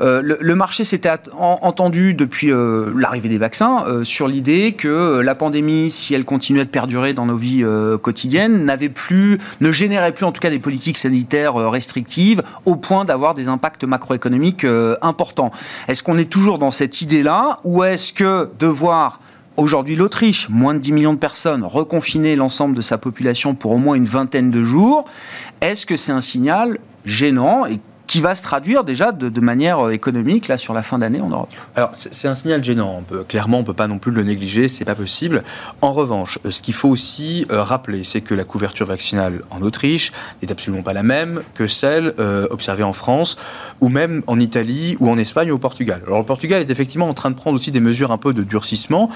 euh, 0.00 0.22
le, 0.22 0.54
marché 0.54 0.84
s'était 0.84 1.10
entendu 1.36 2.14
depuis 2.14 2.52
euh, 2.52 2.92
l'arrivée 2.96 3.28
des 3.28 3.38
vaccins 3.38 3.84
euh, 3.86 4.04
sur 4.04 4.28
l'idée 4.28 4.72
que 4.72 5.20
la 5.20 5.34
pandémie, 5.34 5.90
si 5.90 6.14
elle 6.14 6.24
continuait 6.24 6.64
de 6.64 6.70
perdurer 6.70 7.12
dans 7.12 7.26
nos 7.26 7.36
vies 7.36 7.64
quotidiennes, 8.02 8.64
n'avait 8.64 8.88
plus, 8.88 9.38
ne 9.60 9.72
générait 9.72 10.12
plus 10.12 10.24
en 10.24 10.32
tout 10.32 10.40
cas 10.40 10.50
des 10.50 10.58
politiques 10.58 10.98
sanitaires 10.98 11.54
restrictives 11.54 12.42
au 12.64 12.76
point 12.76 13.04
d'avoir 13.04 13.34
des 13.34 13.48
impacts 13.48 13.84
macroéconomiques 13.84 14.66
importants. 15.02 15.50
Est-ce 15.88 16.02
qu'on 16.02 16.18
est 16.18 16.30
toujours 16.30 16.58
dans 16.58 16.70
cette 16.70 17.02
idée-là 17.02 17.58
ou 17.64 17.84
est-ce 17.84 18.12
que 18.12 18.48
devoir 18.58 19.20
Aujourd'hui, 19.56 19.94
l'Autriche, 19.94 20.48
moins 20.48 20.74
de 20.74 20.80
10 20.80 20.92
millions 20.92 21.14
de 21.14 21.18
personnes, 21.18 21.62
reconfiner 21.62 22.34
l'ensemble 22.34 22.74
de 22.74 22.82
sa 22.82 22.98
population 22.98 23.54
pour 23.54 23.70
au 23.70 23.78
moins 23.78 23.94
une 23.94 24.04
vingtaine 24.04 24.50
de 24.50 24.64
jours, 24.64 25.04
est-ce 25.60 25.86
que 25.86 25.96
c'est 25.96 26.10
un 26.10 26.20
signal 26.20 26.78
gênant 27.04 27.64
qui 28.06 28.20
va 28.20 28.34
se 28.34 28.42
traduire 28.42 28.84
déjà 28.84 29.12
de, 29.12 29.40
manière 29.40 29.86
euh, 29.86 29.90
économique 29.90 30.48
là 30.48 30.58
sur 30.58 30.74
la 30.74 30.82
fin 30.82 30.98
d'année 30.98 31.20
en 31.20 31.28
Europe. 31.28 31.50
Alors 31.76 31.90
c'est 31.94 32.28
un 32.28 32.34
signal 32.34 32.62
gênant. 32.62 33.02
Clairement, 33.28 33.58
on 33.58 33.64
peut 33.64 33.74
pas 33.74 33.88
non 33.88 33.98
plus 33.98 34.12
le 34.12 34.22
négliger. 34.22 34.68
C'est 34.68 34.84
pas 34.84 34.94
possible. 34.94 35.42
En 35.80 35.92
revanche, 35.92 36.38
euh, 36.44 36.50
ce 36.50 36.62
qu'il 36.62 36.74
faut 36.74 36.88
aussi 36.88 37.46
euh, 37.50 37.62
rappeler, 37.62 38.04
c'est 38.04 38.20
que 38.20 38.34
la 38.34 38.44
couverture 38.44 38.86
vaccinale 38.86 39.42
en 39.50 39.62
Autriche 39.62 40.12
n'est 40.42 40.50
absolument 40.50 40.82
pas 40.82 40.92
la 40.92 41.02
même 41.02 41.42
que 41.54 41.66
celle 41.66 42.14
observée 42.50 42.82
en 42.82 42.92
France 42.92 43.36
ou 43.80 43.88
même 43.88 44.22
en 44.26 44.38
Italie 44.38 44.96
ou 45.00 45.10
en 45.10 45.18
Espagne 45.18 45.50
ou 45.50 45.54
au 45.54 45.58
Portugal. 45.58 46.02
Alors 46.06 46.18
le 46.18 46.24
Portugal 46.24 46.60
est 46.60 46.70
effectivement 46.70 47.08
en 47.08 47.14
train 47.14 47.30
de 47.30 47.36
prendre 47.36 47.56
aussi 47.56 47.70
des 47.70 47.80
mesures 47.80 48.12
un 48.12 48.18
peu 48.18 48.32
de 48.32 48.42
durcissement 48.42 49.10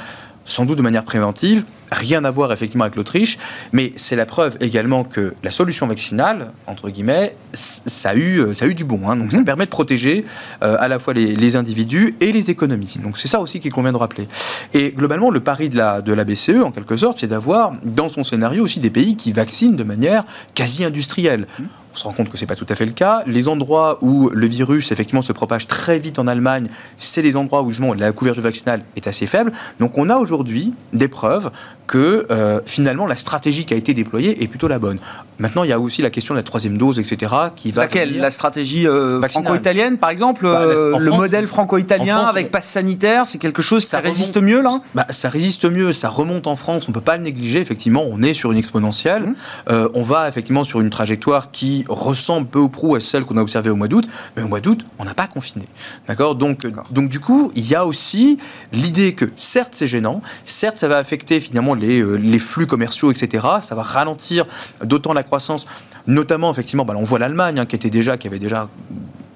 sans 0.48 0.64
doute 0.64 0.78
de 0.78 0.82
manière 0.82 1.04
préventive, 1.04 1.64
rien 1.92 2.24
à 2.24 2.30
voir 2.30 2.52
effectivement 2.52 2.84
avec 2.84 2.96
l'Autriche, 2.96 3.38
mais 3.72 3.92
c'est 3.96 4.16
la 4.16 4.26
preuve 4.26 4.56
également 4.60 5.04
que 5.04 5.34
la 5.44 5.50
solution 5.50 5.86
vaccinale, 5.86 6.52
entre 6.66 6.90
guillemets, 6.90 7.36
ça 7.52 8.10
a 8.10 8.14
eu, 8.14 8.54
ça 8.54 8.64
a 8.64 8.68
eu 8.68 8.74
du 8.74 8.84
bon. 8.84 9.08
Hein. 9.08 9.16
donc 9.16 9.30
ça 9.30 9.38
mhm. 9.38 9.44
permet 9.44 9.66
de 9.66 9.70
protéger 9.70 10.24
euh, 10.62 10.76
à 10.80 10.88
la 10.88 10.98
fois 10.98 11.14
les, 11.14 11.56
individus 11.56 12.14
et 12.20 12.32
les 12.32 12.50
économies. 12.50 12.96
Donc 13.02 13.18
c'est 13.18 13.28
ça 13.28 13.40
aussi 13.40 13.60
qu'il 13.60 13.72
convient 13.72 13.92
de 13.92 13.98
rappeler. 13.98 14.26
Et 14.74 14.90
globalement, 14.90 15.30
le 15.30 15.40
pari 15.40 15.68
de 15.68 15.76
la, 15.76 16.02
de 16.02 16.12
la 16.12 16.24
BCE, 16.24 16.62
en 16.62 16.72
quelque 16.72 16.96
sorte, 16.96 17.20
c'est 17.20 17.26
d'avoir 17.26 17.72
dans 17.84 18.08
son 18.08 18.24
scénario 18.24 18.64
aussi 18.64 18.80
des 18.80 18.90
pays 18.90 19.16
qui 19.16 19.32
vaccinent 19.32 19.76
de 19.76 19.84
manière 19.84 20.24
quasi 20.54 20.84
industrielle. 20.84 21.46
Mhm 21.58 21.68
se 21.98 22.04
rend 22.04 22.12
compte 22.12 22.30
que 22.30 22.36
ce 22.38 22.44
n'est 22.44 22.46
pas 22.46 22.56
tout 22.56 22.66
à 22.68 22.74
fait 22.74 22.86
le 22.86 22.92
cas. 22.92 23.22
Les 23.26 23.48
endroits 23.48 23.98
où 24.02 24.30
le 24.30 24.46
virus 24.46 24.92
effectivement 24.92 25.22
se 25.22 25.32
propage 25.32 25.66
très 25.66 25.98
vite 25.98 26.18
en 26.18 26.26
Allemagne, 26.26 26.68
c'est 26.96 27.22
les 27.22 27.36
endroits 27.36 27.62
où 27.62 27.70
justement 27.70 27.94
la 27.94 28.12
couverture 28.12 28.42
vaccinale 28.42 28.82
est 28.96 29.06
assez 29.06 29.26
faible. 29.26 29.52
Donc 29.80 29.98
on 29.98 30.08
a 30.08 30.16
aujourd'hui 30.16 30.72
des 30.92 31.08
preuves 31.08 31.50
que 31.88 32.26
euh, 32.30 32.60
finalement 32.66 33.06
la 33.06 33.16
stratégie 33.16 33.64
qui 33.64 33.74
a 33.74 33.76
été 33.76 33.94
déployée 33.94 34.44
est 34.44 34.46
plutôt 34.46 34.68
la 34.68 34.78
bonne. 34.78 35.00
Maintenant, 35.40 35.64
il 35.64 35.70
y 35.70 35.72
a 35.72 35.78
aussi 35.78 36.02
la 36.02 36.10
question 36.10 36.34
de 36.34 36.38
la 36.38 36.42
troisième 36.42 36.78
dose, 36.78 36.98
etc. 36.98 37.32
Qui 37.56 37.70
va 37.70 37.82
Laquelle 37.82 38.18
La 38.18 38.30
stratégie 38.30 38.86
euh, 38.86 39.20
franco-italienne, 39.22 39.96
par 39.96 40.10
exemple 40.10 40.44
bah, 40.44 40.60
euh, 40.62 40.98
Le 40.98 41.10
modèle 41.10 41.46
franco-italien 41.46 42.18
avec 42.18 42.50
passe 42.50 42.68
sanitaire, 42.68 43.26
c'est 43.26 43.38
quelque 43.38 43.62
chose 43.62 43.84
ça 43.84 44.00
résiste 44.00 44.36
mieux 44.40 44.60
là? 44.60 44.80
Bah, 44.94 45.06
Ça 45.10 45.28
résiste 45.28 45.64
mieux, 45.64 45.92
ça 45.92 46.08
remonte 46.08 46.46
en 46.46 46.56
France, 46.56 46.84
on 46.86 46.90
ne 46.90 46.94
peut 46.94 47.00
pas 47.00 47.16
le 47.16 47.22
négliger. 47.22 47.60
Effectivement, 47.60 48.04
on 48.08 48.22
est 48.22 48.34
sur 48.34 48.52
une 48.52 48.58
exponentielle. 48.58 49.22
Mmh. 49.22 49.72
on 49.94 50.02
va 50.02 50.28
effectivement 50.28 50.64
sur 50.64 50.80
une 50.80 50.90
trajectoire 50.90 51.50
qui 51.50 51.84
ressemble 51.88 52.46
peu 52.46 52.58
ou 52.58 52.68
prou 52.68 52.94
à 52.94 53.00
celle 53.00 53.24
qu'on 53.24 53.36
a 53.36 53.42
observée 53.42 53.70
au 53.70 53.76
mois 53.76 53.88
d'août, 53.88 54.06
mais 54.36 54.42
au 54.42 54.48
mois 54.48 54.60
d'août, 54.60 54.84
on 54.98 55.04
n'a 55.04 55.14
pas 55.14 55.26
confiné. 55.26 55.64
D'accord? 56.06 56.34
Donc, 56.34 56.66
donc, 56.90 57.08
du 57.08 57.20
coup, 57.20 57.50
il 57.54 57.66
y 57.66 57.74
a 57.74 57.86
aussi 57.86 58.38
l'idée 58.72 59.14
que, 59.14 59.26
certes, 59.36 59.70
c'est 59.72 59.88
gênant, 59.88 60.20
certes, 60.44 60.78
ça 60.78 60.88
va 60.88 60.98
affecter 60.98 61.40
finalement 61.40 61.74
les, 61.78 62.00
euh, 62.00 62.16
les 62.16 62.38
flux 62.38 62.66
commerciaux, 62.66 63.10
etc. 63.10 63.46
Ça 63.60 63.74
va 63.74 63.82
ralentir 63.82 64.46
d'autant 64.84 65.12
la 65.12 65.22
croissance, 65.22 65.66
notamment, 66.06 66.50
effectivement, 66.50 66.84
bah, 66.84 66.94
on 66.96 67.04
voit 67.04 67.18
l'Allemagne, 67.18 67.58
hein, 67.58 67.66
qui, 67.66 67.76
était 67.76 67.90
déjà, 67.90 68.16
qui 68.16 68.26
avait 68.26 68.38
déjà 68.38 68.68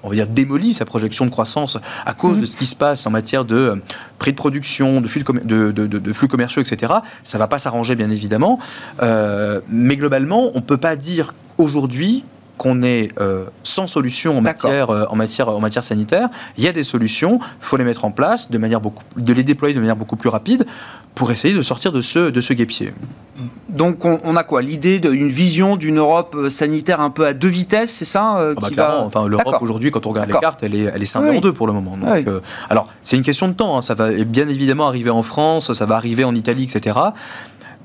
on 0.03 0.09
va 0.09 0.15
dire, 0.15 0.27
démoli 0.27 0.73
sa 0.73 0.85
projection 0.85 1.25
de 1.25 1.31
croissance 1.31 1.77
à 2.05 2.13
cause 2.13 2.37
de 2.37 2.43
mmh. 2.43 2.45
ce 2.45 2.57
qui 2.57 2.65
se 2.65 2.75
passe 2.75 3.07
en 3.07 3.09
matière 3.09 3.45
de 3.45 3.55
euh, 3.55 3.75
prix 4.19 4.31
de 4.31 4.37
production, 4.37 4.99
de 4.99 5.07
flux, 5.07 5.23
de, 5.23 5.71
de, 5.71 6.13
flux 6.13 6.27
commerciaux, 6.27 6.61
etc. 6.61 6.93
Ça 7.23 7.37
ne 7.37 7.39
va 7.39 7.47
pas 7.47 7.59
s'arranger, 7.59 7.95
bien 7.95 8.11
évidemment. 8.11 8.59
Euh, 9.01 9.61
mais 9.69 9.95
globalement, 9.95 10.51
on 10.53 10.57
ne 10.57 10.63
peut 10.63 10.77
pas 10.77 10.97
dire 10.97 11.33
aujourd'hui 11.57 12.25
qu'on 12.57 12.83
est 12.83 13.11
euh, 13.19 13.45
sans 13.63 13.87
solution 13.87 14.37
en 14.37 14.41
matière, 14.41 14.89
euh, 14.89 15.05
en, 15.09 15.15
matière, 15.15 15.49
en 15.49 15.59
matière 15.59 15.83
sanitaire. 15.83 16.29
Il 16.57 16.63
y 16.63 16.67
a 16.67 16.71
des 16.71 16.83
solutions, 16.83 17.39
il 17.41 17.65
faut 17.65 17.77
les 17.77 17.83
mettre 17.83 18.05
en 18.05 18.11
place, 18.11 18.49
de, 18.51 18.57
manière 18.57 18.81
beaucoup, 18.81 19.03
de 19.17 19.33
les 19.33 19.43
déployer 19.43 19.73
de 19.73 19.79
manière 19.79 19.95
beaucoup 19.95 20.15
plus 20.15 20.29
rapide 20.29 20.65
pour 21.15 21.31
essayer 21.31 21.53
de 21.53 21.61
sortir 21.61 21.91
de 21.91 22.01
ce, 22.01 22.29
de 22.29 22.41
ce 22.41 22.53
guépier. 22.53 22.93
Donc 23.69 24.05
on, 24.05 24.35
a 24.35 24.43
quoi? 24.43 24.61
L'idée 24.61 24.99
d'une 24.99 25.29
vision 25.29 25.77
d'une 25.77 25.97
Europe 25.97 26.35
euh, 26.37 26.49
sanitaire 26.49 27.01
un 27.01 27.09
peu 27.09 27.25
à 27.25 27.33
deux 27.33 27.47
vitesses, 27.47 27.91
c'est 27.91 28.05
ça 28.05 28.37
ah 28.37 28.69
bah 28.75 29.03
enfin, 29.05 29.27
L'Europe 29.27 29.57
aujourd'hui, 29.61 29.89
quand 29.89 30.05
on 30.05 30.11
regarde 30.11 30.29
les 30.29 30.39
cartes, 30.39 30.61
elle 30.61 30.75
est, 30.75 30.91
elle 30.93 31.01
est 31.01 31.07
scindée 31.07 31.35
en 31.35 31.41
deux 31.41 31.53
pour 31.53 31.65
le 31.65 31.73
moment. 31.73 31.97
Donc, 31.97 32.27
alors 32.69 32.87
c'est 33.03 33.17
une 33.17 33.23
question 33.23 33.47
de 33.47 33.53
temps, 33.53 33.77
hein. 33.77 33.81
ça 33.81 33.95
va 33.95 34.11
bien 34.11 34.47
évidemment 34.47 34.87
arriver 34.87 35.09
en 35.09 35.23
France, 35.23 35.73
ça 35.73 35.85
va 35.87 35.95
arriver 35.95 36.23
en 36.23 36.35
Italie, 36.35 36.63
etc. 36.63 36.97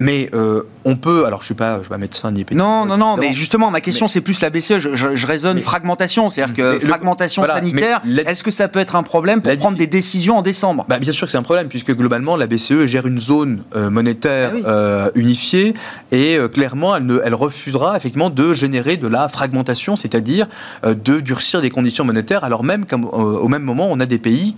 Mais 0.01 0.31
euh, 0.33 0.63
on 0.85 0.97
peut, 0.97 1.25
alors 1.27 1.41
je 1.41 1.47
suis 1.47 1.55
pas, 1.55 1.77
je 1.77 1.81
suis 1.81 1.89
pas 1.89 1.99
médecin 1.99 2.31
ni 2.31 2.45
Non, 2.53 2.87
non, 2.87 2.97
non, 2.97 3.17
mais 3.17 3.33
justement, 3.33 3.71
ma 3.71 3.81
question 3.81 4.09
c'est 4.09 4.21
plus 4.21 4.41
la 4.41 4.51
BCE. 4.51 4.79
Je, 4.79 4.95
je, 4.95 5.27
raisonne 5.27 5.61
fragmentation, 5.61 6.31
c'est-à-dire 6.31 6.55
que 6.55 6.79
fragmentation 6.79 7.45
sanitaire. 7.47 8.01
Est-ce 8.27 8.43
que 8.43 8.51
ça 8.51 8.69
peut 8.69 8.79
être 8.79 8.97
un 8.97 9.03
problème 9.03 9.43
pour 9.43 9.57
prendre 9.59 9.77
des 9.77 9.87
décisions 9.87 10.39
en 10.39 10.43
décembre? 10.43 10.87
Bah, 10.89 10.99
Bien 10.99 11.13
sûr 11.13 11.27
que 11.27 11.31
c'est 11.31 11.39
un 11.39 11.43
problème, 11.43 11.69
puisque 11.69 11.95
globalement 11.95 12.37
la 12.37 12.47
BCE 12.47 12.87
gère 12.87 13.07
une 13.07 13.19
zone 13.19 13.65
euh, 13.75 13.91
monétaire 13.91 14.53
ah 14.65 14.69
euh, 14.69 15.11
unifiée 15.15 15.75
et 16.13 16.39
clairement 16.53 16.97
elle, 16.97 17.07
ne, 17.07 17.21
elle 17.25 17.35
refusera 17.35 17.97
effectivement 17.97 18.31
de 18.31 18.55
générer 18.55 18.97
de 18.97 19.09
la 19.09 19.29
fragmentation, 19.29 19.97
c'est-à-dire 19.97 20.47
de 20.85 21.21
durcir 21.21 21.61
les 21.61 21.71
conditions 21.71 22.05
monétaires, 22.05 22.45
alors 22.45 22.65
même 22.65 22.87
qu'au 22.87 23.49
même 23.49 23.63
moment 23.63 23.89
on 23.91 24.01
a 24.01 24.07
des 24.07 24.19
pays 24.19 24.57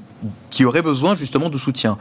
qui 0.51 0.65
auraient 0.65 0.83
besoin 0.83 1.15
justement 1.15 1.49
de 1.49 1.59
soutien. 1.59 1.97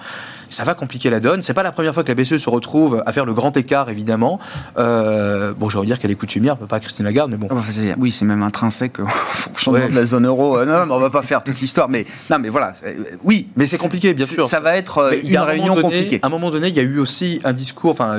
Ça 0.50 0.64
va 0.64 0.74
compliquer 0.74 1.10
la 1.10 1.20
donne. 1.20 1.42
C'est 1.42 1.54
pas 1.54 1.64
la 1.64 1.72
première 1.72 1.94
fois 1.94 2.04
que 2.04 2.10
la 2.12 2.16
BCE 2.16 2.38
se 2.38 2.50
retrouve 2.50 3.04
à 3.06 3.14
faire 3.14 3.26
le 3.26 3.34
grand 3.34 3.56
écart, 3.56 3.90
évidemment. 3.90 4.40
Euh, 4.78 5.54
bon, 5.58 5.70
j'ai 5.70 5.78
envie 5.78 5.88
de 5.88 5.94
dire 5.94 6.00
qu'elle 6.00 6.12
est 6.12 6.16
coutumière, 6.16 6.58
pas 6.58 6.80
Christine 6.80 7.06
Lagarde, 7.06 7.32
mais 7.32 7.38
bon. 7.38 7.48
Ah, 7.52 7.56
oui, 7.98 8.12
c'est 8.12 8.26
même 8.26 8.44
intrinsèque 8.44 9.00
au 9.00 9.06
fonctionnement 9.08 9.88
de 9.88 9.96
la 9.96 10.06
zone 10.06 10.26
euro. 10.26 10.58
Euh, 10.58 10.66
non, 10.66 10.94
on 10.94 11.00
va 11.00 11.10
pas 11.10 11.22
faire 11.22 11.44
toute 11.44 11.60
l'histoire, 11.60 11.90
mais 11.90 12.06
non, 12.30 12.40
mais 12.40 12.50
voilà. 12.50 12.74
Euh, 12.86 12.94
oui, 13.24 13.48
mais 13.56 13.66
c'est 13.66 13.78
compliqué, 13.78 14.14
bien 14.14 14.26
sûr. 14.26 14.46
Ça 14.46 14.60
va 14.60 14.76
être 14.76 15.14
une 15.24 15.38
réunion 15.38 15.76
compliquée. 15.76 16.20
À 16.22 16.28
un 16.28 16.30
moment 16.30 16.52
donné, 16.52 16.70
il 16.70 16.76
y 16.76 16.80
a 16.80 16.84
eu 16.84 17.00
aussi 17.00 17.40
un 17.44 17.54
discours, 17.54 17.92
enfin, 17.92 18.18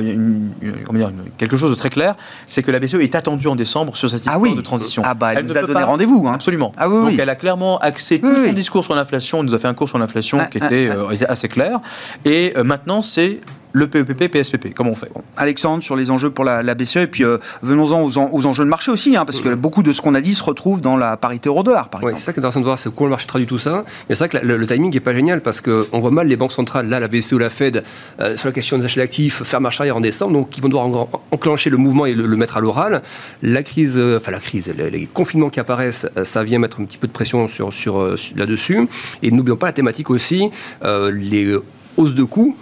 quelque 1.39 1.57
chose 1.57 1.71
de 1.71 1.77
très 1.77 1.91
clair, 1.91 2.15
c'est 2.49 2.63
que 2.63 2.71
la 2.71 2.79
BCE 2.79 2.95
est 2.95 3.15
attendue 3.15 3.49
en 3.49 3.57
décembre 3.57 3.97
sur 3.97 4.09
cette 4.09 4.23
ah 4.27 4.37
histoire 4.37 4.57
de 4.57 4.61
transition. 4.61 5.03
Ah 5.05 5.15
bah, 5.15 5.35
elle, 5.35 5.47
nous 5.47 5.57
a 5.57 5.63
donné 5.63 5.83
rendez-vous. 5.83 6.27
Hein. 6.29 6.35
Absolument. 6.35 6.73
Ah 6.77 6.89
Donc, 6.89 7.19
elle 7.19 7.29
a 7.29 7.35
clairement 7.35 7.79
axé 7.79 8.21
tout 8.21 8.35
son 8.35 8.53
discours 8.53 8.85
sur 8.85 8.95
l'inflation. 8.95 9.41
Elle 9.41 9.47
nous 9.47 9.55
a 9.55 9.59
fait 9.59 9.69
un 9.69 9.75
cours 9.75 9.89
sur 9.89 9.99
l'inflation 9.99 10.39
qui 10.51 10.59
était 10.59 10.91
assez 11.29 11.49
clair. 11.49 11.81
Et 12.25 12.53
maintenant, 12.63 13.03
c'est 13.03 13.41
le 13.73 13.87
PEPP, 13.87 14.29
PSPP 14.29 14.75
Comment 14.75 14.91
on 14.91 14.95
fait 14.95 15.11
Alexandre, 15.37 15.83
sur 15.83 15.97
les 15.97 16.11
enjeux 16.11 16.31
pour 16.31 16.45
la, 16.45 16.75
BCE, 16.75 16.97
et 16.97 17.07
puis 17.07 17.25
euh, 17.25 17.39
venons-en 17.63 18.03
aux, 18.03 18.47
enjeux 18.47 18.65
de 18.65 18.69
marché 18.69 18.91
aussi, 18.91 19.17
hein, 19.17 19.25
parce 19.25 19.41
que 19.41 19.55
beaucoup 19.55 19.83
de 19.83 19.93
ce 19.93 20.01
qu'on 20.01 20.15
a 20.15 20.21
dit 20.21 20.35
se 20.35 20.43
retrouve 20.43 20.81
dans 20.81 20.97
la 20.97 21.17
parité 21.17 21.49
euro-dollar, 21.49 21.89
par 21.89 22.01
exemple. 22.01 22.19
C'est 22.19 22.27
ça 22.27 22.33
qui 22.33 22.39
est 22.39 22.41
intéressant 22.41 22.61
de 22.61 22.65
voir, 22.65 22.79
c'est 22.79 22.95
comment 22.95 23.07
le 23.07 23.11
marché 23.11 23.27
traduit 23.27 23.47
tout 23.47 23.59
ça. 23.59 23.85
Mais 24.09 24.15
c'est 24.15 24.27
vrai 24.27 24.41
que 24.41 24.47
le, 24.47 24.67
timing 24.67 24.93
n'est 24.93 25.01
pas 25.01 25.15
génial, 25.15 25.41
parce 25.41 25.61
qu'on 25.61 25.99
voit 25.99 26.11
mal 26.11 26.27
les 26.27 26.37
banques 26.37 26.53
centrales, 26.53 26.89
là, 26.89 27.01
la 27.01 27.09
BCE 27.09 27.33
ou 27.33 27.39
la 27.39 27.51
Fed, 27.51 27.85
euh, 28.21 28.37
sur 28.37 28.49
la 28.49 28.53
question 28.53 28.79
des 28.79 28.85
achats 28.85 29.01
d'actifs, 29.01 29.43
faire 29.43 29.61
marche 29.61 29.81
arrière 29.81 29.97
en 29.97 30.01
décembre, 30.01 30.33
donc 30.33 30.57
ils 30.57 30.63
vont 30.63 30.69
devoir 30.69 31.09
enclencher 31.31 31.71
le 31.71 31.77
mouvement 31.77 32.07
et 32.07 32.15
le, 32.15 32.37
mettre 32.37 32.57
à 32.57 32.61
l'oral. 32.61 33.03
La 33.43 33.63
crise, 33.63 33.95
euh, 33.97 34.17
enfin 34.17 34.33
la 34.33 34.39
crise, 34.39 34.73
les, 34.77 35.07
confinements 35.07 35.51
qui 35.51 35.61
apparaissent, 35.61 36.07
ça 36.25 36.45
vient 36.45 36.59
mettre 36.59 36.81
un 36.81 36.85
petit 36.85 36.99
peu 36.99 37.07
de 37.07 37.13
pression 37.13 37.49
sur, 37.49 37.73
sur, 37.73 38.17
là-dessus. 38.37 38.89
Et 39.23 39.31
n'oublions 39.31 39.57
pas 39.57 39.67
la 39.67 39.73
thématique 39.73 40.11
aussi, 40.11 40.51
les 40.83 41.57
hausses 41.97 42.15
de 42.15 42.25
coûts 42.25 42.57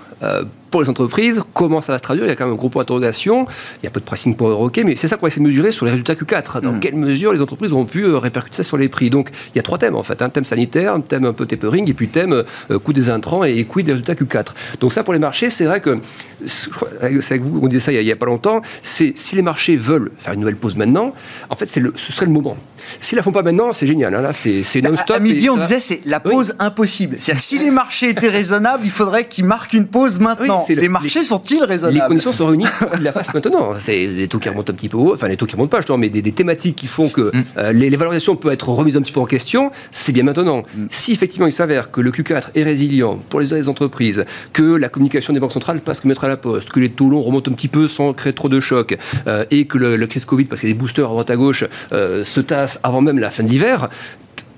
pour 0.71 0.83
les 0.83 0.89
entreprises, 0.89 1.43
comment 1.55 1.81
ça 1.81 1.93
va 1.93 1.99
se 1.99 2.03
traduire 2.03 2.27
Il 2.27 2.29
y 2.29 2.33
a 2.33 2.37
quand 2.37 2.45
même 2.45 2.55
un 2.55 2.57
gros 2.57 2.69
point 2.69 2.83
d'interrogation. 2.83 3.47
Il 3.83 3.85
y 3.85 3.87
a 3.87 3.91
peu 3.91 4.01
de 4.01 4.05
pricing 4.05 4.35
pour 4.37 4.49
Euroquet, 4.49 4.85
mais 4.85 4.97
c'est 4.97 5.09
ça 5.09 5.17
qu'on 5.17 5.23
va 5.23 5.29
essayer 5.29 5.43
de 5.43 5.49
mesurer 5.49 5.73
sur 5.73 5.85
les 5.85 5.93
résultats 5.93 6.15
Q4. 6.15 6.61
Dans 6.61 6.73
hmm. 6.73 6.81
quelle 6.81 6.95
mesure 6.95 7.33
les 7.33 7.43
entreprises 7.43 7.73
ont 7.73 7.85
pu 7.85 8.05
euh, 8.05 8.19
répercuter 8.19 8.57
ça 8.59 8.65
sur 8.65 8.77
les 8.77 8.89
prix 8.89 9.11
Donc 9.11 9.31
il 9.55 9.57
y 9.57 9.59
a 9.59 9.63
trois 9.63 9.79
thèmes 9.79 9.97
en 9.97 10.03
fait 10.03 10.21
un 10.23 10.29
thème 10.29 10.45
sanitaire, 10.45 10.95
un 10.95 11.01
thème 11.01 11.25
un 11.25 11.33
peu 11.33 11.47
tapering, 11.47 11.89
et 11.89 11.95
puis 11.95 12.09
thème 12.09 12.45
euh, 12.71 12.79
coût 12.79 12.93
des 12.93 13.11
intrants 13.11 13.45
et 13.45 13.65
coût 13.65 13.83
des 13.83 13.93
résultats 13.93 14.15
Q4. 14.15 14.47
Donc 14.81 14.93
ça 14.93 15.03
pour 15.03 15.13
les 15.13 15.19
marchés, 15.19 15.51
c'est 15.51 15.65
vrai 15.65 15.81
que 15.81 15.99
c'est 16.47 17.35
avec 17.35 17.43
vous, 17.43 17.61
on 17.63 17.67
disait 17.67 17.81
ça 17.81 17.93
il 17.93 18.05
n'y 18.05 18.13
a, 18.13 18.17
pas 18.17 18.27
longtemps. 18.27 18.61
C'est 18.83 19.17
si 19.17 19.37
les 19.37 19.43
marchés 19.43 19.77
veulent 19.77 20.11
faire 20.19 20.35
une 20.35 20.41
nouvelle 20.41 20.57
pause 20.57 20.77
maintenant, 20.77 21.15
en 21.51 21.57
fait, 21.57 21.75
le, 21.77 21.93
ce 21.97 22.13
serait 22.13 22.27
le 22.27 22.33
moment. 22.33 22.57
S'ils 23.01 23.17
la 23.17 23.23
font 23.23 23.33
pas 23.33 23.43
maintenant, 23.43 23.73
c'est 23.73 23.87
génial. 23.87 24.15
Hein, 24.15 24.23
là, 24.23 24.33
c'est 24.33 24.81
non-stop. 24.83 25.17
À, 25.17 25.21
midi, 25.21 25.51
on 25.51 25.57
disait 25.57 25.81
c'est 25.81 26.01
la 26.05 26.21
pause 26.21 26.55
impossible. 26.59 27.17
C'est-à-dire 27.19 27.43
que 27.43 27.47
si 27.49 27.59
les 27.59 27.71
marchés 27.71 28.11
étaient 28.11 28.29
raisonnables, 28.29 28.85
il 28.85 28.91
faudrait 28.91 29.27
qu'ils 29.27 29.45
marquent 29.45 29.75
une 29.75 29.87
pause 29.87 30.21
maintenant. 30.21 30.58
Les 30.68 30.88
marchés 30.88 31.23
sont-ils 31.23 31.62
raisonnables 31.62 31.99
Les 31.99 32.07
conditions 32.07 32.33
sont 32.33 32.47
réunies 32.47 32.66
pour 32.79 32.90
qu'ils 32.92 33.03
la 33.03 33.12
fassent 33.12 33.35
maintenant. 33.35 33.73
C'est 33.79 34.07
les 34.07 34.29
taux 34.29 34.38
qui 34.38 34.49
remontent 34.49 34.73
un 34.73 34.77
petit 34.77 34.88
peu 34.88 34.97
haut, 34.97 35.14
enfin 35.14 35.29
les 35.29 35.37
taux 35.37 35.47
qui 35.47 35.55
remontent 35.55 35.71
pas, 35.71 35.79
justement, 35.79 35.99
mais 35.99 36.09
des, 36.09 36.33
thématiques 36.33 36.77
qui 36.77 36.87
font 36.87 37.09
que 37.09 37.35
mm. 37.35 37.44
euh, 37.59 37.73
les, 37.73 37.97
valorisations 37.97 38.37
peuvent 38.37 38.53
être 38.53 38.68
remises 38.68 38.97
un 38.97 39.03
petit 39.03 39.12
peu 39.12 39.21
en 39.21 39.27
question. 39.27 39.71
C'est 39.92 40.12
bien 40.12 40.23
maintenant. 40.23 40.62
Mm. 40.75 40.87
Si 40.90 41.12
effectivement 41.12 41.47
il 41.47 41.53
s'avère 41.53 41.90
que 41.90 42.01
le 42.01 42.11
Q4 42.11 42.51
est 42.55 42.62
résilient 42.62 43.18
pour 43.29 43.40
les 43.40 43.68
entreprises, 43.68 44.25
que 44.53 44.77
la 44.77 44.88
communication 44.88 45.33
des 45.33 45.40
banques 45.40 45.53
centrales 45.53 45.81
passe 45.81 46.01
que 46.01 46.09
mettre 46.09 46.25
à 46.25 46.29
la 46.29 46.37
poste, 46.37 46.71
que 46.71 46.81
les 46.81 46.90
taux 46.90 47.09
longs 47.09 47.23
remontent 47.23 47.51
un 47.51 47.55
petit 47.55 47.68
peu 47.68 47.88
sans 47.88 48.12
créer 48.12 48.33
trop 48.33 48.49
de 48.49 48.61
choc, 48.61 48.97
euh, 49.27 49.44
et 49.51 49.66
que 49.66 49.79
le, 49.79 50.07
crise 50.07 50.25
Covid, 50.25 50.44
parce 50.44 50.61
qu'il 50.61 50.71
y 50.71 50.73
a 50.73 50.75
des 50.75 50.79
boosters 50.79 51.07
à 51.07 51.09
droite 51.09 51.31
à 51.31 51.37
gauche, 51.37 51.64
euh, 51.92 52.25
se 52.25 52.40
tasse 52.40 52.81
avant 52.83 53.01
même 53.01 53.18
la 53.18 53.31
fin 53.31 53.42
de 53.42 53.49
l'hiver, 53.49 53.88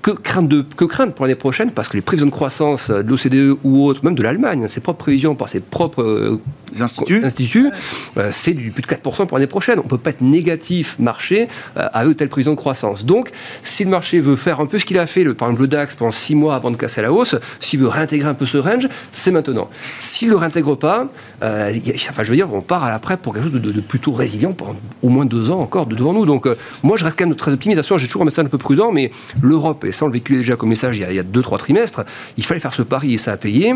que 0.03 0.11
craindre, 0.11 0.49
de, 0.49 0.63
que 0.63 0.85
craindre 0.85 1.13
pour 1.13 1.27
l'année 1.27 1.35
prochaine 1.35 1.71
Parce 1.71 1.89
que 1.89 1.97
les 1.97 2.03
prévisions 2.03 2.27
de 2.27 2.33
croissance 2.33 2.91
de 2.91 3.09
l'OCDE 3.09 3.59
ou 3.65 3.85
autres, 3.87 4.05
même 4.05 4.15
de 4.15 4.23
l'Allemagne, 4.23 4.67
ses 4.69 4.81
propres 4.81 5.01
prévisions 5.01 5.35
par 5.35 5.49
ses 5.49 5.61
propres 5.61 6.03
euh, 6.03 6.41
instituts, 6.81 7.71
euh, 8.17 8.29
c'est 8.33 8.55
du 8.55 8.71
plus 8.71 8.83
de 8.83 8.87
4% 8.87 9.27
pour 9.27 9.39
l'année 9.39 9.47
prochaine. 9.47 9.79
On 9.79 9.85
ne 9.85 9.89
peut 9.89 9.99
pas 9.99 10.11
être 10.11 10.23
négatif 10.23 10.97
marché 10.99 11.49
euh, 11.77 11.89
à 11.93 12.07
eux 12.07 12.15
telle 12.15 12.29
prévision 12.29 12.53
de 12.53 12.57
croissance. 12.57 13.05
Donc, 13.05 13.31
si 13.63 13.85
le 13.85 13.91
marché 13.91 14.21
veut 14.21 14.37
faire 14.37 14.61
un 14.61 14.67
peu 14.67 14.79
ce 14.79 14.85
qu'il 14.85 14.99
a 14.99 15.07
fait, 15.07 15.25
le, 15.25 15.35
par 15.35 15.49
exemple 15.49 15.63
le 15.63 15.69
DAX, 15.69 15.95
pendant 15.97 16.13
6 16.13 16.35
mois 16.35 16.55
avant 16.55 16.71
de 16.71 16.77
casser 16.77 17.03
la 17.03 17.13
hausse, 17.13 17.37
s'il 17.59 17.81
veut 17.81 17.89
réintégrer 17.89 18.29
un 18.29 18.35
peu 18.35 18.47
ce 18.47 18.59
range, 18.59 18.89
c'est 19.13 19.31
maintenant. 19.31 19.69
S'il 19.99 20.29
ne 20.29 20.33
le 20.33 20.39
réintègre 20.39 20.77
pas, 20.77 21.09
enfin, 21.43 22.25
je 22.25 22.31
veux 22.31 22.37
dire, 22.37 22.53
on 22.53 22.63
part 22.63 22.85
à 22.85 22.91
l'après 22.91 23.17
pour 23.17 23.35
quelque 23.35 23.51
chose 23.51 23.61
de, 23.61 23.81
plutôt 23.81 24.13
résilient 24.13 24.53
pendant 24.53 24.77
au 25.03 25.09
moins 25.09 25.27
deux 25.27 25.51
ans 25.51 25.61
encore 25.61 25.87
de 25.87 25.95
devant 25.95 26.13
nous. 26.13 26.25
Donc, 26.25 26.49
moi, 26.83 26.97
je 26.97 27.05
reste 27.05 27.19
quand 27.19 27.27
même 27.27 27.35
très 27.35 27.53
optimiste. 27.53 27.83
J'ai 27.99 28.07
toujours 28.07 28.23
un 28.23 28.27
message 28.27 28.45
un 28.45 28.49
peu 28.49 28.59
prudent, 28.59 28.93
mais 28.93 29.11
l'Europe 29.43 29.85
et 29.91 29.93
ça 29.93 30.05
on 30.05 30.09
le 30.09 30.13
véhiculait 30.13 30.39
déjà 30.39 30.57
comme 30.57 30.71
message 30.71 30.97
il 30.97 31.13
y 31.13 31.19
a 31.19 31.23
2-3 31.23 31.59
trimestres, 31.59 32.05
il 32.37 32.45
fallait 32.45 32.61
faire 32.61 32.75
ce 32.75 32.83
pari 32.83 33.15
et 33.15 33.19
ça 33.19 33.33
a 33.33 33.37
payé. 33.37 33.75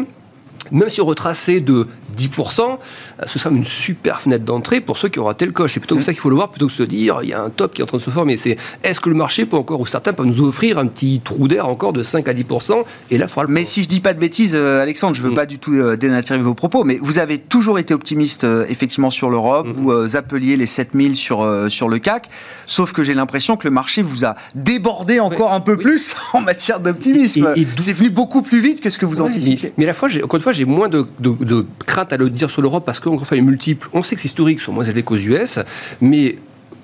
Même 0.72 0.88
si 0.88 1.00
on 1.00 1.06
retraçait 1.06 1.60
de 1.60 1.86
10%, 2.16 2.60
euh, 2.60 3.24
ce 3.26 3.38
sera 3.38 3.54
une 3.54 3.64
super 3.64 4.20
fenêtre 4.20 4.44
d'entrée 4.44 4.80
pour 4.80 4.96
ceux 4.96 5.08
qui 5.08 5.18
auront 5.18 5.34
le 5.38 5.52
coche. 5.52 5.74
C'est 5.74 5.80
plutôt 5.80 5.96
comme 5.96 6.02
mm. 6.02 6.04
ça 6.04 6.12
qu'il 6.12 6.20
faut 6.20 6.30
le 6.30 6.36
voir, 6.36 6.50
plutôt 6.50 6.66
que 6.66 6.72
de 6.72 6.76
se 6.76 6.82
dire, 6.82 7.20
il 7.22 7.28
y 7.28 7.32
a 7.32 7.42
un 7.42 7.50
top 7.50 7.74
qui 7.74 7.80
est 7.80 7.84
en 7.84 7.86
train 7.86 7.98
de 7.98 8.02
se 8.02 8.10
former. 8.10 8.36
C'est 8.36 8.56
est-ce 8.82 9.00
que 9.00 9.08
le 9.08 9.14
marché 9.14 9.46
peut 9.46 9.56
encore, 9.56 9.80
ou 9.80 9.86
certains 9.86 10.12
peuvent 10.12 10.26
nous 10.26 10.46
offrir 10.46 10.78
un 10.78 10.86
petit 10.86 11.20
trou 11.22 11.48
d'air 11.48 11.68
encore 11.68 11.92
de 11.92 12.02
5 12.02 12.28
à 12.28 12.32
10% 12.32 12.84
Et 13.10 13.18
là, 13.18 13.26
il 13.26 13.28
faudra 13.28 13.44
le 13.44 13.52
Mais 13.52 13.64
si 13.64 13.82
je 13.82 13.88
dis 13.88 14.00
pas 14.00 14.14
de 14.14 14.18
bêtises, 14.18 14.54
euh, 14.54 14.82
Alexandre, 14.82 15.14
je 15.16 15.22
veux 15.22 15.30
mm. 15.30 15.34
pas 15.34 15.46
du 15.46 15.58
tout 15.58 15.74
euh, 15.74 15.96
dénaturer 15.96 16.38
vos 16.38 16.54
propos, 16.54 16.84
mais 16.84 16.98
vous 17.00 17.18
avez 17.18 17.38
toujours 17.38 17.78
été 17.78 17.94
optimiste, 17.94 18.46
effectivement, 18.68 19.10
sur 19.10 19.30
l'Europe. 19.30 19.66
Mm-hmm. 19.66 19.72
Vous 19.72 20.16
appeliez 20.16 20.56
les 20.56 20.66
7000 20.66 21.16
sur, 21.16 21.46
sur 21.68 21.88
le 21.88 21.98
CAC. 21.98 22.28
Sauf 22.66 22.92
que 22.92 23.02
j'ai 23.02 23.14
l'impression 23.14 23.56
que 23.56 23.66
le 23.66 23.74
marché 23.74 24.02
vous 24.02 24.24
a 24.24 24.34
débordé 24.54 25.20
encore 25.20 25.52
un 25.52 25.60
peu 25.60 25.76
plus 25.76 26.16
en 26.32 26.40
matière 26.40 26.80
d'optimisme. 26.80 27.52
C'est 27.78 27.92
venu 27.92 28.10
beaucoup 28.10 28.42
plus 28.42 28.60
vite 28.60 28.80
que 28.80 28.90
ce 28.90 28.98
que 28.98 29.06
vous 29.06 29.20
anticipiez. 29.20 29.72
Mais, 29.76 29.84
à 29.84 29.88
la 29.88 29.94
fois, 29.94 30.08
encore 30.22 30.36
une 30.36 30.42
fois, 30.42 30.53
j'ai 30.54 30.64
moins 30.64 30.88
de, 30.88 31.06
crainte 31.86 32.12
à 32.12 32.16
le 32.16 32.30
dire 32.30 32.50
sur 32.50 32.62
l'Europe 32.62 32.84
parce 32.84 33.00
une 33.04 33.18
fois, 33.18 33.36
les 33.36 33.42
multiples, 33.42 33.88
on 33.92 34.02
sait 34.02 34.14
que 34.14 34.20
c'est 34.20 34.26
historique, 34.26 34.60
sont 34.60 34.72
moins 34.72 34.84
élevés 34.84 35.02
qu'aux 35.02 35.16
US, 35.16 35.58
mais 36.00 36.36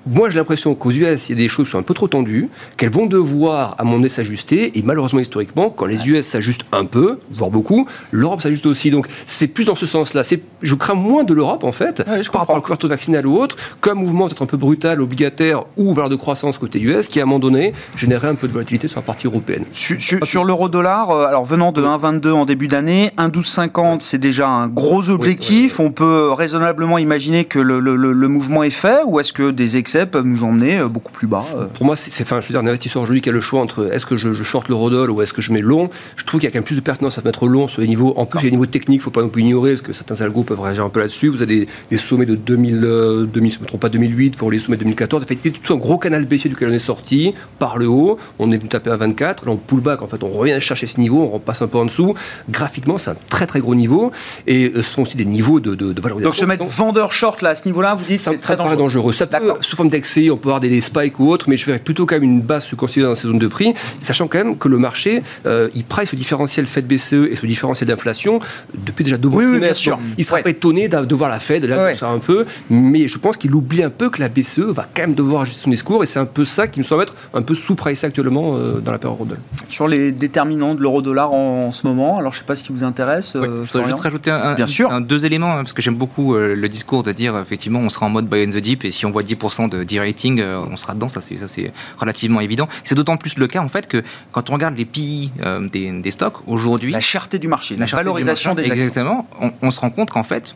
moi, 0.07 0.29
j'ai 0.29 0.35
l'impression 0.35 0.73
qu'aux 0.73 0.91
US, 0.91 1.29
il 1.29 1.31
y 1.31 1.33
a 1.33 1.43
des 1.43 1.47
choses 1.47 1.67
qui 1.67 1.71
sont 1.71 1.77
un 1.77 1.83
peu 1.83 1.93
trop 1.93 2.07
tendues, 2.07 2.49
qu'elles 2.77 2.89
vont 2.89 3.05
devoir, 3.05 3.75
à 3.77 3.83
mon 3.83 3.99
avis, 3.99 4.09
s'ajuster. 4.09 4.77
Et 4.77 4.81
malheureusement, 4.81 5.19
historiquement, 5.19 5.69
quand 5.69 5.85
les 5.85 6.07
US 6.09 6.25
s'ajustent 6.25 6.65
un 6.71 6.85
peu, 6.85 7.19
voire 7.29 7.51
beaucoup, 7.51 7.87
l'Europe 8.11 8.41
s'ajuste 8.41 8.65
aussi. 8.65 8.89
Donc, 8.89 9.07
c'est 9.27 9.47
plus 9.47 9.65
dans 9.65 9.75
ce 9.75 9.85
sens-là. 9.85 10.23
Je 10.61 10.75
crains 10.75 10.95
moins 10.95 11.23
de 11.23 11.33
l'Europe, 11.33 11.63
en 11.63 11.71
fait, 11.71 12.03
je 12.21 12.29
par 12.31 12.41
rapport 12.41 12.55
à 12.55 12.59
la 12.59 12.63
couverture 12.63 12.89
vaccinale 12.89 13.27
ou 13.27 13.37
autre, 13.37 13.55
comme 13.79 13.99
mouvement 13.99 14.27
peut-être 14.27 14.41
un 14.41 14.47
peu 14.47 14.57
brutal, 14.57 15.01
obligataire 15.01 15.65
ou 15.77 15.93
valeur 15.93 16.09
de 16.09 16.15
croissance 16.15 16.57
côté 16.57 16.79
US, 16.81 17.07
qui, 17.07 17.19
à 17.19 17.23
un 17.23 17.25
moment 17.25 17.39
donné, 17.39 17.73
générait 17.95 18.27
un 18.27 18.35
peu 18.35 18.47
de 18.47 18.53
volatilité 18.53 18.87
sur 18.87 18.99
la 18.99 19.03
partie 19.03 19.27
européenne. 19.27 19.65
Sur, 19.73 20.43
l'euro-dollar, 20.43 21.11
euh, 21.11 21.25
alors 21.25 21.45
venant 21.45 21.71
de 21.71 21.81
1,22 21.81 22.31
en 22.31 22.45
début 22.45 22.67
d'année, 22.67 23.11
1,1250, 23.17 23.97
c'est 24.01 24.17
déjà 24.17 24.47
un 24.47 24.67
gros 24.67 25.09
objectif. 25.09 25.79
On 25.79 25.91
peut 25.91 26.31
raisonnablement 26.31 26.97
imaginer 26.97 27.43
que 27.43 27.59
le, 27.59 27.79
le 27.79 28.27
mouvement 28.27 28.63
est 28.63 28.69
fait, 28.69 29.01
ou 29.05 29.19
est-ce 29.19 29.33
que 29.33 29.51
des 29.51 29.77
peuvent 29.99 30.25
nous 30.25 30.43
emmener 30.43 30.79
euh, 30.79 30.87
beaucoup 30.87 31.11
plus 31.11 31.27
bas. 31.27 31.43
Euh. 31.55 31.65
Pour 31.73 31.85
moi, 31.85 31.95
c'est, 31.95 32.23
enfin, 32.23 32.41
je 32.41 32.47
veux 32.47 32.53
dire, 32.53 32.61
un 32.61 32.67
investisseur 32.67 33.01
aujourd'hui 33.01 33.21
qui 33.21 33.29
a 33.29 33.31
le 33.31 33.41
choix 33.41 33.61
entre 33.61 33.91
est-ce 33.91 34.05
que 34.05 34.17
je, 34.17 34.33
je 34.33 34.43
short 34.43 34.67
l'eurodoll 34.69 35.09
ou 35.11 35.21
est-ce 35.21 35.33
que 35.33 35.41
je 35.41 35.51
mets 35.51 35.61
long, 35.61 35.89
je 36.15 36.23
trouve 36.23 36.39
qu'il 36.39 36.47
y 36.47 36.49
a 36.49 36.51
quand 36.51 36.57
même 36.57 36.63
plus 36.63 36.75
de 36.75 36.81
pertinence 36.81 37.17
à 37.17 37.21
mettre 37.21 37.47
long 37.47 37.67
sur 37.67 37.81
les 37.81 37.87
niveaux. 37.87 38.13
En 38.17 38.25
plus, 38.25 38.39
il 38.39 38.43
y 38.43 38.47
a 38.47 38.49
des 38.49 38.55
niveaux 38.55 38.65
techniques, 38.65 38.97
il 38.97 38.99
ne 38.99 39.03
faut 39.03 39.11
pas 39.11 39.21
non 39.21 39.29
plus 39.29 39.41
ignorer, 39.41 39.71
parce 39.71 39.81
que 39.81 39.93
certains 39.93 40.21
algos 40.21 40.43
peuvent 40.43 40.61
réagir 40.61 40.83
un 40.83 40.89
peu 40.89 40.99
là-dessus. 40.99 41.27
Vous 41.29 41.41
avez 41.41 41.67
des, 41.89 41.97
sommets 41.97 42.25
de 42.25 42.35
2000, 42.35 43.27
2000, 43.31 43.53
je 43.53 43.59
me 43.59 43.65
trompe 43.65 43.81
pas, 43.81 43.89
2008, 43.89 44.37
pour 44.37 44.51
les 44.51 44.59
sommets 44.59 44.77
de 44.77 44.81
2014. 44.81 45.23
En 45.23 45.25
fait, 45.25 45.37
il 45.43 45.51
tout 45.51 45.73
un 45.73 45.77
gros 45.77 45.97
canal 45.97 46.25
baissier 46.25 46.49
duquel 46.49 46.69
on 46.69 46.73
est 46.73 46.79
sorti, 46.79 47.33
par 47.59 47.77
le 47.77 47.87
haut, 47.87 48.17
on 48.39 48.51
est 48.51 48.57
venu 48.57 48.69
taper 48.69 48.91
à 48.91 48.97
24, 48.97 49.45
là 49.45 49.51
on 49.51 49.57
pullback, 49.57 50.01
en 50.01 50.07
fait, 50.07 50.23
on 50.23 50.29
revient 50.29 50.59
chercher 50.59 50.87
ce 50.87 50.99
niveau, 50.99 51.21
on 51.21 51.27
repasse 51.27 51.61
un 51.61 51.67
peu 51.67 51.77
en 51.77 51.85
dessous. 51.85 52.15
Graphiquement, 52.49 52.97
c'est 52.97 53.11
un 53.11 53.17
très 53.29 53.47
très 53.47 53.59
gros 53.59 53.75
niveau, 53.75 54.11
et 54.47 54.71
euh, 54.75 54.77
ce 54.77 54.93
sont 54.93 55.01
aussi 55.03 55.17
des 55.17 55.25
niveaux 55.25 55.59
de, 55.59 55.75
de, 55.75 56.01
valorisation. 56.01 56.29
Donc 56.29 56.35
se 56.35 56.45
mettre 56.45 56.65
vendeur 56.65 57.11
short 57.11 57.41
là, 57.41 57.49
à 57.49 57.55
ce 57.55 57.67
niveau-là, 57.67 57.95
vous 57.95 58.05
dites 58.05 58.19
c'est 58.19 58.37
très 58.37 58.55
dangereux. 58.55 58.77
dangereux. 58.77 59.13
Ça 59.13 59.27
peut, 59.27 59.53
sous 59.61 59.75
forme 59.81 59.89
d'excès, 59.89 60.29
on 60.29 60.37
peut 60.37 60.49
avoir 60.49 60.59
des 60.59 60.69
des 60.69 60.79
spikes 60.79 61.19
ou 61.19 61.29
autres, 61.29 61.49
mais 61.49 61.57
je 61.57 61.65
verrais 61.65 61.79
plutôt 61.79 62.05
quand 62.05 62.15
même 62.15 62.23
une 62.23 62.41
base 62.41 62.65
se 62.65 62.75
considérer 62.75 63.09
dans 63.09 63.15
ces 63.15 63.27
zones 63.27 63.39
de 63.39 63.47
prix, 63.47 63.73
sachant 63.99 64.27
quand 64.27 64.37
même 64.37 64.57
que 64.57 64.67
le 64.67 64.77
marché, 64.77 65.23
euh, 65.47 65.69
il 65.73 65.83
price 65.83 66.11
ce 66.11 66.15
différentiel 66.15 66.67
Fed 66.67 66.85
BCE 66.85 67.29
et 67.31 67.35
ce 67.35 67.45
différentiel 67.47 67.89
d'inflation 67.89 68.39
depuis 68.73 69.03
déjà 69.03 69.17
deux 69.17 69.29
mois. 69.29 69.43
Oui, 69.43 69.59
bien 69.59 69.73
sûr. 69.73 69.97
Il 70.19 70.23
sera 70.23 70.37
pas 70.39 70.51
étonné 70.51 70.87
de 70.87 71.15
voir 71.15 71.29
la 71.29 71.39
Fed, 71.39 71.65
là, 71.65 71.95
ça 71.95 72.09
un 72.09 72.19
peu, 72.19 72.45
mais 72.69 73.07
je 73.07 73.17
pense 73.17 73.37
qu'il 73.37 73.53
oublie 73.55 73.81
un 73.83 73.89
peu 73.89 74.09
que 74.09 74.21
la 74.21 74.29
BCE 74.29 74.59
va 74.59 74.87
quand 74.95 75.01
même 75.01 75.15
devoir 75.15 75.43
ajuster 75.43 75.63
son 75.63 75.71
discours, 75.71 76.03
et 76.03 76.05
c'est 76.05 76.19
un 76.19 76.25
peu 76.25 76.45
ça 76.45 76.67
qui 76.67 76.79
me 76.79 76.83
semble 76.83 77.03
être 77.03 77.15
un 77.33 77.41
peu 77.41 77.55
sous-pricé 77.55 78.05
actuellement 78.05 78.55
euh, 78.55 78.79
dans 78.79 78.91
la 78.91 78.99
période 78.99 79.19
euro 79.19 79.27
Sur 79.67 79.87
les 79.87 80.11
déterminants 80.11 80.75
de 80.75 80.81
l'euro-dollar 80.81 81.33
en, 81.33 81.71
ce 81.71 81.87
moment, 81.87 82.19
alors 82.19 82.33
je 82.33 82.39
sais 82.39 82.45
pas 82.45 82.55
ce 82.55 82.63
qui 82.63 82.71
vous 82.71 82.83
intéresse. 82.83 83.35
Euh, 83.35 83.65
je 83.65 83.71
voudrais 83.71 83.89
juste 83.89 84.03
rajouter 84.03 84.31
un, 84.31 84.53
bien 84.53 84.67
sûr. 84.67 84.89
deux 85.01 85.25
éléments, 85.25 85.51
hein, 85.51 85.63
parce 85.63 85.73
que 85.73 85.81
j'aime 85.81 85.95
beaucoup 85.95 86.35
le 86.35 86.69
discours 86.69 87.03
de 87.03 87.11
dire 87.11 87.37
effectivement 87.37 87.79
on 87.79 87.89
sera 87.89 88.05
en 88.05 88.09
mode 88.09 88.27
buy 88.27 88.45
and 88.45 88.51
the 88.51 88.57
deep, 88.57 88.85
et 88.85 88.91
si 88.91 89.05
on 89.05 89.11
voit 89.11 89.23
10% 89.23 89.69
de 89.71 89.83
de-rating, 89.83 90.41
on 90.41 90.77
sera 90.77 90.93
dedans, 90.93 91.09
ça 91.09 91.21
c'est 91.21 91.37
ça 91.37 91.47
c'est 91.47 91.71
relativement 91.97 92.41
évident. 92.41 92.67
C'est 92.83 92.95
d'autant 92.95 93.17
plus 93.17 93.37
le 93.37 93.47
cas 93.47 93.61
en 93.61 93.69
fait 93.69 93.87
que 93.87 94.03
quand 94.31 94.49
on 94.49 94.53
regarde 94.53 94.77
les 94.77 94.85
PI 94.85 95.31
euh, 95.41 95.67
des, 95.69 96.11
stocks 96.11 96.47
aujourd'hui, 96.47 96.91
la 96.91 97.01
cherté 97.01 97.39
du 97.39 97.47
marché, 97.47 97.75
la, 97.75 97.85
valorisation 97.85 98.53
des 98.53 98.63
exactement, 98.63 99.27
on, 99.61 99.71
se 99.71 99.79
rend 99.79 99.89
compte 99.89 100.09
qu'en 100.11 100.23
fait 100.23 100.55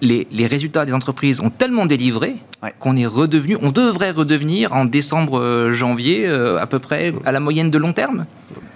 les, 0.00 0.46
résultats 0.46 0.84
des 0.84 0.92
entreprises 0.92 1.40
ont 1.40 1.50
tellement 1.50 1.86
délivré 1.86 2.36
qu'on 2.80 2.96
est 2.96 3.06
redevenu, 3.06 3.56
on 3.62 3.70
devrait 3.70 4.10
redevenir 4.10 4.72
en 4.74 4.84
décembre, 4.84 5.38
euh, 5.38 5.72
janvier, 5.72 6.26
euh, 6.26 6.58
à 6.58 6.66
peu 6.66 6.80
près 6.80 7.12
à 7.24 7.30
la 7.30 7.38
moyenne 7.38 7.70
de 7.70 7.78
long 7.78 7.92
terme. 7.92 8.26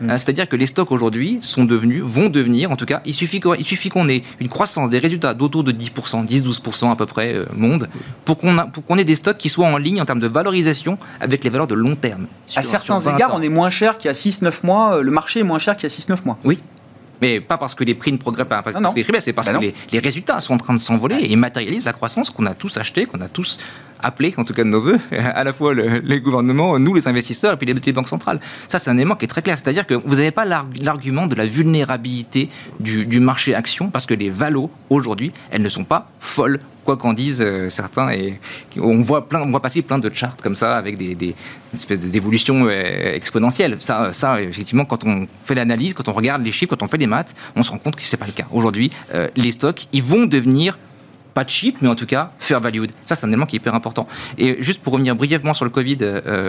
Euh, 0.02 0.08
c'est-à-dire 0.10 0.48
que 0.48 0.54
les 0.54 0.66
stocks 0.66 0.92
aujourd'hui 0.92 1.40
sont 1.42 1.64
devenus, 1.64 2.02
vont 2.04 2.28
devenir, 2.28 2.70
en 2.70 2.76
tout 2.76 2.86
cas, 2.86 3.00
il 3.04 3.14
suffit 3.14 3.40
qu'on, 3.40 3.54
il 3.54 3.64
suffit 3.64 3.88
qu'on 3.88 4.08
ait 4.08 4.22
une 4.40 4.48
croissance 4.48 4.90
des 4.90 4.98
résultats 4.98 5.34
d'autour 5.34 5.64
de 5.64 5.72
10%, 5.72 6.26
10-12% 6.26 6.92
à 6.92 6.96
peu 6.96 7.06
près 7.06 7.34
monde, 7.56 7.88
pour 8.24 8.38
qu'on, 8.38 8.56
pour 8.72 8.84
qu'on 8.84 8.98
ait 8.98 9.04
des 9.04 9.16
stocks 9.16 9.38
qui 9.38 9.48
soient 9.48 9.66
en 9.66 9.78
ligne 9.78 10.00
en 10.00 10.04
termes 10.04 10.20
de 10.20 10.28
valorisation 10.28 10.98
avec 11.20 11.42
les 11.42 11.50
valeurs 11.50 11.66
de 11.66 11.74
long 11.74 11.96
terme. 11.96 12.26
à 12.54 12.62
certains 12.62 13.00
égards, 13.00 13.32
on 13.34 13.42
est 13.42 13.48
moins 13.48 13.70
cher 13.70 13.98
qu'il 13.98 14.08
y 14.08 14.10
a 14.10 14.14
6-9 14.14 14.64
mois, 14.64 15.02
le 15.02 15.10
marché 15.10 15.40
est 15.40 15.44
moins 15.44 15.58
cher 15.58 15.76
qu'il 15.76 15.88
y 15.88 15.92
a 15.92 15.94
6-9 15.94 16.24
mois. 16.24 16.38
Oui, 16.44 16.60
mais 17.22 17.40
pas 17.40 17.56
parce 17.56 17.76
que 17.76 17.84
les 17.84 17.94
prix 17.94 18.12
ne 18.12 18.16
progressent 18.16 18.48
pas, 18.48 18.62
parce 18.62 18.76
que 18.76 18.96
les 18.96 19.04
prix 19.04 19.14
c'est 19.20 19.32
parce 19.32 19.46
bah 19.46 19.60
que 19.60 19.72
les, 19.92 19.98
résultats 20.00 20.40
sont 20.40 20.54
en 20.54 20.58
train 20.58 20.74
de 20.74 20.80
s'envoler 20.80 21.14
et 21.20 21.30
ils 21.30 21.38
matérialisent 21.38 21.84
la 21.84 21.92
croissance 21.92 22.30
qu'on 22.30 22.46
a 22.46 22.54
tous 22.54 22.76
acheté, 22.78 23.06
qu'on 23.06 23.20
a 23.20 23.28
tous 23.28 23.58
appelé, 24.00 24.34
en 24.36 24.44
tout 24.44 24.52
cas 24.52 24.64
de 24.64 24.68
nos 24.68 24.80
voeux, 24.80 24.98
à 25.12 25.44
la 25.44 25.52
fois 25.52 25.72
les 25.72 26.20
gouvernements, 26.20 26.76
nous 26.80 26.94
les 26.94 27.06
investisseurs 27.06 27.52
et 27.52 27.56
puis 27.56 27.72
les, 27.72 27.92
banques 27.92 28.08
centrales. 28.08 28.40
Ça, 28.66 28.80
c'est 28.80 28.90
un 28.90 28.96
élément 28.96 29.14
qui 29.14 29.24
est 29.26 29.28
très 29.28 29.42
clair. 29.42 29.56
C'est-à-dire 29.56 29.86
que 29.86 29.94
vous 29.94 30.16
n'avez 30.16 30.32
pas 30.32 30.44
l'argument 30.44 31.28
de 31.28 31.36
la 31.36 31.46
vulnérabilité 31.46 32.48
du, 32.80 33.06
du 33.06 33.20
marché 33.20 33.54
action 33.54 33.90
parce 33.90 34.06
que 34.06 34.14
les 34.14 34.28
valos, 34.28 34.70
aujourd'hui, 34.90 35.32
elles 35.52 35.62
ne 35.62 35.68
sont 35.68 35.84
pas 35.84 36.10
folles 36.18 36.58
quoi 36.85 36.97
qu'en 36.97 37.12
disent 37.12 37.43
euh, 37.43 37.70
certains. 37.70 38.11
Et 38.11 38.39
on 38.78 39.03
voit, 39.03 39.28
plein, 39.28 39.41
on 39.41 39.51
voit 39.51 39.61
passer 39.61 39.83
plein 39.83 39.99
de 39.99 40.11
charts 40.12 40.37
comme 40.43 40.57
ça 40.57 40.76
avec 40.76 40.97
des, 40.97 41.14
des 41.14 41.35
espèces 41.74 42.01
d'évolutions 42.01 42.66
euh, 42.66 43.14
exponentielles. 43.14 43.76
Ça, 43.80 44.12
ça, 44.12 44.41
effectivement, 44.43 44.85
quand 44.85 45.05
on 45.05 45.26
fait 45.45 45.55
l'analyse, 45.55 45.95
quand 45.95 46.09
on 46.09 46.12
regarde 46.12 46.43
les 46.43 46.53
chiffres, 46.53 46.74
quand 46.74 46.85
on 46.85 46.89
fait 46.89 46.99
les 46.99 47.07
maths, 47.07 47.35
on 47.57 47.62
se 47.62 47.70
rend 47.70 47.78
compte 47.78 47.97
que 47.97 48.03
c'est 48.05 48.16
pas 48.16 48.26
le 48.26 48.33
cas. 48.33 48.47
Aujourd'hui, 48.53 48.91
euh, 49.14 49.28
les 49.37 49.53
stocks, 49.53 49.87
ils 49.93 50.03
vont 50.03 50.26
devenir 50.26 50.78
pas 51.35 51.47
cheap, 51.47 51.80
mais 51.80 51.89
en 51.89 51.95
tout 51.95 52.07
cas 52.07 52.33
fair 52.39 52.61
valued. 52.61 52.93
Ça, 53.07 53.16
c'est 53.16 53.24
un 53.24 53.28
élément 53.30 53.47
qui 53.47 53.57
est 53.57 53.59
hyper 53.59 53.74
important. 53.74 54.07
Et 54.37 54.59
juste 54.61 54.83
pour 54.83 54.93
revenir 54.93 55.16
brièvement 55.16 55.55
sur 55.55 55.64
le 55.64 55.70
Covid, 55.70 55.97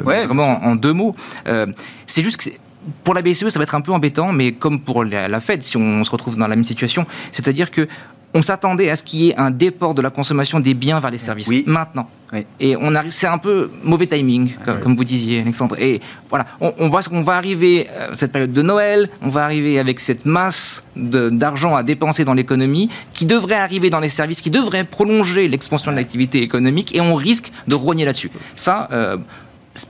vraiment 0.04 0.62
en, 0.62 0.76
deux 0.76 0.92
mots, 0.92 1.16
c'est 2.06 2.22
juste 2.22 2.36
que 2.36 2.50
pour 3.04 3.14
la 3.14 3.22
BCE, 3.22 3.48
ça 3.50 3.60
va 3.60 3.64
être 3.64 3.76
un 3.76 3.82
peu 3.82 3.94
embêtant, 3.94 4.32
mais 4.32 4.52
comme 4.52 4.82
pour 4.82 5.04
la, 5.04 5.28
la 5.28 5.40
Fed, 5.40 5.64
si 5.64 5.78
on 5.78 6.04
se 6.04 6.12
retrouve 6.12 6.36
dans 6.36 6.48
la 6.48 6.56
même 6.56 6.66
situation, 6.66 7.06
c'est-à-dire 7.32 7.72
que 7.72 7.88
on 8.34 8.42
s'attendait 8.42 8.90
à 8.90 8.96
ce 8.96 9.04
qu'il 9.04 9.22
y 9.22 9.30
ait 9.30 9.36
un 9.38 9.52
déport 9.52 9.94
de 9.94 10.02
la 10.02 10.10
consommation 10.10 10.60
des 10.60 10.74
biens 10.74 11.00
vers 11.00 11.12
les 11.12 11.18
services. 11.18 11.48
Oui. 11.48 11.64
Maintenant. 11.68 12.08
Et 12.60 12.76
on 12.80 12.96
arrive, 12.96 13.12
c'est 13.12 13.28
un 13.28 13.38
peu 13.38 13.70
mauvais 13.84 14.08
timing, 14.08 14.54
comme, 14.66 14.96
vous 14.96 15.04
disiez, 15.04 15.42
Alexandre. 15.42 15.76
Et 15.80 16.02
voilà, 16.30 16.48
on, 16.60 16.90
voit 16.90 17.04
qu'on 17.04 17.22
va 17.22 17.34
arriver 17.34 17.88
euh, 17.92 18.10
cette 18.14 18.32
période 18.32 18.52
de 18.52 18.62
Noël, 18.64 19.10
on 19.22 19.30
va 19.30 19.44
arriver 19.44 19.78
avec 19.78 20.00
cette 20.00 20.26
masse 20.26 20.84
d'argent 20.96 21.76
à 21.76 21.84
dépenser 21.84 22.26
dans 22.26 22.34
l'économie, 22.34 22.90
qui 23.14 23.26
devrait 23.26 23.56
arriver 23.56 23.92
dans 23.92 24.00
les 24.00 24.10
services, 24.10 24.42
qui 24.42 24.50
devrait 24.50 24.84
prolonger 24.84 25.48
l'expansion 25.48 25.92
de 25.92 25.96
l'activité 25.96 26.42
économique, 26.42 26.96
et 26.96 27.02
on 27.02 27.14
risque 27.14 27.52
de 27.68 27.76
rogner 27.76 28.06
là-dessus. 28.06 28.32
Ça, 28.56 28.90
euh, 28.92 29.18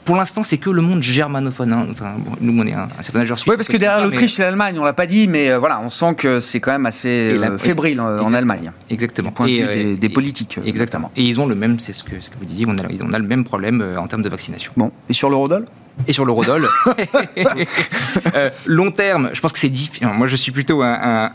pour 0.05 0.15
l'instant, 0.15 0.43
c'est 0.43 0.57
que 0.57 0.69
le 0.69 0.81
monde 0.81 1.03
germanophone. 1.03 1.73
Hein. 1.73 1.87
Enfin, 1.91 2.15
nous, 2.39 2.57
on 2.61 2.65
est 2.65 2.73
un, 2.73 2.87
certain 3.01 3.19
âge 3.19 3.33
Oui, 3.47 3.55
parce 3.57 3.67
que 3.67 3.77
derrière 3.77 4.03
l'Autriche, 4.03 4.33
c'est 4.33 4.43
l'Allemagne. 4.43 4.77
On 4.79 4.83
l'a 4.83 4.93
pas 4.93 5.05
dit, 5.05 5.27
mais 5.27 5.49
euh, 5.49 5.59
voilà, 5.59 5.81
on 5.81 5.89
sent 5.89 6.15
que 6.15 6.39
c'est 6.39 6.61
quand 6.61 6.71
même 6.71 6.85
assez 6.85 7.37
euh, 7.37 7.57
fébrile 7.57 7.99
en, 7.99 8.33
Allemagne. 8.33 8.71
Exactement. 8.89 9.31
point 9.31 9.47
de 9.47 9.51
vue 9.51 9.97
des, 9.97 10.09
politiques. 10.09 10.59
Exactement. 10.65 11.11
Et 11.15 11.23
ils 11.23 11.39
ont 11.41 11.47
le 11.47 11.55
même, 11.55 11.79
c'est 11.79 11.93
ce 11.93 12.03
que, 12.03 12.19
ce 12.19 12.29
que 12.29 12.35
vous 12.37 12.45
disiez, 12.45 12.65
on 12.67 12.77
a, 12.77 12.83
on 13.01 13.13
a 13.13 13.19
le 13.19 13.27
même 13.27 13.43
problème 13.43 13.81
euh, 13.81 13.97
en 13.97 14.07
termes 14.07 14.23
de 14.23 14.29
vaccination. 14.29 14.71
Bon. 14.77 14.91
Et 15.09 15.13
sur 15.13 15.29
l'eurodoll 15.29 15.65
et 16.07 16.13
sur 16.13 16.25
l'eurodoll. 16.25 16.67
euh, 18.35 18.49
long 18.65 18.91
terme, 18.91 19.29
je 19.33 19.39
pense 19.39 19.51
que 19.51 19.59
c'est 19.59 19.69
différent. 19.69 20.13
Moi, 20.13 20.27
je 20.27 20.35
suis 20.35 20.51
plutôt 20.51 20.81
un, 20.81 21.31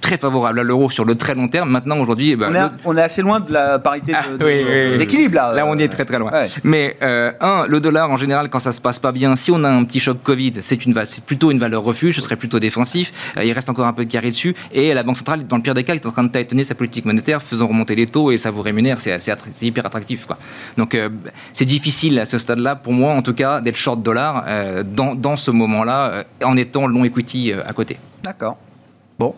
très 0.00 0.16
favorable 0.16 0.60
à 0.60 0.62
l'euro 0.62 0.90
sur 0.90 1.04
le 1.04 1.16
très 1.16 1.34
long 1.34 1.48
terme. 1.48 1.70
Maintenant, 1.70 1.98
aujourd'hui, 1.98 2.36
bah, 2.36 2.48
on, 2.84 2.96
est 2.96 3.02
assez 3.02 3.22
loin 3.22 3.40
de 3.40 3.52
la 3.52 3.78
parité 3.78 4.12
d'équilibre 4.98 5.34
là. 5.34 5.52
Là, 5.54 5.66
on 5.66 5.76
est 5.78 5.88
très 5.88 6.04
très 6.04 6.18
loin. 6.18 6.30
Mais 6.62 6.96
euh, 7.02 7.32
un, 7.40 7.66
le 7.68 7.80
dollar 7.80 8.10
en 8.10 8.16
général, 8.16 8.48
quand 8.48 8.58
ça 8.58 8.72
se 8.72 8.80
passe 8.80 8.98
pas 8.98 9.12
bien, 9.12 9.34
si 9.36 9.50
on 9.50 9.64
a 9.64 9.68
un 9.68 9.84
petit 9.84 10.00
choc 10.00 10.18
Covid, 10.22 10.54
c'est 10.60 10.84
une 10.84 10.94
c'est 11.04 11.24
plutôt 11.24 11.50
une 11.50 11.58
valeur 11.58 11.82
refuge. 11.82 12.16
Ce 12.16 12.22
serait 12.22 12.36
plutôt 12.36 12.60
défensif. 12.60 13.12
Euh, 13.36 13.44
il 13.44 13.52
reste 13.52 13.68
encore 13.70 13.86
un 13.86 13.92
peu 13.92 14.04
de 14.04 14.10
carré 14.10 14.30
dessus. 14.30 14.54
Et 14.72 14.94
la 14.94 15.02
banque 15.02 15.18
centrale, 15.18 15.46
dans 15.46 15.56
le 15.56 15.62
pire 15.62 15.74
des 15.74 15.84
cas, 15.84 15.94
est 15.94 16.06
en 16.06 16.12
train 16.12 16.24
de 16.24 16.28
tâtonner 16.28 16.64
sa 16.64 16.74
politique 16.74 17.04
monétaire, 17.04 17.42
faisant 17.42 17.66
remonter 17.66 17.96
les 17.96 18.06
taux 18.06 18.30
et 18.30 18.38
ça 18.38 18.50
vous 18.50 18.62
rémunère. 18.62 18.98
C'est 19.00 19.42
hyper 19.62 19.86
attractif, 19.86 20.26
quoi. 20.26 20.38
Donc, 20.76 20.94
euh, 20.94 21.08
c'est 21.52 21.64
difficile 21.64 22.18
à 22.20 22.26
ce 22.26 22.38
stade-là, 22.38 22.76
pour 22.76 22.92
moi 22.92 23.12
en 23.12 23.22
tout 23.22 23.34
cas 23.34 23.53
d'être 23.60 23.76
short 23.76 24.02
dollar 24.02 24.44
euh, 24.46 24.82
dans, 24.82 25.14
dans, 25.14 25.36
ce 25.36 25.50
moment-là, 25.50 26.10
euh, 26.10 26.24
en 26.44 26.56
étant 26.56 26.86
long 26.86 27.04
equity 27.04 27.52
euh, 27.52 27.62
à 27.66 27.72
côté. 27.72 27.98
D'accord. 28.22 28.56
Bon. 29.18 29.34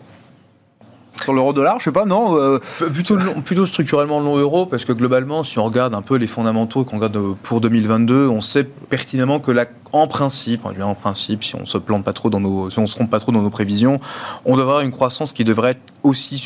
Sur 1.21 1.33
l'euro-dollar, 1.33 1.79
je 1.79 1.85
sais 1.85 1.91
pas, 1.91 2.05
non 2.05 2.59
plutôt, 2.93 3.17
plutôt 3.43 3.65
structurellement 3.65 4.19
long 4.19 4.37
euro, 4.37 4.67
parce 4.67 4.85
que 4.85 4.93
globalement, 4.93 5.43
si 5.43 5.57
on 5.57 5.63
regarde 5.63 5.95
un 5.95 6.03
peu 6.03 6.15
les 6.15 6.27
fondamentaux 6.27 6.83
qu'on 6.83 6.97
regarde 6.97 7.35
pour 7.41 7.59
2022, 7.59 8.27
on 8.27 8.39
sait 8.39 8.63
pertinemment 8.63 9.39
que 9.39 9.51
la 9.51 9.65
en 9.91 10.07
principe, 10.07 10.65
en 10.65 10.95
principe, 10.95 11.43
si 11.43 11.55
on 11.55 11.65
se 11.65 11.77
plante 11.77 12.03
pas 12.03 12.13
trop 12.13 12.29
dans 12.29 12.39
nos, 12.39 12.69
si 12.69 12.79
on 12.79 12.87
se 12.87 12.95
trompe 12.95 13.09
pas 13.09 13.19
trop 13.19 13.31
dans 13.31 13.41
nos 13.41 13.49
prévisions, 13.49 13.99
on 14.45 14.55
devrait 14.55 14.71
avoir 14.71 14.81
une 14.81 14.91
croissance 14.91 15.33
qui 15.33 15.43
devrait 15.43 15.71
être 15.71 15.81
aussi, 16.07 16.41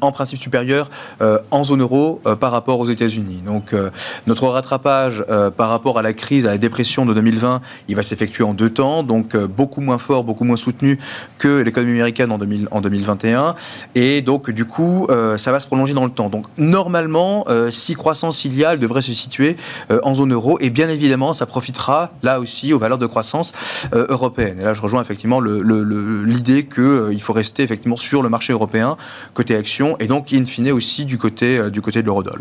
en 0.00 0.12
principe 0.12 0.38
supérieure 0.38 0.88
euh, 1.20 1.38
en 1.50 1.64
zone 1.64 1.80
euro 1.80 2.20
euh, 2.26 2.36
par 2.36 2.52
rapport 2.52 2.78
aux 2.78 2.86
États-Unis. 2.86 3.42
Donc 3.44 3.72
euh, 3.72 3.90
notre 4.26 4.46
rattrapage 4.48 5.24
par 5.56 5.68
rapport 5.68 5.98
à 5.98 6.02
la 6.02 6.12
crise, 6.12 6.46
à 6.46 6.50
la 6.50 6.58
dépression 6.58 7.06
de 7.06 7.14
2020, 7.14 7.60
il 7.88 7.96
va 7.96 8.02
s'effectuer 8.02 8.44
en 8.44 8.54
deux 8.54 8.70
temps, 8.70 9.02
donc 9.02 9.36
beaucoup 9.36 9.80
moins 9.80 9.98
fort, 9.98 10.24
beaucoup 10.24 10.44
moins 10.44 10.56
soutenu 10.56 10.98
que 11.38 11.60
l'économie 11.60 11.92
américaine 11.92 12.30
en, 12.30 12.38
2000, 12.38 12.68
en 12.70 12.80
2021, 12.80 13.54
et 13.94 14.22
donc 14.22 14.50
du 14.50 14.64
coup 14.64 15.06
ça 15.36 15.52
va 15.52 15.60
se 15.60 15.66
prolonger 15.66 15.94
dans 15.94 16.04
le 16.04 16.10
temps. 16.10 16.28
Donc 16.28 16.46
normalement, 16.56 17.44
si 17.70 17.94
croissance 17.94 18.44
il 18.44 18.56
y 18.56 18.64
a, 18.64 18.72
elle 18.72 18.78
devrait 18.78 19.02
se 19.02 19.12
situer 19.12 19.56
en 20.02 20.14
zone 20.14 20.32
euro, 20.32 20.58
et 20.60 20.70
bien 20.70 20.88
évidemment 20.88 21.32
ça 21.32 21.46
profitera 21.46 22.12
là 22.22 22.40
aussi 22.40 22.63
aux 22.72 22.78
valeurs 22.78 22.98
de 22.98 23.06
croissance 23.06 23.52
européennes. 23.92 24.58
Et 24.60 24.64
là 24.64 24.72
je 24.72 24.80
rejoins 24.80 25.02
effectivement 25.02 25.40
l'idée 25.40 26.66
qu'il 26.66 27.22
faut 27.22 27.32
rester 27.32 27.62
effectivement 27.62 27.96
sur 27.96 28.22
le 28.22 28.28
marché 28.28 28.52
européen 28.52 28.96
côté 29.34 29.56
action, 29.56 29.96
et 29.98 30.06
donc 30.06 30.32
in 30.32 30.44
fine 30.44 30.70
aussi 30.72 31.04
du 31.04 31.18
côté, 31.18 31.58
euh, 31.58 31.70
du 31.70 31.80
côté 31.80 32.00
de 32.00 32.06
l'eurodoll. 32.06 32.40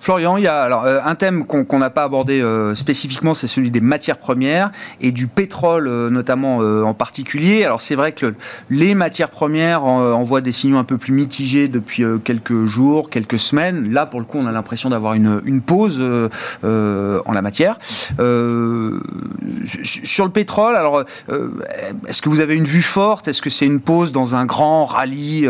Florian, 0.00 0.38
il 0.38 0.44
y 0.44 0.46
a 0.46 0.62
alors, 0.62 0.86
euh, 0.86 0.98
un 1.04 1.14
thème 1.14 1.44
qu'on 1.44 1.78
n'a 1.78 1.90
pas 1.90 2.04
abordé 2.04 2.40
euh, 2.40 2.74
spécifiquement, 2.74 3.34
c'est 3.34 3.46
celui 3.46 3.70
des 3.70 3.82
matières 3.82 4.16
premières 4.16 4.70
et 5.02 5.12
du 5.12 5.26
pétrole 5.26 5.88
euh, 5.88 6.08
notamment 6.08 6.56
en 6.60 6.94
particulier. 6.94 7.64
Alors 7.64 7.82
c'est 7.82 7.94
vrai 7.94 8.12
que 8.12 8.34
les 8.70 8.94
matières 8.94 9.28
premières 9.28 9.84
envoient 9.84 10.40
des 10.40 10.52
signaux 10.52 10.78
un 10.78 10.84
peu 10.84 10.96
plus 10.96 11.12
mitigés 11.12 11.68
depuis 11.68 12.02
quelques 12.24 12.64
jours, 12.64 13.10
quelques 13.10 13.38
semaines. 13.38 13.92
Là, 13.92 14.06
pour 14.06 14.20
le 14.20 14.26
coup, 14.26 14.38
on 14.38 14.46
a 14.46 14.52
l'impression 14.52 14.88
d'avoir 14.88 15.12
une, 15.12 15.42
une, 15.44 15.60
pause 15.60 16.00
en 16.62 17.32
la 17.32 17.42
matière. 17.42 17.78
sur 19.74 20.24
le 20.24 20.30
pétrole, 20.30 20.76
alors 20.76 21.04
est-ce 22.06 22.22
que 22.22 22.30
vous 22.30 22.40
avez 22.40 22.56
une 22.56 22.64
vue 22.64 22.80
forte? 22.82 23.28
Est-ce 23.28 23.42
que 23.42 23.50
c'est 23.50 23.66
une 23.66 23.80
pause 23.80 24.12
dans 24.12 24.34
un 24.34 24.46
grand 24.46 24.86
rallye 24.86 25.46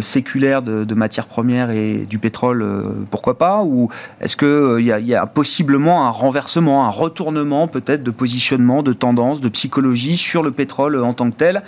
séculaire 0.00 0.62
de, 0.62 0.84
de, 0.84 0.94
matières 0.94 1.26
premières 1.26 1.70
et 1.70 2.06
du 2.08 2.18
pétrole 2.18 2.64
Pourquoi 3.10 3.36
pas? 3.36 3.65
Ou 3.66 3.88
est-ce 4.20 4.36
qu'il 4.36 4.48
euh, 4.48 4.80
y, 4.80 5.14
a 5.14 5.26
possiblement 5.26 6.06
un 6.06 6.10
renversement, 6.10 6.86
un 6.86 6.90
retournement 6.90 7.68
peut-être 7.68 8.02
de 8.02 8.10
positionnement, 8.10 8.82
de 8.82 8.92
tendance, 8.92 9.40
de 9.40 9.48
psychologie 9.48 10.16
sur 10.16 10.42
le 10.42 10.50
pétrole 10.50 11.02
en 11.02 11.12
tant 11.12 11.30
que 11.30 11.36
tel? 11.36 11.62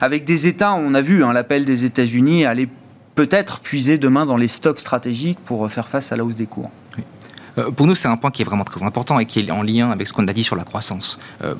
Avec 0.00 0.24
des 0.24 0.46
États, 0.46 0.74
on 0.74 0.94
a 0.94 1.00
vu 1.00 1.24
hein, 1.24 1.32
l'appel 1.32 1.64
des 1.64 1.84
États-Unis 1.84 2.44
aller 2.44 2.68
peut-être 3.14 3.60
puiser 3.60 3.98
demain 3.98 4.26
dans 4.26 4.36
les 4.36 4.48
stocks 4.48 4.80
stratégiques 4.80 5.38
pour 5.44 5.68
faire 5.70 5.88
face 5.88 6.12
à 6.12 6.16
la 6.16 6.24
hausse 6.24 6.36
des 6.36 6.46
cours. 6.46 6.70
Euh, 7.58 7.70
pour 7.70 7.86
nous, 7.86 7.94
c'est 7.94 8.08
un 8.08 8.16
point 8.16 8.30
qui 8.30 8.42
est 8.42 8.44
vraiment 8.44 8.64
très 8.64 8.82
important 8.82 9.18
et 9.18 9.26
qui 9.26 9.40
est 9.40 9.50
en 9.50 9.62
lien 9.62 9.90
avec 9.90 10.08
ce 10.08 10.12
qu'on 10.12 10.26
a 10.28 10.32
dit 10.32 10.44
sur 10.44 10.56
la 10.56 10.64
croissance. 10.64 11.18
Euh, 11.42 11.54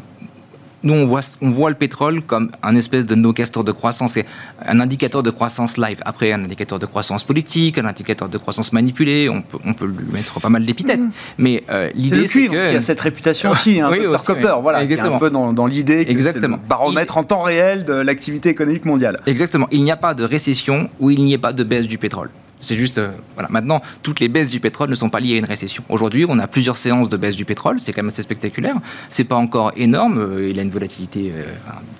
nous, 0.82 0.94
on 0.94 1.04
voit, 1.04 1.20
on 1.42 1.50
voit 1.50 1.70
le 1.70 1.76
pétrole 1.76 2.22
comme 2.22 2.50
un 2.62 2.76
espèce 2.76 3.06
de 3.06 3.14
no-castor 3.14 3.64
de 3.64 3.72
croissance, 3.72 4.16
et 4.16 4.24
un 4.64 4.80
indicateur 4.80 5.22
de 5.22 5.30
croissance 5.30 5.76
live. 5.76 6.00
Après, 6.04 6.32
un 6.32 6.44
indicateur 6.44 6.78
de 6.78 6.86
croissance 6.86 7.24
politique, 7.24 7.78
un 7.78 7.86
indicateur 7.86 8.28
de 8.28 8.38
croissance 8.38 8.72
manipulé, 8.72 9.28
on 9.28 9.42
peut, 9.42 9.58
on 9.64 9.74
peut 9.74 9.86
lui 9.86 10.12
mettre 10.12 10.40
pas 10.40 10.48
mal 10.48 10.64
d'épithètes. 10.64 11.00
Mm. 11.00 11.10
Mais 11.38 11.62
euh, 11.70 11.90
l'idée, 11.94 12.26
c'est 12.26 12.46
que... 12.46 12.70
qui 12.70 12.76
a 12.76 12.80
cette 12.80 13.00
réputation 13.00 13.50
aussi, 13.50 13.80
hein, 13.80 13.90
Dr 14.12 14.24
Copper, 14.24 14.56
voilà, 14.62 14.86
qui 14.86 14.92
est 14.92 15.00
un 15.00 15.18
peu 15.18 15.30
dans, 15.30 15.52
dans 15.52 15.66
l'idée 15.66 16.04
que 16.04 16.10
Exactement. 16.10 16.58
le 16.62 16.68
baromètre 16.68 17.16
en 17.16 17.24
temps 17.24 17.42
réel 17.42 17.84
de 17.84 17.94
l'activité 17.94 18.48
économique 18.48 18.84
mondiale. 18.84 19.20
Exactement. 19.26 19.66
Il 19.70 19.82
n'y 19.82 19.90
a 19.90 19.96
pas 19.96 20.14
de 20.14 20.24
récession 20.24 20.88
où 21.00 21.10
il 21.10 21.22
n'y 21.22 21.34
ait 21.34 21.38
pas 21.38 21.52
de 21.52 21.64
baisse 21.64 21.86
du 21.86 21.98
pétrole. 21.98 22.30
C'est 22.60 22.76
juste, 22.76 22.98
euh, 22.98 23.12
voilà. 23.34 23.48
Maintenant, 23.50 23.80
toutes 24.02 24.20
les 24.20 24.28
baisses 24.28 24.50
du 24.50 24.60
pétrole 24.60 24.90
ne 24.90 24.94
sont 24.94 25.10
pas 25.10 25.20
liées 25.20 25.34
à 25.34 25.38
une 25.38 25.44
récession. 25.44 25.84
Aujourd'hui, 25.88 26.26
on 26.28 26.38
a 26.38 26.46
plusieurs 26.46 26.76
séances 26.76 27.08
de 27.08 27.16
baisse 27.16 27.36
du 27.36 27.44
pétrole. 27.44 27.80
C'est 27.80 27.92
quand 27.92 28.02
même 28.02 28.08
assez 28.08 28.22
spectaculaire. 28.22 28.74
C'est 29.10 29.24
pas 29.24 29.36
encore 29.36 29.72
énorme. 29.76 30.18
Euh, 30.18 30.48
il 30.50 30.58
a 30.58 30.62
une 30.62 30.70
volatilité 30.70 31.32
euh, 31.34 31.44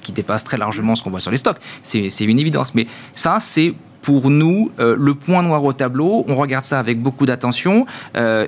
qui 0.03 0.13
dépasse 0.13 0.45
très 0.45 0.57
largement 0.57 0.97
ce 0.97 1.03
qu'on 1.03 1.11
voit 1.11 1.21
sur 1.21 1.31
les 1.31 1.39
stocks. 1.39 1.59
C'est 1.83 2.09
une 2.21 2.39
évidence. 2.39 2.75
Mais 2.75 2.87
ça, 3.15 3.39
c'est 3.41 3.75
pour 4.03 4.31
nous 4.31 4.71
le 4.79 5.15
point 5.15 5.43
noir 5.43 5.63
au 5.65 5.73
tableau. 5.73 6.25
On 6.29 6.37
regarde 6.37 6.65
ça 6.65 6.79
avec 6.79 7.01
beaucoup 7.01 7.27
d'attention. 7.27 7.85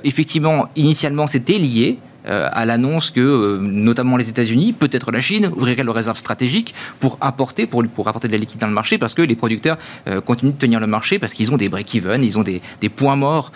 effectivement, 0.03 0.69
initialement, 0.75 1.27
c'était 1.27 1.57
lié. 1.57 1.99
Euh, 2.27 2.49
à 2.51 2.65
l'annonce 2.65 3.09
que 3.09 3.19
euh, 3.19 3.57
notamment 3.59 4.17
les 4.17 4.29
États-Unis, 4.29 4.73
peut-être 4.73 5.11
la 5.11 5.21
Chine, 5.21 5.49
ouvriraient 5.55 5.83
leurs 5.83 5.95
réserves 5.95 6.17
stratégiques 6.17 6.75
pour 6.99 7.17
apporter, 7.19 7.65
pour, 7.65 7.83
pour 7.83 8.07
apporter 8.07 8.27
de 8.27 8.33
la 8.33 8.37
liquidité 8.37 8.61
dans 8.61 8.67
le 8.67 8.73
marché 8.73 8.97
parce 8.97 9.13
que 9.13 9.21
les 9.21 9.35
producteurs 9.35 9.77
euh, 10.07 10.21
continuent 10.21 10.51
de 10.51 10.57
tenir 10.57 10.79
le 10.79 10.87
marché 10.87 11.17
parce 11.17 11.33
qu'ils 11.33 11.51
ont 11.51 11.57
des 11.57 11.69
break-even, 11.69 12.23
ils 12.23 12.37
ont 12.37 12.43
des, 12.43 12.61
des 12.79 12.89
points 12.89 13.15
morts 13.15 13.51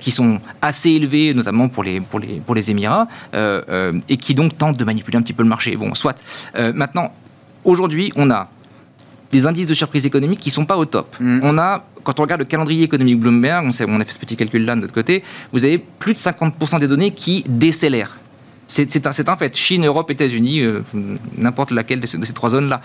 qui 0.00 0.10
sont 0.10 0.40
assez 0.60 0.90
élevés, 0.90 1.34
notamment 1.34 1.68
pour 1.68 1.84
les, 1.84 2.00
pour 2.00 2.18
les, 2.18 2.40
pour 2.44 2.54
les 2.54 2.70
Émirats, 2.70 3.06
et 4.08 4.16
qui 4.16 4.34
donc 4.34 4.56
tentent 4.56 4.76
de 4.76 4.84
manipuler 4.84 5.18
un 5.18 5.22
petit 5.22 5.32
peu 5.32 5.42
le 5.42 5.48
marché. 5.48 5.76
Bon, 5.76 5.94
soit. 5.94 6.22
maintenant, 6.74 7.12
aujourd'hui, 7.64 8.12
on 8.16 8.30
a 8.30 8.48
des 9.30 9.46
indices 9.46 9.66
de 9.66 9.74
surprise 9.74 10.06
économique 10.06 10.40
qui 10.40 10.48
ne 10.48 10.54
sont 10.54 10.64
pas 10.64 10.76
au 10.76 10.84
top. 10.84 11.16
Mm. 11.20 11.40
On 11.42 11.58
a, 11.58 11.84
quand 12.02 12.18
on 12.18 12.22
regarde 12.22 12.40
le 12.40 12.46
calendrier 12.46 12.84
économique 12.84 13.20
Bloomberg, 13.20 13.64
on, 13.66 13.72
sait, 13.72 13.84
on 13.88 14.00
a 14.00 14.04
fait 14.04 14.12
ce 14.12 14.18
petit 14.18 14.36
calcul-là 14.36 14.74
de 14.74 14.80
notre 14.80 14.94
côté, 14.94 15.22
vous 15.52 15.64
avez 15.64 15.78
plus 15.78 16.14
de 16.14 16.18
50% 16.18 16.80
des 16.80 16.88
données 16.88 17.12
qui 17.12 17.44
décélèrent. 17.48 18.18
C'est 18.70 19.04
un, 19.04 19.10
un, 19.10 19.36
fait. 19.36 19.56
Chine, 19.56 19.84
Europe, 19.84 20.12
États-Unis, 20.12 20.60
euh, 20.60 20.82
n'importe 21.36 21.72
laquelle 21.72 21.98
de 21.98 22.06
ces, 22.06 22.18
de 22.18 22.24
ces 22.24 22.32
trois 22.32 22.50
zones-là. 22.50 22.80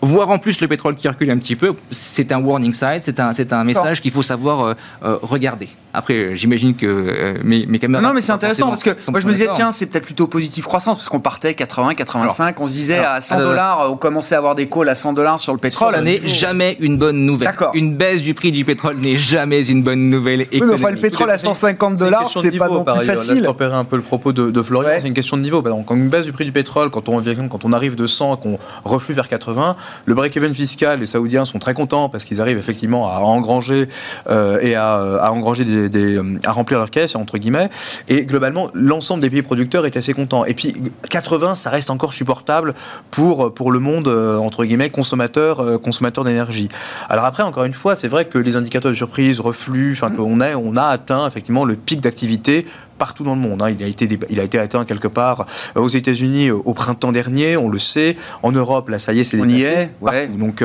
Voir 0.00 0.30
en 0.30 0.38
plus 0.38 0.60
le 0.60 0.68
pétrole 0.68 0.94
qui 0.94 1.08
recule 1.08 1.30
un 1.30 1.38
petit 1.38 1.56
peu, 1.56 1.74
c'est 1.90 2.30
un 2.30 2.40
warning 2.40 2.72
sign, 2.72 3.00
c'est 3.02 3.18
un, 3.18 3.32
un 3.50 3.64
message 3.64 4.00
qu'il 4.00 4.12
faut 4.12 4.22
savoir 4.22 4.60
euh, 4.60 4.74
euh, 5.04 5.18
regarder. 5.22 5.68
Après, 5.92 6.36
j'imagine 6.36 6.76
que 6.76 6.86
euh, 6.86 7.34
mes, 7.42 7.66
mes, 7.66 7.80
caméras. 7.80 8.02
Non, 8.02 8.14
mais 8.14 8.20
c'est 8.20 8.30
intéressant 8.30 8.68
parce 8.68 8.84
que 8.84 8.90
moi 9.10 9.18
je 9.18 9.26
me 9.26 9.32
disais, 9.32 9.48
tiens, 9.52 9.72
c'est 9.72 9.86
peut-être 9.86 10.04
plutôt 10.04 10.28
positif 10.28 10.64
croissance 10.66 10.98
parce 10.98 11.08
qu'on 11.08 11.18
partait 11.18 11.54
80, 11.54 11.94
85, 11.94 12.60
on 12.60 12.68
se 12.68 12.72
disait 12.72 12.98
à 12.98 13.20
100 13.20 13.38
dollars, 13.40 13.90
on 13.90 13.96
commençait 13.96 14.36
à 14.36 14.38
avoir 14.38 14.54
des 14.54 14.68
calls 14.68 14.88
à 14.88 14.94
100 14.94 15.14
dollars 15.14 15.40
sur 15.40 15.52
le 15.52 15.58
pétrole. 15.58 15.94
Ça 15.94 16.00
n'est 16.00 16.26
jamais 16.28 16.76
une 16.78 16.96
bonne 16.96 17.26
nouvelle. 17.26 17.52
Une 17.74 17.96
baisse 17.96 18.22
du 18.22 18.34
prix 18.34 18.52
du 18.52 18.64
pétrole 18.64 18.98
n'est 18.98 19.16
jamais 19.16 19.66
une 19.66 19.82
bonne 19.82 20.08
nouvelle 20.08 20.42
économique. 20.42 20.62
Oui, 20.62 20.68
mais 20.68 20.84
enfin, 20.86 20.94
le 20.94 21.00
pétrole 21.00 21.30
à 21.30 21.38
150 21.38 21.96
dollars, 21.96 22.28
c'est 22.28 22.56
pas 22.56 22.68
non 22.68 22.84
plus 22.84 23.04
facile. 23.04 23.42
Là, 23.42 23.52
je 23.58 23.64
un 23.64 23.84
peu 23.84 23.96
le 23.96 24.02
propos 24.02 24.32
de, 24.32 24.52
de 24.52 24.62
Florian, 24.62 24.98
c'est 25.00 25.08
une 25.08 25.14
question 25.14 25.27
de 25.36 25.42
niveau. 25.42 25.62
Donc, 25.62 25.90
une 25.90 26.08
baisse 26.08 26.26
du 26.26 26.32
prix 26.32 26.44
du 26.44 26.52
pétrole, 26.52 26.90
quand 26.90 27.08
on, 27.08 27.22
quand 27.22 27.64
on 27.64 27.72
arrive 27.72 27.96
de 27.96 28.06
100 28.06 28.36
qu'on 28.38 28.58
reflue 28.84 29.14
vers 29.14 29.28
80, 29.28 29.76
le 30.06 30.14
break-even 30.14 30.54
fiscal, 30.54 31.00
les 31.00 31.06
Saoudiens 31.06 31.44
sont 31.44 31.58
très 31.58 31.74
contents 31.74 32.08
parce 32.08 32.24
qu'ils 32.24 32.40
arrivent 32.40 32.58
effectivement 32.58 33.08
à 33.12 33.18
engranger 33.18 33.88
euh, 34.28 34.58
et 34.60 34.74
à, 34.74 34.94
à 34.94 35.30
engranger 35.30 35.64
des, 35.64 35.88
des 35.88 36.20
remplir 36.46 36.78
leur 36.78 36.90
caisse, 36.90 37.14
entre 37.14 37.38
guillemets. 37.38 37.70
Et 38.08 38.24
globalement, 38.24 38.70
l'ensemble 38.74 39.22
des 39.22 39.30
pays 39.30 39.42
producteurs 39.42 39.86
est 39.86 39.96
assez 39.96 40.14
content. 40.14 40.44
Et 40.44 40.54
puis, 40.54 40.74
80, 41.10 41.54
ça 41.54 41.70
reste 41.70 41.90
encore 41.90 42.12
supportable 42.12 42.74
pour, 43.10 43.52
pour 43.54 43.70
le 43.72 43.78
monde, 43.78 44.08
euh, 44.08 44.36
entre 44.38 44.64
guillemets, 44.64 44.90
consommateur, 44.90 45.60
euh, 45.60 45.78
consommateur 45.78 46.24
d'énergie. 46.24 46.68
Alors 47.08 47.24
après, 47.24 47.42
encore 47.42 47.64
une 47.64 47.74
fois, 47.74 47.96
c'est 47.96 48.08
vrai 48.08 48.26
que 48.26 48.38
les 48.38 48.56
indicateurs 48.56 48.90
de 48.90 48.96
surprise, 48.96 49.40
reflux, 49.40 49.92
enfin, 49.92 50.10
qu'on 50.10 50.40
a, 50.40 50.56
on 50.56 50.76
a 50.76 50.84
atteint 50.84 51.26
effectivement 51.26 51.64
le 51.64 51.76
pic 51.76 52.00
d'activité 52.00 52.66
partout 52.98 53.24
dans 53.24 53.34
le 53.34 53.40
monde. 53.40 53.62
Hein. 53.62 53.70
Il, 53.70 53.82
a 53.82 53.86
été, 53.86 54.08
il 54.30 54.40
a 54.40 54.42
été 54.42 54.58
atteint 54.58 54.84
quelque 54.84 55.08
part 55.08 55.46
euh, 55.76 55.80
aux 55.80 55.88
États-Unis 55.88 56.50
au 56.50 56.74
printemps 56.74 57.12
dernier, 57.12 57.56
on 57.56 57.68
le 57.68 57.78
sait. 57.78 58.16
En 58.42 58.52
Europe, 58.52 58.88
là, 58.88 58.98
ça 58.98 59.12
y 59.12 59.20
est, 59.20 59.24
c'est 59.24 59.40
On 59.40 59.48
y 59.48 59.62
est, 59.62 59.90
ouais. 60.00 60.28
Donc, 60.28 60.64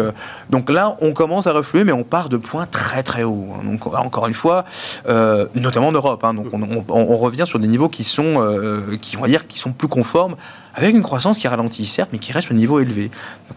donc 0.49 0.69
là, 0.69 0.97
on 1.01 1.13
commence 1.13 1.47
à 1.47 1.53
refluer, 1.53 1.83
mais 1.83 1.91
on 1.91 2.03
part 2.03 2.29
de 2.29 2.37
points 2.37 2.65
très 2.65 3.03
très 3.03 3.23
hauts. 3.23 3.47
Hein. 3.55 3.63
Donc 3.63 3.85
encore 3.87 4.27
une 4.27 4.33
fois, 4.33 4.65
notamment 5.55 5.87
en 5.87 5.91
Europe. 5.91 6.23
Hein. 6.23 6.33
donc 6.33 6.47
on, 6.53 7.17
revient 7.17 7.45
sur 7.45 7.59
des 7.59 7.67
niveaux 7.67 7.89
qui 7.89 8.03
sont, 8.03 8.35
euh, 8.37 8.97
qui, 9.01 9.15
vont 9.15 9.25
dire, 9.25 9.47
qui 9.47 9.59
sont 9.59 9.71
plus 9.71 9.87
conformes, 9.87 10.35
avec 10.73 10.95
une 10.95 11.03
croissance 11.03 11.37
qui 11.37 11.47
ralentit 11.47 11.85
certes, 11.85 12.09
mais 12.13 12.19
qui 12.19 12.31
reste 12.31 12.51
au 12.51 12.53
niveau 12.53 12.79
élevé. 12.79 13.11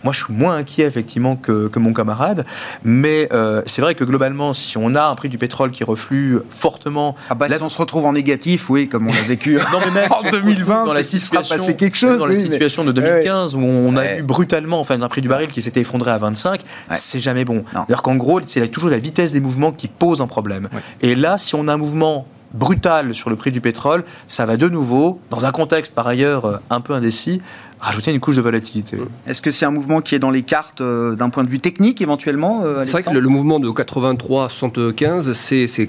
moi, 0.04 0.12
je 0.12 0.24
suis 0.24 0.32
moins 0.32 0.56
inquiet 0.56 0.84
effectivement 0.84 1.36
que, 1.36 1.70
mon 1.76 1.92
camarade, 1.92 2.46
mais 2.84 3.28
euh, 3.32 3.62
c'est 3.66 3.82
vrai 3.82 3.94
que 3.94 4.02
globalement, 4.02 4.54
si 4.54 4.78
on 4.78 4.94
a 4.94 5.04
un 5.04 5.14
prix 5.14 5.28
du 5.28 5.36
pétrole 5.36 5.70
qui 5.70 5.84
reflue 5.84 6.38
fortement, 6.48 7.14
ah 7.28 7.34
bah, 7.34 7.48
si 7.48 7.62
on 7.62 7.68
se 7.68 7.76
retrouve 7.76 8.06
en 8.06 8.14
négatif, 8.14 8.70
oui, 8.70 8.88
comme 8.88 9.08
on 9.08 9.12
l'a 9.12 9.22
vécu 9.22 9.58
en 10.10 10.30
2020, 10.30 10.86
dans 10.86 10.92
la 10.94 11.04
situation, 11.04 11.56
passé 11.56 11.76
quelque 11.76 11.96
chose. 11.96 12.18
Dans 12.18 12.26
la 12.26 12.36
situation 12.36 12.84
de 12.84 12.92
2015 12.92 13.54
où 13.54 13.60
on 13.60 13.96
a 13.96 14.16
eu 14.16 14.22
brutalement 14.22 14.80
enfin 14.80 15.00
un 15.00 15.08
prix 15.08 15.20
du 15.20 15.28
baril 15.28 15.48
qui 15.48 15.60
s'était 15.60 15.80
effondré 15.80 16.10
à 16.10 16.18
25, 16.18 16.62
c'est 16.94 17.20
jamais 17.20 17.44
bon. 17.44 17.64
C'est-à-dire 17.72 18.02
qu'en 18.02 18.16
gros, 18.16 18.40
c'est 18.46 18.66
toujours 18.68 18.90
la 18.90 18.98
vitesse 18.98 19.32
des 19.32 19.40
mouvements 19.40 19.72
qui 19.72 19.88
pose 19.88 20.20
un 20.20 20.26
problème. 20.26 20.68
Et 21.02 21.14
là, 21.14 21.38
si 21.38 21.54
on 21.54 21.68
a 21.68 21.74
un 21.74 21.76
mouvement 21.76 22.26
brutal 22.52 23.14
sur 23.14 23.30
le 23.30 23.36
prix 23.36 23.52
du 23.52 23.60
pétrole, 23.60 24.04
ça 24.28 24.46
va 24.46 24.56
de 24.56 24.68
nouveau, 24.68 25.20
dans 25.30 25.44
un 25.46 25.52
contexte 25.52 25.94
par 25.94 26.06
ailleurs 26.06 26.44
euh, 26.44 26.56
un 26.70 26.80
peu 26.80 26.94
indécis, 26.94 27.40
rajouter 27.80 28.12
une 28.12 28.20
couche 28.20 28.36
de 28.36 28.40
volatilité. 28.40 28.98
Est-ce 29.26 29.42
que 29.42 29.50
c'est 29.50 29.66
un 29.66 29.70
mouvement 29.70 30.00
qui 30.00 30.14
est 30.14 30.18
dans 30.18 30.30
les 30.30 30.42
cartes 30.42 30.80
euh, 30.80 31.14
d'un 31.14 31.28
point 31.28 31.44
de 31.44 31.50
vue 31.50 31.58
technique 31.58 32.00
éventuellement 32.00 32.62
euh, 32.64 32.84
C'est 32.84 32.92
vrai 32.92 33.02
que 33.02 33.10
le, 33.10 33.28
mouvement 33.28 33.60
de 33.60 33.68
83-75, 33.68 35.32
c'est 35.34 35.86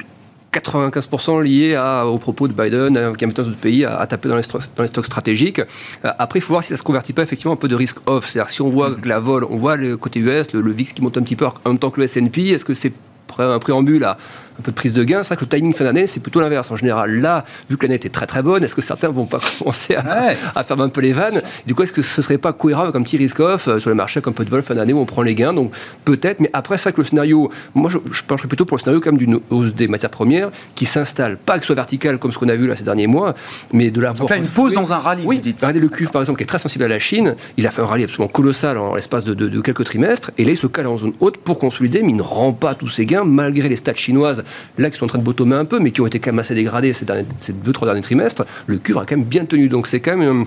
95% 0.53 1.41
lié 1.41 1.75
à, 1.75 2.05
au 2.05 2.17
propos 2.17 2.47
de 2.47 2.53
Biden, 2.53 3.15
qui 3.15 3.25
a 3.25 3.27
de 3.27 3.49
pays 3.51 3.85
à, 3.85 4.05
taper 4.07 4.29
dans 4.29 4.37
les, 4.37 4.43
dans 4.75 4.83
les, 4.83 4.87
stocks 4.87 5.05
stratégiques. 5.05 5.61
après, 6.03 6.39
il 6.39 6.41
faut 6.41 6.53
voir 6.53 6.63
si 6.63 6.69
ça 6.69 6.73
ne 6.73 6.77
se 6.77 6.83
convertit 6.83 7.13
pas 7.13 7.21
effectivement 7.21 7.53
un 7.53 7.57
peu 7.57 7.67
de 7.67 7.75
risque 7.75 7.97
off. 8.07 8.29
C'est-à-dire 8.29 8.49
si 8.49 8.61
on 8.61 8.69
voit 8.69 8.89
mm. 8.89 9.01
que 9.01 9.07
la 9.07 9.19
vol, 9.19 9.45
on 9.49 9.57
voit 9.57 9.75
le 9.75 9.97
côté 9.97 10.19
US, 10.19 10.51
le, 10.53 10.71
VIX 10.71 10.93
qui 10.93 11.01
monte 11.01 11.17
un 11.17 11.21
petit 11.21 11.35
peu 11.35 11.45
en 11.45 11.53
même 11.65 11.79
temps 11.79 11.91
que 11.91 11.99
le 11.99 12.05
S&P, 12.05 12.49
est-ce 12.49 12.65
que 12.65 12.73
c'est 12.73 12.93
un 13.39 13.59
préambule 13.59 14.03
à, 14.03 14.17
un 14.59 14.61
peu 14.63 14.71
de 14.71 14.75
prise 14.75 14.93
de 14.93 15.03
gain. 15.03 15.23
C'est 15.23 15.29
vrai 15.29 15.37
que 15.37 15.41
le 15.45 15.57
timing 15.57 15.73
fin 15.73 15.83
d'année, 15.83 16.07
c'est 16.07 16.19
plutôt 16.19 16.39
l'inverse. 16.39 16.69
En 16.71 16.75
général, 16.75 17.11
là, 17.21 17.45
vu 17.69 17.77
que 17.77 17.83
l'année 17.85 17.95
était 17.95 18.09
très 18.09 18.25
très 18.25 18.41
bonne, 18.41 18.63
est-ce 18.63 18.75
que 18.75 18.81
certains 18.81 19.09
vont 19.09 19.25
pas 19.25 19.39
commencer 19.59 19.95
à, 19.95 20.29
à 20.55 20.63
faire 20.63 20.79
un 20.81 20.89
peu 20.89 21.01
les 21.01 21.13
vannes? 21.13 21.41
Du 21.65 21.75
coup, 21.75 21.83
est-ce 21.83 21.91
que 21.93 22.01
ce 22.01 22.21
serait 22.21 22.37
pas 22.37 22.53
cohérent 22.53 22.83
avec 22.83 22.95
un 22.95 23.01
petit 23.03 23.17
risk-off 23.17 23.67
euh, 23.67 23.79
sur 23.79 23.89
le 23.89 23.95
marché 23.95 24.21
comme 24.21 24.33
peu 24.33 24.45
de 24.45 24.49
vol 24.49 24.61
fin 24.61 24.75
d'année 24.75 24.93
où 24.93 24.99
on 24.99 25.05
prend 25.05 25.21
les 25.21 25.35
gains? 25.35 25.53
Donc 25.53 25.71
peut-être, 26.05 26.39
mais 26.39 26.49
après 26.53 26.77
ça, 26.77 26.91
que 26.91 27.01
le 27.01 27.05
scénario, 27.07 27.51
moi 27.75 27.91
je, 27.91 27.97
je 28.11 28.23
pencherais 28.23 28.47
plutôt 28.47 28.65
pour 28.65 28.77
le 28.77 28.81
scénario 28.81 29.01
comme 29.01 29.17
d'une 29.17 29.39
hausse 29.49 29.73
des 29.73 29.87
matières 29.87 30.09
premières 30.11 30.49
qui 30.75 30.85
s'installe, 30.85 31.37
pas 31.37 31.55
que 31.55 31.61
ce 31.61 31.67
soit 31.67 31.75
verticale 31.75 32.17
comme 32.17 32.31
ce 32.31 32.37
qu'on 32.37 32.49
a 32.49 32.55
vu 32.55 32.67
là 32.67 32.75
ces 32.75 32.83
derniers 32.83 33.07
mois, 33.07 33.35
mais 33.73 33.91
de 33.91 34.01
la 34.01 34.13
là, 34.29 34.37
une 34.37 34.47
pause 34.47 34.73
dans 34.73 34.93
un 34.93 34.97
rallye, 34.97 35.23
oui, 35.25 35.35
vous 35.35 35.41
dites. 35.41 35.57
Regardez 35.61 35.79
le 35.79 35.89
cuivre 35.89 36.11
par 36.11 36.21
exemple 36.21 36.37
qui 36.37 36.43
est 36.43 36.47
très 36.47 36.59
sensible 36.59 36.83
à 36.83 36.87
la 36.87 36.99
Chine, 36.99 37.35
il 37.57 37.67
a 37.67 37.71
fait 37.71 37.81
un 37.81 37.85
rallye 37.85 38.03
absolument 38.05 38.27
colossal 38.29 38.77
en 38.77 38.95
l'espace 38.95 39.25
de, 39.25 39.33
de- 39.33 39.47
de 39.47 39.61
quelques 39.61 39.83
trimestres, 39.85 40.31
et 40.37 40.45
là 40.45 40.51
il 40.51 40.57
se 40.57 40.67
cale 40.67 40.87
en 40.87 40.97
zone 40.97 41.13
haute 41.19 41.37
pour 41.37 41.59
consolider, 41.59 42.01
mais 42.01 42.09
il 42.09 42.15
ne 42.17 42.21
rend 42.21 42.53
pas 42.53 42.73
tous 42.75 42.89
ses 42.89 43.05
gains 43.05 43.23
malgré 43.23 43.69
les 43.69 43.75
stats 43.75 43.93
chinoises 43.95 44.43
là 44.77 44.89
qui 44.89 44.97
sont 44.97 45.05
en 45.05 45.09
train 45.09 45.19
de 45.19 45.23
bottomer 45.23 45.55
un 45.55 45.65
peu, 45.65 45.79
mais 45.79 45.91
qui 45.91 46.01
ont 46.01 46.07
été 46.07 46.19
quand 46.19 46.31
même 46.31 46.39
assez 46.39 46.55
dégradées 46.55 46.93
ces, 46.93 47.05
derniers, 47.05 47.25
ces 47.39 47.53
deux 47.53 47.73
trois 47.73 47.87
derniers 47.87 48.01
trimestres. 48.01 48.45
Le 48.65 48.77
cuivre 48.77 49.01
a 49.01 49.05
quand 49.05 49.15
même 49.15 49.25
bien 49.25 49.45
tenu, 49.45 49.69
donc 49.69 49.87
c'est 49.87 49.99
quand 49.99 50.17
même 50.17 50.45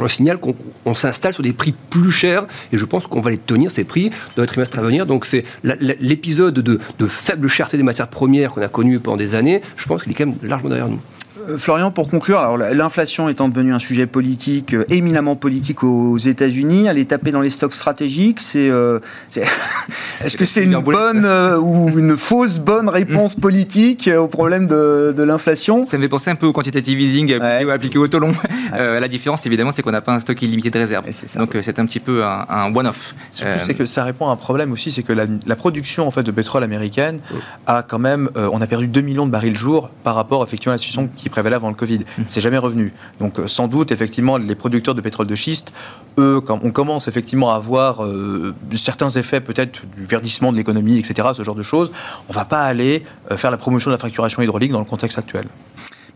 un, 0.00 0.04
un 0.04 0.08
signal 0.08 0.38
qu'on 0.38 0.54
on 0.84 0.94
s'installe 0.94 1.32
sur 1.32 1.42
des 1.42 1.52
prix 1.52 1.74
plus 1.90 2.10
chers, 2.10 2.46
et 2.72 2.78
je 2.78 2.84
pense 2.84 3.06
qu'on 3.06 3.20
va 3.20 3.30
les 3.30 3.38
tenir 3.38 3.70
ces 3.70 3.84
prix 3.84 4.10
dans 4.36 4.42
les 4.42 4.48
trimestres 4.48 4.78
à 4.78 4.82
venir. 4.82 5.06
Donc 5.06 5.26
c'est 5.26 5.44
l'épisode 5.62 6.54
de, 6.54 6.78
de 6.98 7.06
faible 7.06 7.48
cherté 7.48 7.76
des 7.76 7.82
matières 7.82 8.08
premières 8.08 8.52
qu'on 8.52 8.62
a 8.62 8.68
connu 8.68 9.00
pendant 9.00 9.16
des 9.16 9.34
années. 9.34 9.62
Je 9.76 9.86
pense 9.86 10.02
qu'il 10.02 10.12
est 10.12 10.14
quand 10.14 10.26
même 10.26 10.36
largement 10.42 10.70
derrière 10.70 10.88
nous. 10.88 11.00
Euh, 11.48 11.58
Florian, 11.58 11.90
pour 11.90 12.08
conclure, 12.08 12.38
alors 12.38 12.56
la- 12.56 12.72
l'inflation 12.74 13.28
étant 13.28 13.48
devenue 13.48 13.72
un 13.74 13.78
sujet 13.78 14.06
politique, 14.06 14.74
euh, 14.74 14.84
éminemment 14.88 15.36
politique 15.36 15.82
aux 15.84 16.18
États-Unis, 16.18 16.86
elle 16.88 16.98
est 16.98 17.06
tapée 17.10 17.30
dans 17.30 17.40
les 17.40 17.50
stocks 17.50 17.74
stratégiques. 17.74 18.40
C'est, 18.40 18.68
euh, 18.70 18.98
c'est- 19.30 19.42
est-ce 20.24 20.36
que 20.36 20.44
c'est 20.44 20.64
une 20.64 20.78
bonne 20.78 21.24
euh, 21.24 21.58
ou 21.58 21.88
une 21.98 22.16
fausse 22.16 22.58
bonne 22.58 22.88
réponse 22.88 23.34
politique 23.34 24.08
euh, 24.08 24.18
au 24.18 24.28
problème 24.28 24.66
de, 24.66 25.14
de 25.16 25.22
l'inflation? 25.22 25.84
Ça 25.84 25.96
me 25.98 26.02
fait 26.02 26.08
penser 26.08 26.30
un 26.30 26.34
peu 26.34 26.46
au 26.46 26.52
quantitative 26.52 27.00
easing 27.00 27.32
appliqué, 27.34 27.70
appliqué 27.72 27.98
au 27.98 28.08
taux 28.08 28.18
long. 28.18 28.32
Euh, 28.74 28.98
la 29.00 29.08
différence, 29.08 29.46
évidemment, 29.46 29.72
c'est 29.72 29.82
qu'on 29.82 29.90
n'a 29.92 30.00
pas 30.00 30.12
un 30.14 30.20
stock 30.20 30.40
illimité 30.42 30.70
de 30.70 30.78
réserve. 30.78 31.04
C'est. 31.12 31.38
Donc 31.38 31.54
euh, 31.54 31.62
c'est 31.62 31.78
un 31.78 31.86
petit 31.86 32.00
peu 32.00 32.24
un, 32.24 32.46
un 32.48 32.74
one-off. 32.74 33.14
Euh, 33.42 33.56
c'est 33.64 33.74
que 33.74 33.86
ça 33.86 34.04
répond 34.04 34.28
à 34.28 34.32
un 34.32 34.36
problème 34.36 34.72
aussi, 34.72 34.90
c'est 34.90 35.02
que 35.02 35.12
la, 35.12 35.26
la 35.46 35.56
production 35.56 36.06
en 36.06 36.10
fait 36.10 36.22
de 36.22 36.30
pétrole 36.30 36.64
américaine 36.64 37.20
a 37.66 37.82
quand 37.82 37.98
même, 37.98 38.30
euh, 38.36 38.48
on 38.52 38.60
a 38.60 38.66
perdu 38.66 38.86
2 38.88 39.00
millions 39.00 39.26
de 39.26 39.30
barils 39.30 39.56
jour 39.56 39.90
par 40.04 40.14
rapport 40.14 40.42
effectivement 40.42 40.72
à 40.72 40.74
la 40.74 40.78
situation 40.78 41.08
qui 41.14 41.28
prévalait 41.36 41.56
avant 41.56 41.68
le 41.68 41.74
Covid. 41.74 42.00
C'est 42.28 42.40
jamais 42.40 42.56
revenu. 42.56 42.94
Donc 43.20 43.38
euh, 43.38 43.46
sans 43.46 43.68
doute 43.68 43.92
effectivement 43.92 44.38
les 44.38 44.54
producteurs 44.54 44.94
de 44.94 45.02
pétrole 45.02 45.26
de 45.26 45.36
schiste, 45.36 45.70
eux, 46.18 46.40
quand 46.40 46.60
on 46.62 46.70
commence 46.70 47.08
effectivement 47.08 47.52
à 47.52 47.56
avoir 47.56 48.02
euh, 48.02 48.54
certains 48.72 49.10
effets 49.10 49.42
peut-être 49.42 49.82
du 49.94 50.06
verdissement 50.06 50.50
de 50.50 50.56
l'économie, 50.56 50.98
etc., 50.98 51.28
ce 51.36 51.42
genre 51.42 51.54
de 51.54 51.62
choses, 51.62 51.92
on 52.30 52.32
va 52.32 52.46
pas 52.46 52.62
aller 52.62 53.02
euh, 53.30 53.36
faire 53.36 53.50
la 53.50 53.58
promotion 53.58 53.90
de 53.90 53.94
la 53.94 53.98
fracturation 53.98 54.40
hydraulique 54.40 54.72
dans 54.72 54.78
le 54.78 54.86
contexte 54.86 55.18
actuel. 55.18 55.44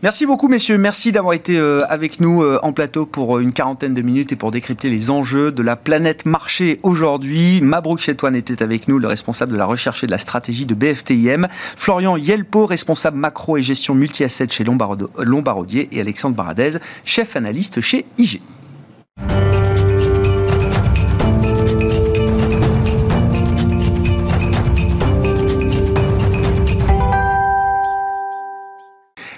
Merci 0.03 0.25
beaucoup, 0.25 0.47
messieurs. 0.47 0.79
Merci 0.79 1.11
d'avoir 1.11 1.33
été 1.35 1.59
euh, 1.59 1.79
avec 1.87 2.19
nous 2.19 2.41
euh, 2.41 2.57
en 2.63 2.73
plateau 2.73 3.05
pour 3.05 3.37
euh, 3.37 3.41
une 3.41 3.51
quarantaine 3.53 3.93
de 3.93 4.01
minutes 4.01 4.31
et 4.31 4.35
pour 4.35 4.49
décrypter 4.49 4.89
les 4.89 5.11
enjeux 5.11 5.51
de 5.51 5.61
la 5.61 5.75
planète 5.75 6.25
marché 6.25 6.79
aujourd'hui. 6.81 7.61
Mabrouk 7.61 7.99
Chetouane 7.99 8.35
était 8.35 8.63
avec 8.63 8.87
nous, 8.87 8.97
le 8.97 9.07
responsable 9.07 9.51
de 9.51 9.57
la 9.57 9.65
recherche 9.67 10.03
et 10.03 10.07
de 10.07 10.11
la 10.11 10.17
stratégie 10.17 10.65
de 10.65 10.73
BFTIM. 10.73 11.47
Florian 11.77 12.17
Yelpo, 12.17 12.65
responsable 12.65 13.17
macro 13.17 13.57
et 13.57 13.61
gestion 13.61 13.93
multi-asset 13.93 14.47
chez 14.49 14.63
Lombardo- 14.63 15.11
Lombardier. 15.19 15.87
Et 15.91 16.01
Alexandre 16.01 16.35
Baradez, 16.35 16.77
chef 17.05 17.35
analyste 17.35 17.79
chez 17.79 18.05
IG. 18.17 18.41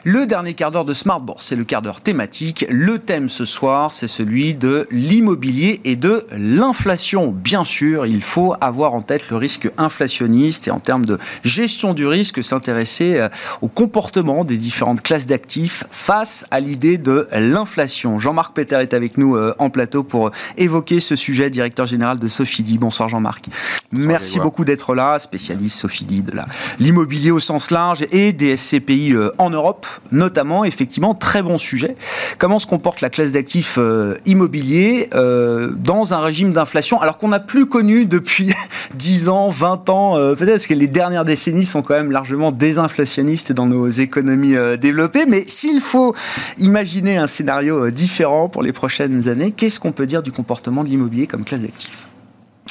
Le 0.06 0.26
dernier 0.26 0.54
quart 0.54 0.70
d'heure 0.70 0.84
de 0.84 0.94
Smart 0.94 1.22
Bourse, 1.22 1.46
c'est 1.46 1.56
le 1.56 1.64
quart 1.64 1.82
d'heure 1.82 2.02
thématique. 2.02 2.66
Le 2.70 3.00
thème 3.00 3.30
ce 3.30 3.46
soir, 3.46 3.94
c'est 3.94 4.10
celui 4.10 4.54
de 4.54 4.86
l'immobilier 4.92 5.80
et 5.86 5.96
de 5.96 6.26
l'inflation. 6.32 7.32
Bien 7.32 7.64
sûr, 7.64 8.06
il 8.06 8.22
faut 8.22 8.54
avoir 8.60 8.96
en 8.96 9.02
tête 9.02 9.30
le 9.30 9.38
risque 9.38 9.72
inflationniste 9.78 10.68
et 10.68 10.72
en 10.72 10.82
termes 10.82 11.06
de 11.06 11.20
gestion 11.46 11.94
du 11.94 12.06
risque, 12.06 12.44
s'intéresser 12.44 13.16
euh, 13.16 13.30
au 13.62 13.70
comportement 13.70 14.44
des 14.44 14.58
différentes 14.58 15.02
classes 15.02 15.26
d'actifs 15.26 15.86
face 15.90 16.46
à 16.52 16.60
l'idée 16.60 16.98
de 16.98 17.30
l'inflation. 17.32 18.20
Jean-Marc 18.20 18.54
Peter 18.54 18.80
est 18.82 18.94
avec 18.94 19.18
nous 19.18 19.38
euh, 19.38 19.56
en 19.58 19.70
plateau 19.70 20.04
pour 20.04 20.32
évoquer 20.58 21.00
ce 21.00 21.16
sujet, 21.16 21.50
directeur 21.50 21.86
général 21.86 22.20
de 22.20 22.28
Sofidi. 22.28 22.78
Bonsoir 22.78 23.08
Jean-Marc. 23.08 23.46
Merci 23.94 24.42
beaucoup 24.42 24.66
d'être 24.66 24.96
là, 24.96 25.18
spécialiste 25.20 25.80
Sofidi 25.80 26.24
de 26.24 26.34
l'immobilier 26.80 27.32
au 27.32 27.40
sens 27.40 27.72
large 27.72 28.06
et 28.12 28.34
des 28.34 28.58
SCPI 28.58 29.14
euh, 29.14 29.32
en 29.38 29.50
Europe, 29.50 29.88
notamment. 30.12 30.64
Effectivement, 30.64 31.14
très 31.14 31.42
bon 31.42 31.58
sujet. 31.58 31.96
Comment 32.38 32.60
se 32.60 32.68
comporte 32.68 33.02
la 33.02 33.10
classe 33.10 33.32
d'actifs 33.32 33.78
euh, 33.78 34.16
immobiliers 34.26 35.10
euh, 35.14 35.72
dans 35.78 36.14
un 36.14 36.20
régime 36.20 36.54
d'inflation 36.54 37.02
alors 37.02 37.18
qu'on 37.18 37.30
n'a 37.30 37.40
plus 37.40 37.66
connu 37.66 38.06
depuis 38.06 38.54
10 38.96 39.30
ans, 39.30 39.50
20 39.50 39.90
ans, 39.90 40.18
euh, 40.18 40.36
peut-être 40.36 40.68
que 40.68 40.74
les 40.74 40.88
dernières 40.88 41.26
décennies 41.26 41.66
sont 41.66 41.82
quand 41.82 41.96
même 41.96 42.12
largement 42.12 42.52
désinflationnistes 42.52 43.52
dans 43.52 43.66
nos 43.66 43.88
économies 43.88 44.56
euh, 44.56 44.78
développées. 44.78 45.26
Mais 45.28 45.46
s'il 45.48 45.82
faut 45.82 46.16
imaginer 46.58 47.18
un 47.18 47.28
scénario 47.28 47.90
différent 47.92 48.50
pour 48.50 48.64
les 48.64 48.74
prochaines 48.74 49.28
années, 49.28 49.52
qu'est-ce 49.56 49.80
qu'on 49.80 49.92
peut 49.92 50.06
dire 50.06 50.24
du 50.24 50.32
comportement 50.32 50.84
de 50.84 50.90
l'immobilier 50.90 51.28
comme 51.28 51.44
classe 51.44 51.62
d'actifs? 51.62 52.08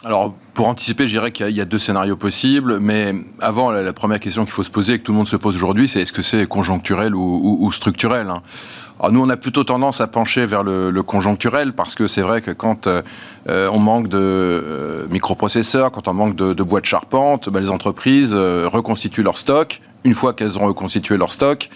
Alors, 0.05 0.35
pour 0.55 0.67
anticiper, 0.67 1.07
je 1.07 1.13
dirais 1.13 1.31
qu'il 1.31 1.49
y 1.51 1.61
a- 1.61 1.65
deux 1.65 1.79
scénarios 1.79 2.17
possibles, 2.17 2.79
mais 2.81 3.15
avant, 3.41 3.71
la, 3.71 3.93
première 3.93 4.19
question 4.19 4.45
qu'il 4.45 4.53
faut 4.53 4.65
se 4.65 4.71
poser 4.71 4.95
et 4.95 4.99
que 4.99 5.05
tout 5.05 5.13
le 5.13 5.19
monde 5.19 5.29
se 5.29 5.37
pose 5.37 5.55
aujourd'hui, 5.55 5.87
c'est 5.89 6.01
est-ce 6.03 6.13
que 6.13 6.23
c'est 6.23 6.47
conjoncturel 6.47 7.15
ou, 7.15 7.21
ou- 7.21 7.59
ou 7.67 7.73
structurel 7.73 8.29
hein 8.29 8.43
alors 9.01 9.11
nous, 9.11 9.23
on 9.23 9.31
a 9.31 9.37
plutôt 9.37 9.65
tendance 9.65 10.01
à 10.01 10.07
pencher 10.07 10.47
vers 10.47 10.63
le, 10.63 10.91
le 10.91 11.03
conjoncturel 11.03 11.73
parce 11.73 11.97
que 11.97 12.07
c'est 12.07 12.21
vrai 12.21 12.41
que 12.41 12.53
quand 12.53 12.87
euh, 12.87 13.03
on 13.73 13.81
manque 13.81 14.07
de 14.07 14.17
euh, 14.19 15.07
microprocesseurs, 15.11 15.91
quand 15.91 16.07
on 16.07 16.15
manque 16.15 16.37
de, 16.37 16.53
de 16.53 16.63
boîtes 16.63 16.85
charpentes, 16.85 17.49
ben, 17.49 17.59
les 17.59 17.71
entreprises 17.71 18.33
euh, 18.33 18.69
reconstituent 18.71 19.25
leur 19.25 19.39
stock. 19.39 19.81
Une 20.05 20.15
fois 20.15 20.35
qu'elles 20.35 20.57
ont 20.57 20.67
reconstitué 20.67 21.17
leur 21.17 21.33
stock, 21.33 21.69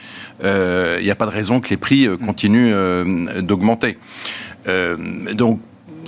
il 0.45 1.03
n'y 1.03 1.11
a 1.11 1.17
pas 1.17 1.27
de 1.27 1.33
raison 1.33 1.59
que 1.59 1.71
les 1.71 1.77
prix 1.77 2.07
euh, 2.07 2.17
continuent 2.17 3.43
d'augmenter. 3.43 3.99
Donc 5.33 5.59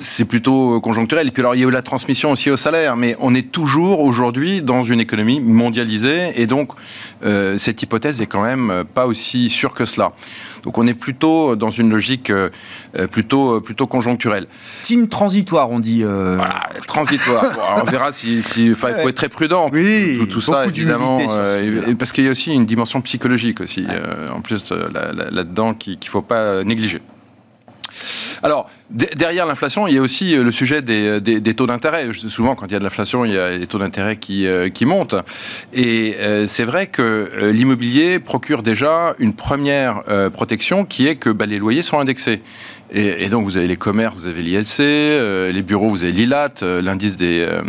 c'est 0.01 0.25
plutôt 0.25 0.81
conjoncturel. 0.81 1.27
Et 1.29 1.31
puis 1.31 1.43
alors, 1.43 1.55
il 1.55 1.61
y 1.61 1.65
a 1.65 1.69
eu 1.69 1.71
la 1.71 1.83
transmission 1.83 2.31
aussi 2.33 2.51
au 2.51 2.57
salaire, 2.57 2.97
mais 2.97 3.17
on 3.21 3.35
est 3.35 3.51
toujours 3.51 4.01
aujourd'hui 4.01 4.63
dans 4.63 4.83
une 4.83 5.01
économie 5.01 5.41
mondialisée, 5.41 6.41
et 6.41 6.47
donc 6.47 6.71
euh, 7.25 7.59
cette 7.59 7.83
hypothèse 7.83 8.21
est 8.21 8.27
quand 8.27 8.43
même 8.43 8.71
euh, 8.71 8.85
pas 8.85 9.07
aussi 9.07 9.49
sûre 9.51 9.75
que 9.75 9.85
cela. 9.85 10.13
Donc 10.63 10.77
on 10.79 10.87
est 10.87 10.95
plutôt 10.95 11.57
dans 11.57 11.71
une 11.71 11.91
logique 11.91 12.31
euh, 12.31 12.51
euh, 12.99 13.07
plutôt 13.07 13.61
plutôt 13.61 13.87
conjoncturelle. 13.87 14.47
Team 14.83 15.09
transitoire, 15.09 15.71
on 15.71 15.79
dit. 15.81 16.03
euh, 16.05 16.35
Voilà, 16.37 16.61
transitoire. 16.87 17.45
Bon, 17.55 17.61
alors, 17.63 17.83
on 17.87 17.91
verra 17.91 18.13
si, 18.13 18.43
si- 18.43 18.67
il 18.67 18.75
faut 18.75 18.89
être 18.89 19.15
très 19.15 19.29
prudent. 19.29 19.69
Oui, 19.73 20.17
tout, 20.19 20.27
tout 20.27 20.41
ça 20.41 20.67
évidemment, 20.67 21.19
ce 21.21 21.35
euh, 21.39 21.95
parce 21.99 22.13
qu'il 22.13 22.25
y 22.25 22.29
a 22.29 22.31
aussi 22.31 22.53
une 22.53 22.67
dimension 22.67 23.01
psychologique 23.01 23.61
aussi, 23.61 23.87
euh, 23.89 24.29
en 24.29 24.41
plus 24.41 24.71
euh, 24.73 24.89
là- 24.93 25.13
là- 25.13 25.31
là-dedans 25.31 25.75
qu'il 25.75 25.99
qu'il 25.99 26.11
faut 26.11 26.23
pas 26.23 26.37
euh, 26.41 26.65
négliger. 26.65 27.01
Alors, 28.43 28.71
de- 28.91 29.07
derrière 29.17 29.47
l'inflation, 29.47 29.87
il 29.87 29.95
y 29.95 29.99
a 29.99 30.01
aussi 30.03 30.37
euh, 30.37 30.43
le 30.45 30.53
sujet 30.53 30.83
des, 30.83 31.21
des- 31.21 31.41
des 31.41 31.55
taux 31.55 31.67
d'intérêt. 31.67 32.09
Souvent, 32.13 32.55
quand 32.55 32.67
il 32.67 32.73
y 32.73 32.77
a 32.77 32.79
de 32.79 32.85
l'inflation, 32.85 33.25
il 33.25 33.33
y 33.33 33.39
a 33.39 33.51
les 33.57 33.67
taux 33.67 33.79
d'intérêt 33.79 34.17
qui, 34.17 34.47
euh, 34.47 34.69
montent. 34.87 35.17
Et 35.73 36.17
euh, 36.21 36.47
c'est 36.47 36.65
vrai 36.65 36.87
que 36.87 37.03
euh, 37.03 37.53
l'immobilier 37.53 38.19
procure 38.19 38.63
déjà 38.63 39.15
une 39.19 39.35
première 39.35 40.03
euh, 40.09 40.31
protection 40.31 40.85
qui 40.85 41.07
est 41.07 41.17
que 41.17 41.31
bah, 41.31 41.47
les 41.47 41.59
loyers 41.59 41.83
sont 41.83 41.99
indexés. 41.99 42.43
Et, 42.91 43.25
et 43.25 43.29
donc, 43.29 43.45
vous 43.45 43.57
avez 43.57 43.69
les 43.69 43.77
commerces, 43.77 44.15
vous 44.17 44.27
avez 44.27 44.43
l'ILC, 44.43 44.81
euh, 44.81 45.53
les 45.53 45.63
bureaux, 45.63 45.89
vous 45.91 46.05
avez 46.05 46.13
l'ILAT, 46.13 46.55
euh, 46.63 46.81
l'indice 46.81 47.17
des, 47.17 47.47
euh, 47.49 47.61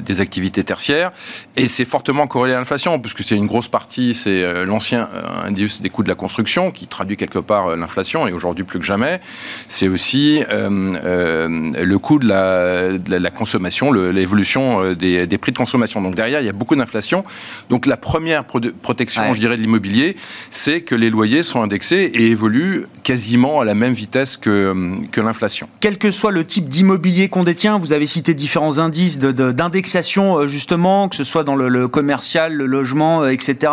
des 0.00 0.20
activités 0.20 0.64
tertiaires. 0.64 1.10
Et 1.56 1.68
c'est 1.68 1.84
fortement 1.84 2.26
corrélé 2.26 2.54
à 2.54 2.58
l'inflation, 2.58 2.98
puisque 2.98 3.22
c'est 3.22 3.36
une 3.36 3.46
grosse 3.46 3.68
partie, 3.68 4.14
c'est 4.14 4.64
l'ancien 4.64 5.08
indice 5.44 5.82
des 5.82 5.90
coûts 5.90 6.02
de 6.02 6.08
la 6.08 6.14
construction 6.14 6.70
qui 6.70 6.86
traduit 6.86 7.16
quelque 7.16 7.38
part 7.38 7.76
l'inflation, 7.76 8.26
et 8.26 8.32
aujourd'hui 8.32 8.64
plus 8.64 8.78
que 8.78 8.84
jamais. 8.86 9.20
C'est 9.68 9.88
aussi 9.88 10.42
le 10.50 11.96
coût 11.98 12.18
de 12.18 12.26
la, 12.28 12.98
de 12.98 13.10
la- 13.10 13.18
la 13.18 13.30
consommation, 13.30 13.92
l'évolution 13.92 14.94
des, 14.94 15.26
des 15.26 15.38
prix 15.38 15.52
de 15.52 15.58
consommation. 15.58 16.00
Donc 16.00 16.14
derrière, 16.14 16.40
il 16.40 16.46
y 16.46 16.50
a 16.50 16.52
beaucoup 16.52 16.76
d'inflation. 16.76 17.22
Donc 17.68 17.86
la 17.86 17.96
première 17.96 18.44
pro- 18.44 18.60
protection, 18.82 19.22
Ouais. 19.22 19.34
je 19.34 19.40
dirais, 19.40 19.56
de 19.56 19.62
l'immobilier, 19.62 20.16
c'est 20.50 20.80
que 20.80 20.94
les 20.94 21.10
loyers 21.10 21.42
sont 21.42 21.62
indexés 21.62 22.10
et 22.14 22.28
évoluent 22.30 22.84
quasiment 23.02 23.60
à 23.60 23.64
la 23.64 23.74
même 23.74 23.92
vitesse 23.92 24.29
baisse 24.30 24.36
que, 24.36 24.74
que 25.10 25.20
l'inflation. 25.20 25.68
Quel 25.80 25.98
que 25.98 26.10
soit 26.10 26.30
le 26.30 26.44
type 26.44 26.66
d'immobilier 26.66 27.28
qu'on 27.28 27.44
détient, 27.44 27.78
vous 27.78 27.92
avez 27.92 28.06
cité 28.06 28.34
différents 28.34 28.78
indices 28.78 29.18
d'indexation 29.18 30.40
de, 30.40 30.46
justement, 30.46 31.08
que 31.08 31.16
ce 31.16 31.24
soit 31.24 31.44
dans 31.44 31.56
le, 31.56 31.88
commercial, 31.88 32.54
le 32.54 32.66
logement, 32.66 33.26
etc. 33.26 33.72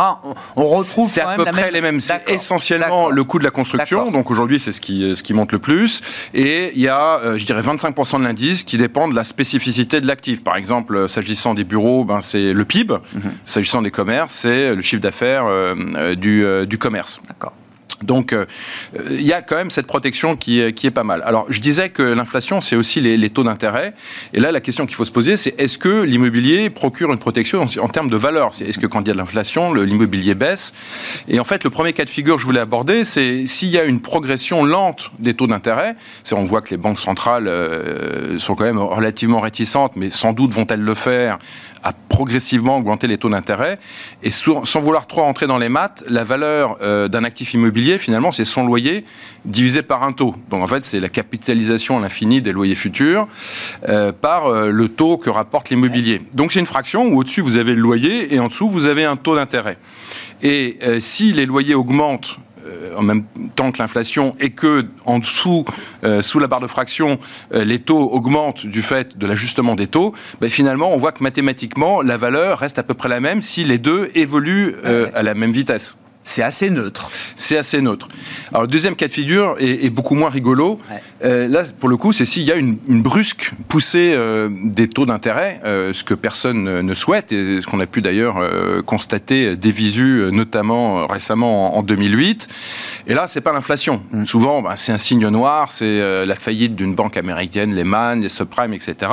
On, 0.55 0.63
retrouve 0.63 1.09
c'est 1.09 1.21
à 1.21 1.35
peu 1.35 1.45
près 1.45 1.71
les 1.71 1.81
mêmes. 1.81 2.01
C'est 2.01 2.29
essentiellement 2.29 3.09
le 3.09 3.23
coût 3.23 3.39
de 3.39 3.43
la 3.43 3.51
construction. 3.51 4.11
Donc 4.11 4.31
aujourd'hui, 4.31 4.59
c'est 4.59 4.71
ce 4.71 4.81
qui, 4.81 5.15
ce 5.15 5.23
qui 5.23 5.33
monte 5.33 5.51
le 5.51 5.59
plus. 5.59 6.01
Et 6.33 6.71
il 6.75 6.81
y 6.81 6.87
a, 6.87 7.37
je 7.37 7.45
dirais, 7.45 7.61
25% 7.61 8.19
de 8.19 8.23
l'indice 8.23 8.63
qui 8.63 8.77
dépend 8.77 9.07
de 9.07 9.15
la 9.15 9.23
spécificité 9.23 10.01
de 10.01 10.07
l'actif. 10.07 10.43
Par 10.43 10.55
exemple, 10.55 11.07
s'agissant 11.09 11.53
des 11.53 11.63
bureaux, 11.63 12.03
ben, 12.03 12.21
c'est 12.21 12.53
le 12.53 12.65
PIB. 12.65 12.95
Mhm. 13.13 13.21
S'agissant 13.45 13.81
des 13.81 13.91
commerces, 13.91 14.33
c'est 14.33 14.75
le 14.75 14.81
chiffre 14.81 15.01
d'affaires 15.01 15.45
du, 16.15 16.45
du 16.65 16.77
commerce. 16.77 17.19
D'accord. 17.27 17.53
Donc, 18.03 18.31
euh, 18.33 18.45
il 19.09 19.25
y 19.25 19.33
a 19.33 19.41
quand 19.41 19.55
même 19.55 19.71
cette 19.71 19.87
protection 19.87 20.35
qui 20.35 20.59
est, 20.59 20.91
pas 20.91 21.03
mal. 21.03 21.21
Alors, 21.25 21.45
je 21.49 21.59
disais 21.59 21.89
que 21.89 22.03
l'inflation, 22.03 22.61
c'est 22.61 22.75
aussi 22.75 23.01
les, 23.01 23.29
taux 23.29 23.43
d'intérêt. 23.43 23.93
Et 24.33 24.39
là, 24.39 24.51
la 24.51 24.61
question 24.61 24.85
qu'il 24.85 24.95
faut 24.95 25.05
se 25.05 25.11
poser, 25.11 25.35
c'est 25.35 25.59
est-ce 25.59 25.77
que 25.77 26.03
l'immobilier 26.03 26.69
procure 26.69 27.11
une 27.11 27.19
protection 27.19 27.65
en, 27.81 27.87
termes 27.89 28.09
de 28.09 28.15
valeur? 28.15 28.51
Est-ce 28.61 28.77
que 28.77 28.87
quand 28.87 29.01
il 29.01 29.07
y 29.07 29.09
a 29.09 29.13
de 29.13 29.17
l'inflation, 29.17 29.73
l'immobilier 29.73 30.35
baisse? 30.35 30.73
Et 31.27 31.39
en 31.39 31.43
fait, 31.43 31.63
le 31.63 31.69
premier 31.69 31.93
cas 31.93 32.05
de 32.05 32.09
figure 32.09 32.35
que 32.35 32.41
je 32.41 32.45
voulais 32.45 32.59
aborder, 32.59 33.03
c'est 33.03 33.47
s'il 33.47 33.69
y 33.69 33.77
a 33.77 33.83
une 33.83 33.99
progression 33.99 34.63
lente 34.63 35.11
des 35.19 35.33
taux 35.33 35.47
d'intérêt. 35.47 35.95
On 36.31 36.43
voit 36.43 36.61
que 36.61 36.69
les 36.69 36.77
banques 36.77 36.99
centrales 36.99 37.47
euh, 37.47 38.37
sont 38.37 38.53
quand 38.53 38.63
même 38.63 38.77
relativement 38.77 39.39
réticentes, 39.39 39.93
mais 39.95 40.11
sans 40.11 40.33
doute 40.33 40.51
vont-elles 40.51 40.81
le 40.81 40.93
faire 40.93 41.39
à 41.83 41.93
progressivement 41.93 42.77
augmenter 42.77 43.07
les 43.07 43.17
taux 43.17 43.29
d'intérêt. 43.29 43.79
Et 44.23 44.31
sans 44.31 44.79
vouloir 44.79 45.07
trop 45.07 45.21
rentrer 45.21 45.47
dans 45.47 45.57
les 45.57 45.69
maths, 45.69 46.03
la 46.07 46.23
valeur 46.23 46.77
euh, 46.81 47.07
d'un 47.07 47.23
actif 47.23 47.53
immobilier, 47.53 47.86
finalement, 47.97 48.31
c'est 48.31 48.45
son 48.45 48.65
loyer 48.65 49.05
divisé 49.45 49.81
par 49.81 50.03
un 50.03 50.11
taux. 50.11 50.35
Donc 50.49 50.63
en 50.63 50.67
fait, 50.67 50.83
c'est 50.83 50.99
la 50.99 51.09
capitalisation 51.09 51.97
à 51.97 52.01
l'infini 52.01 52.41
des 52.41 52.51
loyers 52.51 52.75
futurs 52.75 53.27
euh, 53.87 54.11
par 54.11 54.47
euh, 54.47 54.69
le 54.69 54.89
taux 54.89 55.17
que 55.17 55.29
rapporte 55.29 55.69
l'immobilier. 55.69 56.21
Donc 56.33 56.51
c'est 56.51 56.59
une 56.59 56.65
fraction 56.65 57.07
où 57.07 57.19
au-dessus, 57.19 57.41
vous 57.41 57.57
avez 57.57 57.73
le 57.73 57.81
loyer 57.81 58.33
et 58.33 58.39
en 58.39 58.47
dessous, 58.47 58.69
vous 58.69 58.87
avez 58.87 59.05
un 59.05 59.15
taux 59.15 59.35
d'intérêt. 59.35 59.77
Et 60.43 60.77
si 60.99 61.33
les 61.33 61.47
loyers 61.47 61.73
augmentent 61.73 62.37
euh, 62.67 62.95
en 62.95 63.01
même 63.01 63.23
temps 63.55 63.71
que 63.71 63.77
l'inflation 63.79 64.35
et 64.39 64.49
que 64.49 64.85
en 65.05 65.19
dessous, 65.19 65.65
euh, 66.03 66.21
sous 66.21 66.39
la 66.39 66.47
barre 66.47 66.59
de 66.59 66.67
fraction, 66.67 67.19
euh, 67.53 67.63
les 67.63 67.79
taux 67.79 68.09
augmentent 68.11 68.65
du 68.65 68.81
fait 68.81 69.17
de 69.17 69.27
l'ajustement 69.27 69.75
des 69.75 69.87
taux, 69.87 70.13
ben 70.41 70.49
finalement, 70.49 70.91
on 70.91 70.97
voit 70.97 71.11
que 71.11 71.23
mathématiquement, 71.23 72.01
la 72.01 72.17
valeur 72.17 72.59
reste 72.59 72.79
à 72.79 72.83
peu 72.83 72.93
près 72.93 73.09
la 73.09 73.19
même 73.19 73.41
si 73.41 73.63
les 73.63 73.77
deux 73.77 74.09
évoluent 74.15 74.75
à 75.13 75.23
la 75.23 75.33
même 75.33 75.51
vitesse. 75.51 75.97
C'est 76.27 76.43
assez 76.43 76.69
neutre. 76.69 77.09
C'est 77.37 77.57
assez 77.57 77.79
neutre. 77.81 78.09
Alors, 78.49 78.63
le 78.63 78.67
deuxième 78.67 78.97
cas 78.97 79.07
de 79.07 79.13
figure 79.13 79.55
est, 79.59 79.89
beaucoup 79.89 80.13
moins 80.13 80.29
rigolo. 80.29 80.77
Euh, 81.23 81.47
là, 81.47 81.63
pour 81.79 81.87
le 81.87 81.95
coup, 81.95 82.11
c'est 82.11 82.25
s'il 82.25 82.43
y 82.43 82.51
a 82.51 82.57
une, 82.57 82.77
brusque 83.01 83.53
poussée 83.69 84.13
euh, 84.13 84.49
des 84.51 84.89
taux 84.89 85.05
d'intérêt, 85.05 85.61
euh, 85.63 85.93
ce 85.93 86.03
que 86.03 86.13
personne 86.13 86.81
ne 86.81 86.93
souhaite, 86.93 87.31
et 87.31 87.61
ce 87.61 87.67
qu'on 87.67 87.79
a 87.79 87.85
pu 87.85 88.01
d'ailleurs 88.01 88.41
constater 88.85 89.55
des 89.55 89.71
visus, 89.71 90.29
notamment 90.33 91.07
récemment 91.07 91.77
en, 91.77 91.81
2008. 91.81 92.49
Et 93.07 93.13
là, 93.13 93.27
c'est 93.27 93.39
pas 93.39 93.53
l'inflation. 93.53 94.03
Mm. 94.11 94.25
Souvent, 94.25 94.61
ben, 94.61 94.75
c'est 94.75 94.91
un 94.91 94.97
signe 94.97 95.29
noir, 95.29 95.71
c'est 95.71 96.25
la 96.25 96.35
faillite 96.35 96.75
d'une 96.75 96.93
banque 96.93 97.15
américaine, 97.15 97.73
les 97.73 97.85
Man, 97.85 98.19
les 98.19 98.29
subprimes, 98.29 98.73
etc. 98.73 99.11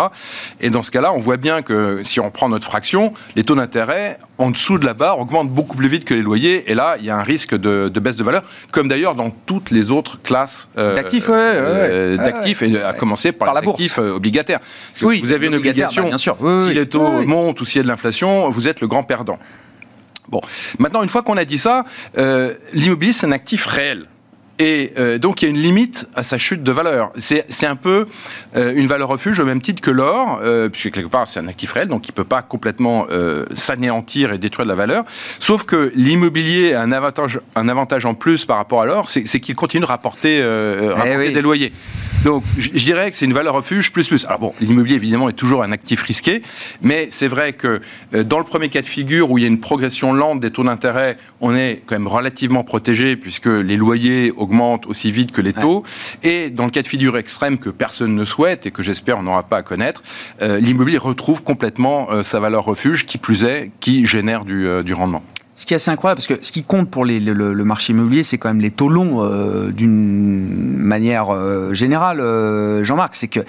Et 0.61 0.69
dans 0.69 0.83
ce 0.83 0.91
cas-là, 0.91 1.13
on 1.13 1.21
voit 1.21 1.37
bien 1.37 1.63
que 1.63 2.01
si 2.03 2.19
on 2.19 2.33
prend 2.33 2.49
notre 2.49 2.67
fraction, 2.67 3.13
les 3.37 3.45
taux 3.45 3.55
d'intérêt 3.55 4.19
en 4.39 4.51
dessous 4.51 4.79
de 4.79 4.85
la 4.85 4.95
barre 4.95 5.21
augmentent 5.21 5.51
beaucoup 5.51 5.77
plus 5.77 5.87
vite 5.87 6.05
que 6.05 6.15
les 6.15 6.23
loyers. 6.23 6.69
Et 6.71 6.75
là, 6.75 6.97
il 7.05 7.09
y 7.09 7.11
a 7.11 7.19
un 7.19 7.23
risque 7.23 7.55
de, 7.55 7.89
baisse 8.01 8.17
de 8.17 8.25
valeur, 8.25 8.43
comme 8.73 8.89
d'ailleurs 8.89 9.15
dans 9.15 9.31
toutes 9.31 9.71
les 9.71 9.91
autres 9.91 10.21
classes 10.23 10.71
euh, 10.79 10.95
d'actifs, 10.95 11.27
euh, 11.29 12.17
d'actifs, 12.17 12.63
et 12.63 12.81
à 12.81 12.95
commencer 12.95 13.33
par, 13.33 13.53
par 13.53 13.63
l'actif 13.63 13.99
euh, 13.99 14.15
obligataire. 14.15 14.59
Oui, 15.03 15.21
vous 15.23 15.33
avez 15.33 15.49
une 15.49 15.55
obligation. 15.55 16.05
Bah, 16.05 16.09
bien 16.09 16.19
sûr. 16.19 16.37
si 16.63 16.73
les 16.73 16.87
taux 16.87 17.23
montent 17.27 17.61
ou 17.61 17.67
s'il 17.67 17.77
y 17.77 17.81
a 17.81 17.83
de 17.83 17.89
l'inflation, 17.89 18.49
vous 18.49 18.69
êtes 18.69 18.81
le 18.81 18.89
grand 18.89 19.03
perdant. 19.03 19.39
Bon, 20.29 20.41
maintenant, 20.79 21.03
une 21.03 21.11
fois 21.11 21.23
qu'on 21.23 21.37
a 21.37 21.45
dit 21.45 21.59
ça, 21.59 21.85
l'immobilier, 22.73 23.13
c'est 23.13 23.27
un 23.27 23.33
actif 23.33 23.67
réel. 23.67 24.07
Et 24.59 24.93
euh, 24.99 25.19
donc 25.19 25.43
il 25.43 25.47
y 25.47 25.49
a 25.49 25.51
une 25.51 25.61
limite 25.61 26.09
à 26.15 26.23
sa 26.23 26.39
chute 26.39 26.63
de 26.63 26.73
valeur. 26.73 27.11
C'est 27.17 27.67
un 27.67 27.77
peu 27.77 28.07
euh, 28.57 28.73
une 28.77 28.87
valeur 28.87 29.09
refuge 29.09 29.41
au 29.41 29.45
même 29.45 29.61
titre 29.61 29.83
que 29.83 29.91
l'or, 29.91 30.41
euh, 30.43 30.69
puisque 30.69 30.93
quelque 30.93 31.09
part 31.09 31.27
c'est 31.27 31.41
un 31.41 31.49
actif 31.49 31.73
réel, 31.73 31.89
donc 31.89 32.07
il 32.07 32.13
ne 32.13 32.15
peut 32.15 32.25
pas 32.25 32.43
complètement 32.43 33.07
s'anéantir 33.55 34.33
et 34.33 34.39
détruire 34.39 34.67
de 34.67 34.71
la 34.71 34.77
valeur. 34.77 35.05
Sauf 35.39 35.65
que 35.65 35.93
l'immobilier 35.95 36.75
a 36.75 36.83
un 36.83 36.93
avantage, 36.93 37.41
un 37.57 37.69
avantage 37.69 38.07
en 38.07 38.15
plus 38.15 38.45
par 38.45 38.57
rapport 38.57 38.83
à 38.83 38.87
l'or, 38.87 39.09
c'est 39.09 39.41
qu'il 39.41 39.55
continue 39.55 39.83
de 39.83 39.87
rapporter, 39.87 40.39
eh 40.39 41.31
des 41.33 41.43
loyers. 41.43 41.73
Donc, 42.25 42.43
je 42.59 42.85
dirais 42.85 43.11
que 43.11 43.17
c'est 43.17 43.27
une 43.27 43.35
valeur 43.35 43.55
refuge 43.55 43.93
plus 43.93 44.09
plus. 44.09 44.25
Alors 44.25 44.39
bon, 44.39 44.55
l'immobilier 44.61 44.97
évidemment 44.97 45.29
est 45.29 45.35
toujours 45.35 45.63
un 45.63 45.73
actif 45.73 46.03
risqué, 46.03 46.41
mais 46.83 47.09
c'est 47.11 47.29
vrai 47.29 47.53
que 47.53 47.81
dans 48.13 48.39
le 48.39 48.45
premier 48.45 48.71
cas 48.71 48.81
de 48.81 48.87
figure 48.87 49.31
où 49.31 49.37
il 49.37 49.43
y 49.43 49.45
a 49.45 49.49
une 49.49 49.61
progression 49.61 50.13
lente 50.15 50.41
des 50.41 50.51
taux 50.51 50.65
d'intérêt, 50.65 51.19
on 51.41 51.55
est 51.55 51.83
quand 51.85 51.97
même 51.97 52.09
relativement 52.09 52.65
protégé 52.65 53.17
puisque 53.17 53.47
les 53.47 53.77
loyers 53.77 54.33
augmente 54.33 54.87
aussi 54.87 55.13
vite 55.13 55.33
que 55.33 55.43
les 55.43 55.53
taux. 55.53 55.85
Et 56.23 56.49
dans 56.49 56.65
le 56.65 56.71
cas 56.71 56.83
de 56.83 56.87
figure 56.87 57.19
extrême 57.19 57.59
que 57.59 57.69
personne 57.69 58.15
ne 58.15 58.25
souhaite 58.25 58.67
et 58.67 58.71
que 58.71 58.83
j'espère 58.83 59.19
on 59.19 59.23
n'aura 59.23 59.43
pas 59.43 59.59
à 59.59 59.63
connaître, 59.63 60.03
euh, 60.43 60.61
l'immobilier 60.61 60.99
retrouve 60.99 61.43
complètement 61.43 62.11
euh, 62.11 62.23
sa 62.23 62.41
valeur 62.41 62.65
refuge, 62.65 63.05
qui 63.07 63.19
plus 63.19 63.45
est, 63.45 63.71
qui 63.81 64.07
génère 64.07 64.45
du 64.45 64.67
euh, 64.67 64.83
rendement. 64.93 65.23
Ce 65.57 65.67
qui 65.67 65.75
est 65.75 65.77
assez 65.77 65.91
incroyable, 65.91 66.19
parce 66.19 66.27
que 66.27 66.45
ce 66.45 66.51
qui 66.51 66.65
compte 66.65 66.91
pour 66.91 67.05
les, 67.05 67.21
le, 67.21 67.65
marché 67.65 67.93
immobilier, 67.93 68.25
c'est 68.25 68.39
quand 68.39 68.49
même 68.49 68.61
les 68.61 68.73
taux 68.73 68.89
longs 68.89 69.23
euh, 69.23 69.71
d'une 69.71 70.49
manière 70.49 71.33
euh, 71.33 71.73
générale, 71.73 72.21
euh, 72.21 72.83
Jean-Marc. 72.83 73.15
C'est 73.15 73.29
que 73.29 73.41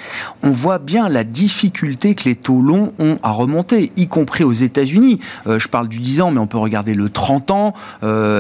on 0.43 0.51
voit 0.51 0.78
bien 0.78 1.10
la 1.10 1.24
difficulté 1.24 2.14
que 2.14 2.26
les 2.26 2.36
taux 2.36 2.62
longs 2.62 2.93
ont 2.99 3.18
à 3.24 3.32
remonter, 3.32 3.91
y 3.97 4.08
compris 4.08 4.43
aux 4.43 4.53
États-Unis. 4.53 5.20
je 5.47 5.68
parle 5.68 5.88
du 5.88 5.99
10 5.99 6.22
ans, 6.22 6.32
mais 6.32 6.39
on 6.39 6.45
peut 6.45 6.60
regarder 6.60 6.93
le 6.93 7.10
30 7.10 7.51
ans 7.51 7.74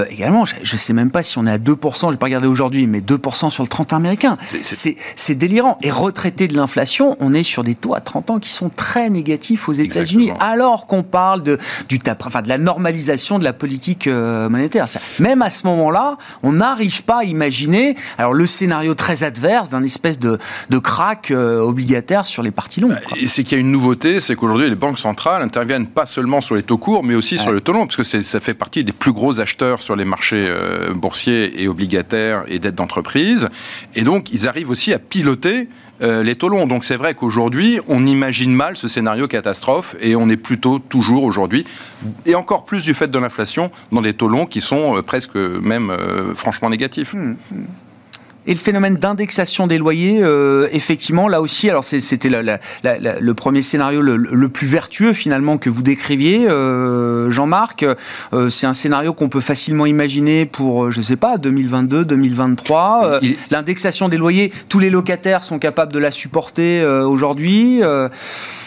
également. 0.09 0.45
Je 0.45 0.59
ne 0.59 0.77
sais 0.77 0.93
même 0.93 1.09
pas 1.09 1.23
si 1.23 1.39
on 1.39 1.47
est 1.47 1.51
à 1.51 1.57
2%, 1.57 2.07
je 2.07 2.11
n'ai 2.11 2.17
pas 2.17 2.27
regardé 2.27 2.47
aujourd'hui, 2.47 2.85
mais 2.85 2.99
2% 2.99 3.49
sur 3.49 3.63
le 3.63 3.67
30 3.67 3.93
ans 3.93 3.97
américain. 3.97 4.37
C'est 4.45 5.35
délirant. 5.35 5.77
Et 5.81 5.89
retraité 5.89 6.47
de 6.47 6.55
l'inflation, 6.55 7.17
on 7.19 7.33
est 7.33 7.43
sur 7.43 7.63
des 7.63 7.73
taux 7.73 7.95
à 7.95 8.01
30 8.01 8.29
ans 8.29 8.39
qui 8.39 8.49
sont 8.49 8.69
très 8.69 9.09
négatifs 9.09 9.67
aux 9.67 9.73
États-Unis, 9.73 10.31
alors 10.39 10.85
qu'on 10.85 11.03
parle 11.03 11.41
de, 11.41 11.57
du, 11.89 11.97
enfin, 12.25 12.43
de 12.43 12.49
la 12.49 12.59
normalisation 12.59 13.39
de 13.39 13.43
la 13.43 13.54
politique 13.55 14.07
euh, 14.07 14.49
monétaire. 14.49 14.85
Même 15.19 15.41
à 15.41 15.49
ce 15.49 15.65
moment-là, 15.67 16.17
on 16.43 16.53
n'arrive 16.53 17.03
pas 17.03 17.19
à 17.19 17.23
imaginer 17.23 17.95
alors 18.17 18.33
le 18.33 18.47
scénario 18.47 18.93
très 18.93 19.23
adverse 19.23 19.69
d'un 19.69 19.83
espèce 19.83 20.19
de, 20.19 20.37
de 20.69 20.77
crack 20.77 21.31
euh, 21.31 21.59
obligataire 21.59 22.25
sur 22.25 22.43
les 22.43 22.51
parties 22.51 22.81
longues. 22.81 22.97
Et 23.17 23.27
c'est 23.27 23.43
qu'il 23.43 23.57
y 23.57 23.57
a 23.57 23.61
une 23.61 23.71
nouveauté, 23.71 24.21
c'est 24.21 24.35
qu'aujourd'hui 24.35 24.69
les 24.69 24.75
banques 24.75 24.99
centrales 24.99 25.41
interviennent 25.41 25.87
pas 25.87 26.05
seulement 26.05 26.41
sur 26.41 26.55
les 26.55 26.63
taux 26.63 26.77
courts, 26.77 27.03
mais 27.03 27.15
aussi 27.15 27.37
sur 27.37 27.51
les 27.51 27.61
taux 27.61 27.73
longs, 27.73 27.85
parce 27.85 27.97
que 27.97 28.03
ça 28.03 28.39
fait 28.39 28.53
partie 28.53 28.83
des 28.83 28.91
plus 28.91 29.11
gros 29.11 29.39
acheteurs 29.39 29.81
sur 29.81 29.95
les 29.95 30.05
marchés 30.05 30.45
euh, 30.47 30.93
boursiers 30.93 31.61
et 31.61 31.67
obligataires 31.67 32.43
et 32.47 32.59
dettes 32.59 32.75
d'entreprise. 32.75 33.49
Et 33.95 34.01
donc 34.01 34.31
ils 34.31 34.47
arrivent 34.47 34.69
aussi 34.69 34.93
à 34.93 34.99
piloter 34.99 35.67
euh, 36.01 36.23
les 36.23 36.35
taux 36.35 36.49
longs. 36.49 36.67
Donc 36.67 36.85
c'est 36.85 36.97
vrai 36.97 37.13
qu'aujourd'hui, 37.13 37.79
on 37.87 38.05
imagine 38.05 38.53
mal 38.53 38.75
ce 38.75 38.87
scénario 38.87 39.27
catastrophe 39.27 39.95
et 39.99 40.15
on 40.15 40.29
est 40.29 40.37
plutôt 40.37 40.79
toujours 40.79 41.23
aujourd'hui, 41.23 41.65
et 42.25 42.35
encore 42.35 42.65
plus 42.65 42.83
du 42.83 42.93
fait 42.93 43.09
de 43.09 43.17
l'inflation, 43.19 43.71
dans 43.91 44.01
des 44.01 44.13
taux 44.13 44.27
longs 44.27 44.45
qui 44.45 44.61
sont 44.61 44.97
euh, 44.97 45.01
presque 45.01 45.35
même 45.35 45.89
euh, 45.89 46.35
franchement 46.35 46.69
négatifs. 46.69 47.13
Mmh, 47.13 47.35
mmh. 47.51 47.55
Et 48.47 48.53
le 48.53 48.59
phénomène 48.59 48.95
d'indexation 48.95 49.65
des 49.65 49.79
loyers, 49.79 50.19
euh, 50.21 50.67
effectivement, 50.71 51.27
là 51.27 51.41
aussi, 51.41 51.67
alors 51.69 51.83
c'était 51.83 52.29
le 52.29 53.33
premier 53.33 53.63
scénario 53.63 54.01
le, 54.01 54.49
plus 54.49 54.67
vertueux 54.67 55.13
finalement 55.13 55.57
que 55.57 55.69
vous 55.69 55.81
décriviez, 55.81 56.47
euh, 56.47 57.31
Jean-Marc. 57.31 57.83
Euh, 57.83 58.49
c'est 58.49 58.67
un 58.67 58.75
scénario 58.75 59.13
qu'on 59.13 59.29
peut 59.29 59.39
facilement 59.39 59.87
imaginer 59.87 60.45
pour, 60.45 60.91
je 60.91 61.01
sais 61.01 61.15
pas, 61.15 61.37
2022, 61.37 62.05
2023. 62.05 63.19
L'indexation 63.49 64.09
des 64.09 64.17
loyers, 64.17 64.53
tous 64.69 64.79
les 64.79 64.91
locataires 64.91 65.43
sont 65.43 65.57
capables 65.57 65.91
de 65.91 65.99
la 65.99 66.11
supporter 66.11 66.85
aujourd'hui. 66.85 67.81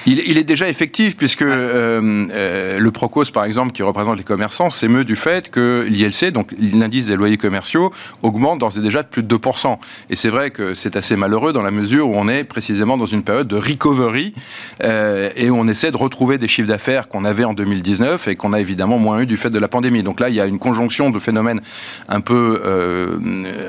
Il, 0.06 0.38
est 0.38 0.44
déjà 0.44 0.68
effectif 0.68 1.16
puisque 1.16 1.42
le 1.42 2.88
Procos, 2.90 3.30
par 3.32 3.44
exemple, 3.44 3.72
qui 3.72 3.84
représente 3.84 4.16
les 4.18 4.24
commerçants, 4.24 4.70
s'émeut 4.70 5.04
du 5.04 5.14
fait 5.14 5.50
que 5.50 5.86
l'ILC, 5.88 6.32
donc 6.32 6.52
l'indice 6.58 7.06
des 7.06 7.14
loyers 7.14 7.36
commerciaux, 7.36 7.92
augmente 8.22 8.58
d'ores 8.58 8.76
et 8.76 8.80
déjà 8.80 9.04
de 9.04 9.08
plus 9.08 9.22
de 9.22 9.36
2%. 9.36 9.67
Et 10.10 10.16
c'est 10.16 10.28
vrai 10.28 10.50
que 10.50 10.74
c'est 10.74 10.96
assez 10.96 11.16
malheureux 11.16 11.52
dans 11.52 11.62
la 11.62 11.70
mesure 11.70 12.08
où 12.08 12.14
on 12.14 12.28
est 12.28 12.44
précisément 12.44 12.96
dans 12.96 13.06
une 13.06 13.22
période 13.22 13.48
de 13.48 13.56
recovery 13.56 14.34
euh, 14.82 15.30
et 15.36 15.50
où 15.50 15.56
on 15.56 15.68
essaie 15.68 15.90
de 15.90 15.96
retrouver 15.96 16.38
des 16.38 16.48
chiffres 16.48 16.68
d'affaires 16.68 17.08
qu'on 17.08 17.24
avait 17.24 17.44
en 17.44 17.54
2019 17.54 18.28
et 18.28 18.36
qu'on 18.36 18.52
a 18.52 18.60
évidemment 18.60 18.98
moins 18.98 19.20
eu 19.20 19.26
du 19.26 19.36
fait 19.36 19.50
de 19.50 19.58
la 19.58 19.68
pandémie. 19.68 20.02
Donc 20.02 20.20
là, 20.20 20.28
il 20.28 20.34
y 20.34 20.40
a 20.40 20.46
une 20.46 20.58
conjonction 20.58 21.10
de 21.10 21.18
phénomènes 21.18 21.60
un 22.08 22.20
peu, 22.20 22.60
euh, 22.64 23.18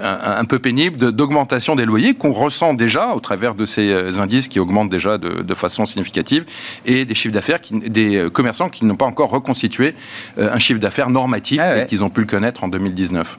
un, 0.03 0.45
peu 0.45 0.59
pénibles 0.59 0.97
d'augmentation 1.11 1.75
des 1.75 1.85
loyers 1.85 2.13
qu'on 2.13 2.33
ressent 2.33 2.73
déjà 2.73 3.13
au 3.13 3.19
travers 3.19 3.55
de 3.55 3.65
ces 3.65 3.91
euh, 3.91 4.19
indices 4.19 4.47
qui 4.47 4.59
augmentent 4.59 4.89
déjà 4.89 5.17
de, 5.17 5.53
façon 5.59 5.85
significative 5.85 6.45
et 6.85 7.03
des 7.03 7.15
chiffres 7.15 7.33
d'affaires, 7.33 7.59
des 7.71 8.29
commerçants 8.31 8.69
qui 8.69 8.85
n'ont 8.85 8.95
pas 8.95 9.05
encore 9.05 9.29
reconstitué 9.29 9.93
un 10.37 10.57
chiffre 10.57 10.79
d'affaires 10.79 11.09
normatif 11.09 11.59
ah 11.61 11.81
qu'ils 11.81 12.01
ont 12.03 12.09
pu 12.09 12.21
le 12.21 12.27
connaître 12.27 12.63
en 12.63 12.69
2019. 12.69 13.37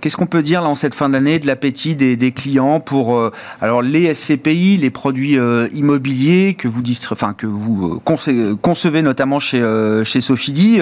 Qu'est-ce 0.00 0.16
qu'on 0.16 0.26
peut 0.26 0.42
dire 0.42 0.62
là 0.62 0.68
en 0.68 0.74
cette 0.74 0.94
fin 0.94 1.10
d'année 1.10 1.38
de 1.38 1.46
l'appétit 1.46 1.94
des, 1.94 2.32
clients 2.32 2.80
pour 2.80 3.16
euh, 3.16 3.32
alors 3.60 3.82
les 3.82 4.14
SCPI, 4.14 4.78
les 4.78 4.90
produits 4.90 5.38
euh, 5.38 5.68
immobiliers 5.74 6.54
que 6.54 6.68
vous 6.68 6.82
euh, 8.06 8.56
concevez 8.62 9.02
notamment 9.02 9.38
chez 9.38 9.60
chez 10.04 10.20
Sofidi, 10.20 10.80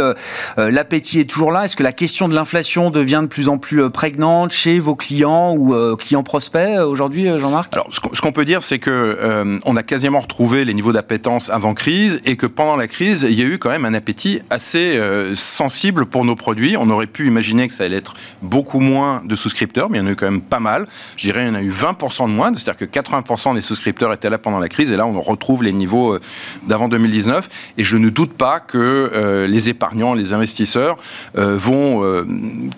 l'appétit 0.56 1.20
est 1.20 1.24
toujours 1.24 1.50
là. 1.50 1.64
Est-ce 1.64 1.74
que 1.74 1.82
la 1.82 1.92
question 1.92 2.28
de 2.28 2.34
l'inflation 2.34 2.90
devient 2.90 3.20
de 3.22 3.28
plus 3.28 3.48
en 3.48 3.58
plus 3.58 3.90
prégnante 3.90 4.52
chez 4.52 4.78
vos 4.78 4.94
clients 4.94 5.54
ou 5.56 5.74
clients 5.96 6.22
prospects 6.22 6.78
aujourd'hui, 6.78 7.26
Jean-Marc? 7.38 7.72
Alors 7.72 7.88
ce 7.90 8.20
qu'on 8.20 8.32
peut 8.32 8.44
dire, 8.44 8.62
c'est 8.62 8.78
que 8.78 9.58
on 9.64 9.76
a 9.76 9.82
quasiment 9.82 10.20
retrouvé 10.20 10.64
les 10.64 10.74
niveaux 10.74 10.92
d'appétence 10.92 11.50
avant 11.50 11.74
crise 11.74 12.20
et 12.24 12.36
que 12.36 12.46
pendant 12.46 12.76
la 12.76 12.86
crise, 12.86 13.26
il 13.28 13.34
y 13.34 13.42
a 13.42 13.46
eu 13.46 13.58
quand 13.58 13.70
même 13.70 13.84
un 13.84 13.94
appétit 13.94 14.40
assez 14.50 15.00
sensible 15.34 16.06
pour 16.06 16.24
nos 16.24 16.36
produits. 16.36 16.76
On 16.76 16.90
aurait 16.90 17.06
pu 17.06 17.26
imaginer 17.26 17.66
que 17.68 17.74
ça 17.74 17.84
allait 17.84 17.96
être 17.96 18.14
beaucoup 18.42 18.80
moins 18.80 19.07
de 19.24 19.36
souscripteurs, 19.36 19.90
mais 19.90 19.98
il 19.98 20.02
y 20.02 20.04
en 20.04 20.06
a 20.08 20.12
eu 20.12 20.16
quand 20.16 20.30
même 20.30 20.42
pas 20.42 20.60
mal. 20.60 20.86
Je 21.16 21.24
dirais 21.24 21.44
il 21.44 21.48
y 21.48 21.50
en 21.50 21.54
a 21.54 21.62
eu 21.62 21.70
20% 21.70 22.28
de 22.28 22.34
moins, 22.34 22.52
c'est-à-dire 22.54 22.76
que 22.76 22.84
80% 22.84 23.54
des 23.54 23.62
souscripteurs 23.62 24.12
étaient 24.12 24.30
là 24.30 24.38
pendant 24.38 24.58
la 24.58 24.68
crise, 24.68 24.90
et 24.90 24.96
là 24.96 25.06
on 25.06 25.20
retrouve 25.20 25.62
les 25.62 25.72
niveaux 25.72 26.14
euh, 26.14 26.20
d'avant 26.66 26.88
2019. 26.88 27.48
Et 27.76 27.84
je 27.84 27.96
ne 27.96 28.08
doute 28.08 28.32
pas 28.32 28.60
que 28.60 28.78
euh, 28.78 29.46
les 29.46 29.68
épargnants, 29.68 30.14
les 30.14 30.32
investisseurs 30.32 30.96
euh, 31.36 31.56
vont, 31.56 31.78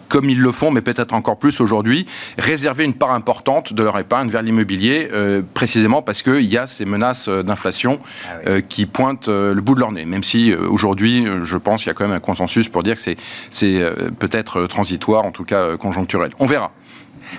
comme 0.08 0.30
ils 0.30 0.40
le 0.40 0.52
font, 0.52 0.70
mais 0.70 0.80
peut-être 0.80 1.14
encore 1.14 1.38
plus 1.38 1.60
aujourd'hui, 1.60 2.06
réserver 2.38 2.84
une 2.84 2.94
part 2.94 3.12
importante 3.12 3.72
de 3.72 3.82
leur 3.82 3.98
épargne 3.98 4.28
vers 4.28 4.42
l'immobilier, 4.42 5.08
précisément 5.54 6.02
parce 6.02 6.22
qu'il 6.22 6.46
y 6.46 6.56
a 6.56 6.66
ces 6.66 6.84
menaces 6.84 7.28
d'inflation 7.28 7.98
ah 8.24 8.60
qui 8.62 8.86
pointent 8.86 9.28
le 9.28 9.60
bout 9.60 9.74
de 9.74 9.80
leur 9.80 9.92
nez. 9.92 10.04
Même 10.04 10.22
si 10.22 10.54
aujourd'hui, 10.54 11.26
je 11.44 11.56
pense 11.56 11.82
qu'il 11.82 11.88
y 11.88 11.90
a 11.90 11.94
quand 11.94 12.06
même 12.06 12.16
un 12.16 12.20
consensus 12.20 12.68
pour 12.68 12.82
dire 12.82 12.96
que 12.96 13.14
c'est 13.50 13.86
peut-être 14.18 14.66
transitoire, 14.66 15.24
en 15.24 15.32
tout 15.32 15.44
cas 15.44 15.76
conjoncturel. 15.76 16.19
On 16.38 16.46
verra. 16.46 16.70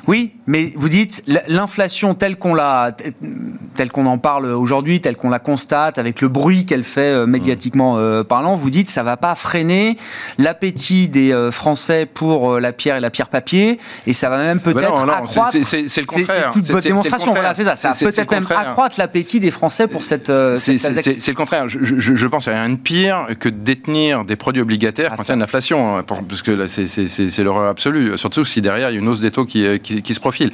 Oui, 0.07 0.31
mais 0.47 0.71
vous 0.75 0.89
dites 0.89 1.23
l'inflation 1.47 2.13
telle 2.13 2.37
qu'on 2.37 2.53
la, 2.53 2.95
telle 3.75 3.91
qu'on 3.91 4.05
en 4.05 4.17
parle 4.17 4.45
aujourd'hui, 4.45 5.01
telle 5.01 5.15
qu'on 5.15 5.29
la 5.29 5.39
constate, 5.39 5.97
avec 5.97 6.21
le 6.21 6.27
bruit 6.27 6.65
qu'elle 6.65 6.83
fait 6.83 7.13
euh, 7.13 7.25
médiatiquement 7.25 7.97
euh, 7.97 8.23
parlant, 8.23 8.55
vous 8.55 8.69
dites 8.69 8.89
ça 8.89 9.03
va 9.03 9.17
pas 9.17 9.35
freiner 9.35 9.97
l'appétit 10.37 11.07
des 11.07 11.31
euh, 11.31 11.51
Français 11.51 12.05
pour 12.05 12.59
la 12.59 12.73
pierre 12.73 12.97
et 12.97 12.99
la 12.99 13.09
pierre 13.09 13.29
papier, 13.29 13.79
et 14.07 14.13
ça 14.13 14.29
va 14.29 14.37
même 14.37 14.59
peut-être 14.59 15.09
accroître. 15.09 15.57
C'est 15.63 16.01
le 16.01 16.05
contraire. 16.05 16.51
C'est 16.53 16.59
toute 16.59 16.71
votre 16.71 16.83
démonstration. 16.83 17.33
Voilà, 17.33 17.53
c'est 17.53 17.63
ça. 17.63 17.75
Ça 17.75 17.91
va 17.91 18.11
peut-être 18.11 18.31
même 18.31 18.47
accroître 18.49 18.95
l'appétit 18.99 19.39
des 19.39 19.51
Français 19.51 19.87
pour 19.87 20.03
cette. 20.03 20.31
c'est 20.57 20.73
le 20.73 21.33
contraire. 21.33 21.67
Je, 21.67 21.99
je, 21.99 22.27
pense 22.27 22.45
qu'il 22.45 22.53
n'y 22.53 22.59
a 22.59 22.63
rien 22.63 22.73
de 22.73 22.79
pire 22.79 23.27
que 23.39 23.49
de 23.49 23.57
détenir 23.57 24.25
des 24.25 24.35
produits 24.35 24.61
obligataires 24.61 25.11
ah, 25.13 25.17
quand 25.17 25.23
il 25.23 25.29
y 25.29 25.31
a 25.31 25.35
une 25.35 25.43
inflation, 25.43 25.97
hein, 25.97 26.03
parce 26.03 26.41
que 26.41 26.67
c'est 26.67 27.43
l'horreur 27.43 27.69
absolue. 27.69 28.17
Surtout 28.17 28.45
si 28.45 28.61
derrière 28.61 28.89
il 28.89 28.93
y 28.93 28.97
a 28.97 28.99
une 28.99 29.07
hausse 29.07 29.21
des 29.21 29.31
taux 29.31 29.45
qui 29.45 29.65
qui, 29.81 30.13
se 30.13 30.19
profile. 30.19 30.51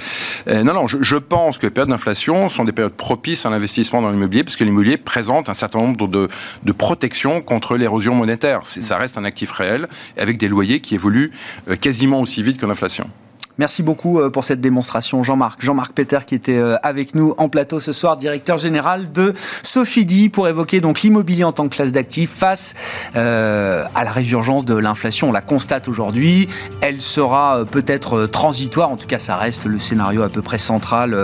Euh, 0.48 0.64
non, 0.64 0.74
non, 0.74 0.88
je, 0.88 1.16
pense 1.18 1.58
que 1.58 1.66
les 1.66 1.72
périodes 1.72 1.90
d'inflation 1.90 2.50
sont 2.50 2.64
des 2.64 2.72
périodes 2.72 2.94
propices 2.94 3.46
à 3.46 3.50
l'investissement 3.50 4.02
dans 4.02 4.12
l'immobilier, 4.12 4.44
parce 4.44 4.56
que 4.56 4.64
l'immobilier 4.64 4.98
présente 4.98 5.50
un 5.50 5.54
certain 5.54 5.80
nombre 5.80 6.08
de, 6.08 6.28
de 6.64 6.72
protections 6.72 7.42
contre 7.42 7.76
l'érosion 7.76 8.16
monétaire. 8.16 8.62
Ça 8.64 8.98
reste 8.98 9.18
un 9.18 9.26
actif 9.26 9.52
réel, 9.52 9.88
avec 10.18 10.38
des 10.38 10.48
loyers 10.48 10.80
qui 10.80 10.96
évoluent 10.96 11.32
euh, 11.70 11.76
quasiment 11.76 12.22
aussi 12.22 12.44
vite 12.44 12.58
que 12.58 12.66
l'inflation. 12.66 13.10
Merci 13.60 13.82
beaucoup 13.82 14.20
euh, 14.20 14.30
pour 14.30 14.46
cette 14.46 14.62
démonstration, 14.62 15.24
Jean-Marc. 15.24 15.64
Jean-Marc 15.64 15.94
Peter 15.94 16.20
qui 16.28 16.36
était 16.36 16.58
euh, 16.58 16.76
avec 16.84 17.16
nous 17.16 17.34
en 17.40 17.50
plateau 17.50 17.80
ce 17.80 17.92
soir, 17.92 18.16
directeur 18.16 18.60
général 18.60 19.12
de 19.12 19.34
Sofidi, 19.64 20.30
pour 20.30 20.48
évoquer 20.48 20.80
donc 20.80 21.02
l'immobilier 21.02 21.44
en 21.44 21.52
tant 21.52 21.68
que 21.68 21.76
classe 21.76 21.92
d'actifs 21.92 22.30
face 22.30 22.76
euh, 23.16 23.84
à 23.96 24.04
la 24.04 24.12
résurgence 24.12 24.64
de 24.64 24.76
l'inflation. 24.76 25.30
On 25.30 25.32
la 25.32 25.42
constate 25.42 25.88
aujourd'hui. 25.88 26.48
Elle 26.82 27.02
sera 27.02 27.66
peut-être 27.66 28.28
transitoire. 28.28 28.92
En 28.92 28.98
tout 28.98 29.08
cas, 29.08 29.18
ça 29.18 29.38
reste 29.38 29.66
le 29.66 29.80
scénario 29.80 30.22
à 30.22 30.30
peu 30.30 30.44
près 30.44 30.60
central 30.60 31.18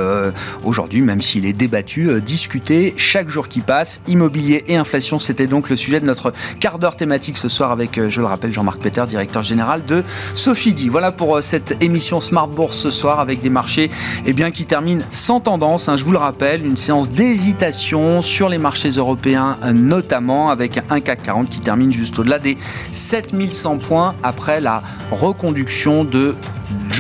aujourd'hui, 0.64 1.02
même 1.02 1.22
s'il 1.22 1.46
est 1.46 1.54
débattu, 1.54 2.22
discuté 2.22 2.94
chaque 2.98 3.30
jour 3.30 3.48
qui 3.48 3.62
passe. 3.62 4.02
Immobilier 4.08 4.66
et 4.68 4.76
inflation, 4.76 5.20
c'était 5.20 5.48
donc 5.48 5.70
le 5.70 5.76
sujet 5.76 6.00
de 6.00 6.06
notre 6.06 6.34
quart 6.60 6.80
d'heure 6.80 6.96
thématique 6.96 7.38
ce 7.38 7.50
soir 7.50 7.72
avec, 7.72 8.10
je 8.10 8.20
le 8.20 8.26
rappelle, 8.28 8.54
Jean-Marc 8.54 8.82
Peter, 8.82 9.04
directeur 9.08 9.44
général 9.44 9.86
de 9.86 10.04
Sofidi. 10.34 10.90
Voilà 10.90 11.12
pour 11.12 11.42
cette 11.44 11.78
émission 11.84 12.20
Smart 12.24 12.48
Bourse 12.48 12.78
ce 12.78 12.92
soir 12.92 13.20
avec 13.20 13.42
des 13.42 13.50
marchés 13.50 13.92
eh 14.26 14.34
bien, 14.34 14.52
qui 14.52 14.66
terminent 14.66 15.04
sans 15.12 15.40
tendance. 15.40 15.90
Hein, 15.90 15.98
je 15.98 16.04
vous 16.04 16.12
le 16.12 16.18
rappelle, 16.18 16.66
une 16.66 16.78
séance 16.78 17.10
d'hésitation 17.10 18.22
sur 18.22 18.50
les 18.50 18.58
marchés 18.58 18.90
européens 18.90 19.58
notamment 19.74 20.50
avec 20.50 20.80
un 20.90 21.00
CAC 21.00 21.24
40 21.24 21.50
qui 21.50 21.60
termine 21.60 21.92
juste 21.92 22.18
au-delà 22.20 22.40
des 22.40 22.58
7100 22.92 23.78
points 23.78 24.16
après 24.24 24.62
la 24.62 24.82
reconduction 25.12 26.04
de 26.04 26.36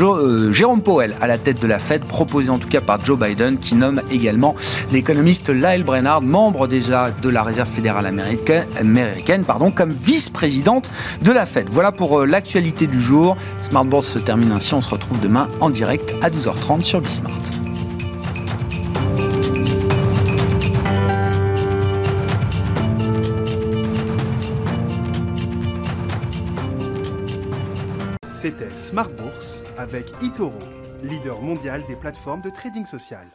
euh, 0.01 0.51
Jérôme 0.51 0.81
Powell 0.81 1.15
à 1.21 1.27
la 1.27 1.37
tête 1.37 1.61
de 1.61 1.67
la 1.67 1.79
Fed, 1.79 2.03
proposé 2.05 2.49
en 2.49 2.57
tout 2.57 2.67
cas 2.67 2.81
par 2.81 3.03
Joe 3.03 3.17
Biden, 3.17 3.57
qui 3.57 3.75
nomme 3.75 4.01
également 4.11 4.55
l'économiste 4.91 5.49
Lyle 5.49 5.83
Brennard, 5.83 6.21
membre 6.21 6.67
déjà 6.67 7.11
de 7.11 7.29
la 7.29 7.43
Réserve 7.43 7.69
fédérale 7.69 8.05
américaine, 8.05 9.43
pardon, 9.45 9.71
comme 9.71 9.91
vice-présidente 9.91 10.89
de 11.21 11.31
la 11.31 11.45
Fed. 11.45 11.67
Voilà 11.69 11.91
pour 11.91 12.21
euh, 12.21 12.25
l'actualité 12.25 12.87
du 12.87 12.99
jour. 12.99 13.37
Smart 13.61 13.85
Board 13.85 14.03
se 14.03 14.19
termine 14.19 14.51
ainsi. 14.51 14.73
On 14.73 14.81
se 14.81 14.89
demain 15.21 15.47
en 15.59 15.69
direct 15.69 16.13
à 16.21 16.29
12h30 16.29 16.81
sur 16.81 17.01
Bismart. 17.01 17.31
C'était 28.29 28.69
Smart 28.75 29.09
Bourse 29.09 29.63
avec 29.77 30.11
Itoro, 30.21 30.51
leader 31.01 31.41
mondial 31.41 31.81
des 31.87 31.95
plateformes 31.95 32.41
de 32.41 32.49
trading 32.49 32.85
social. 32.85 33.25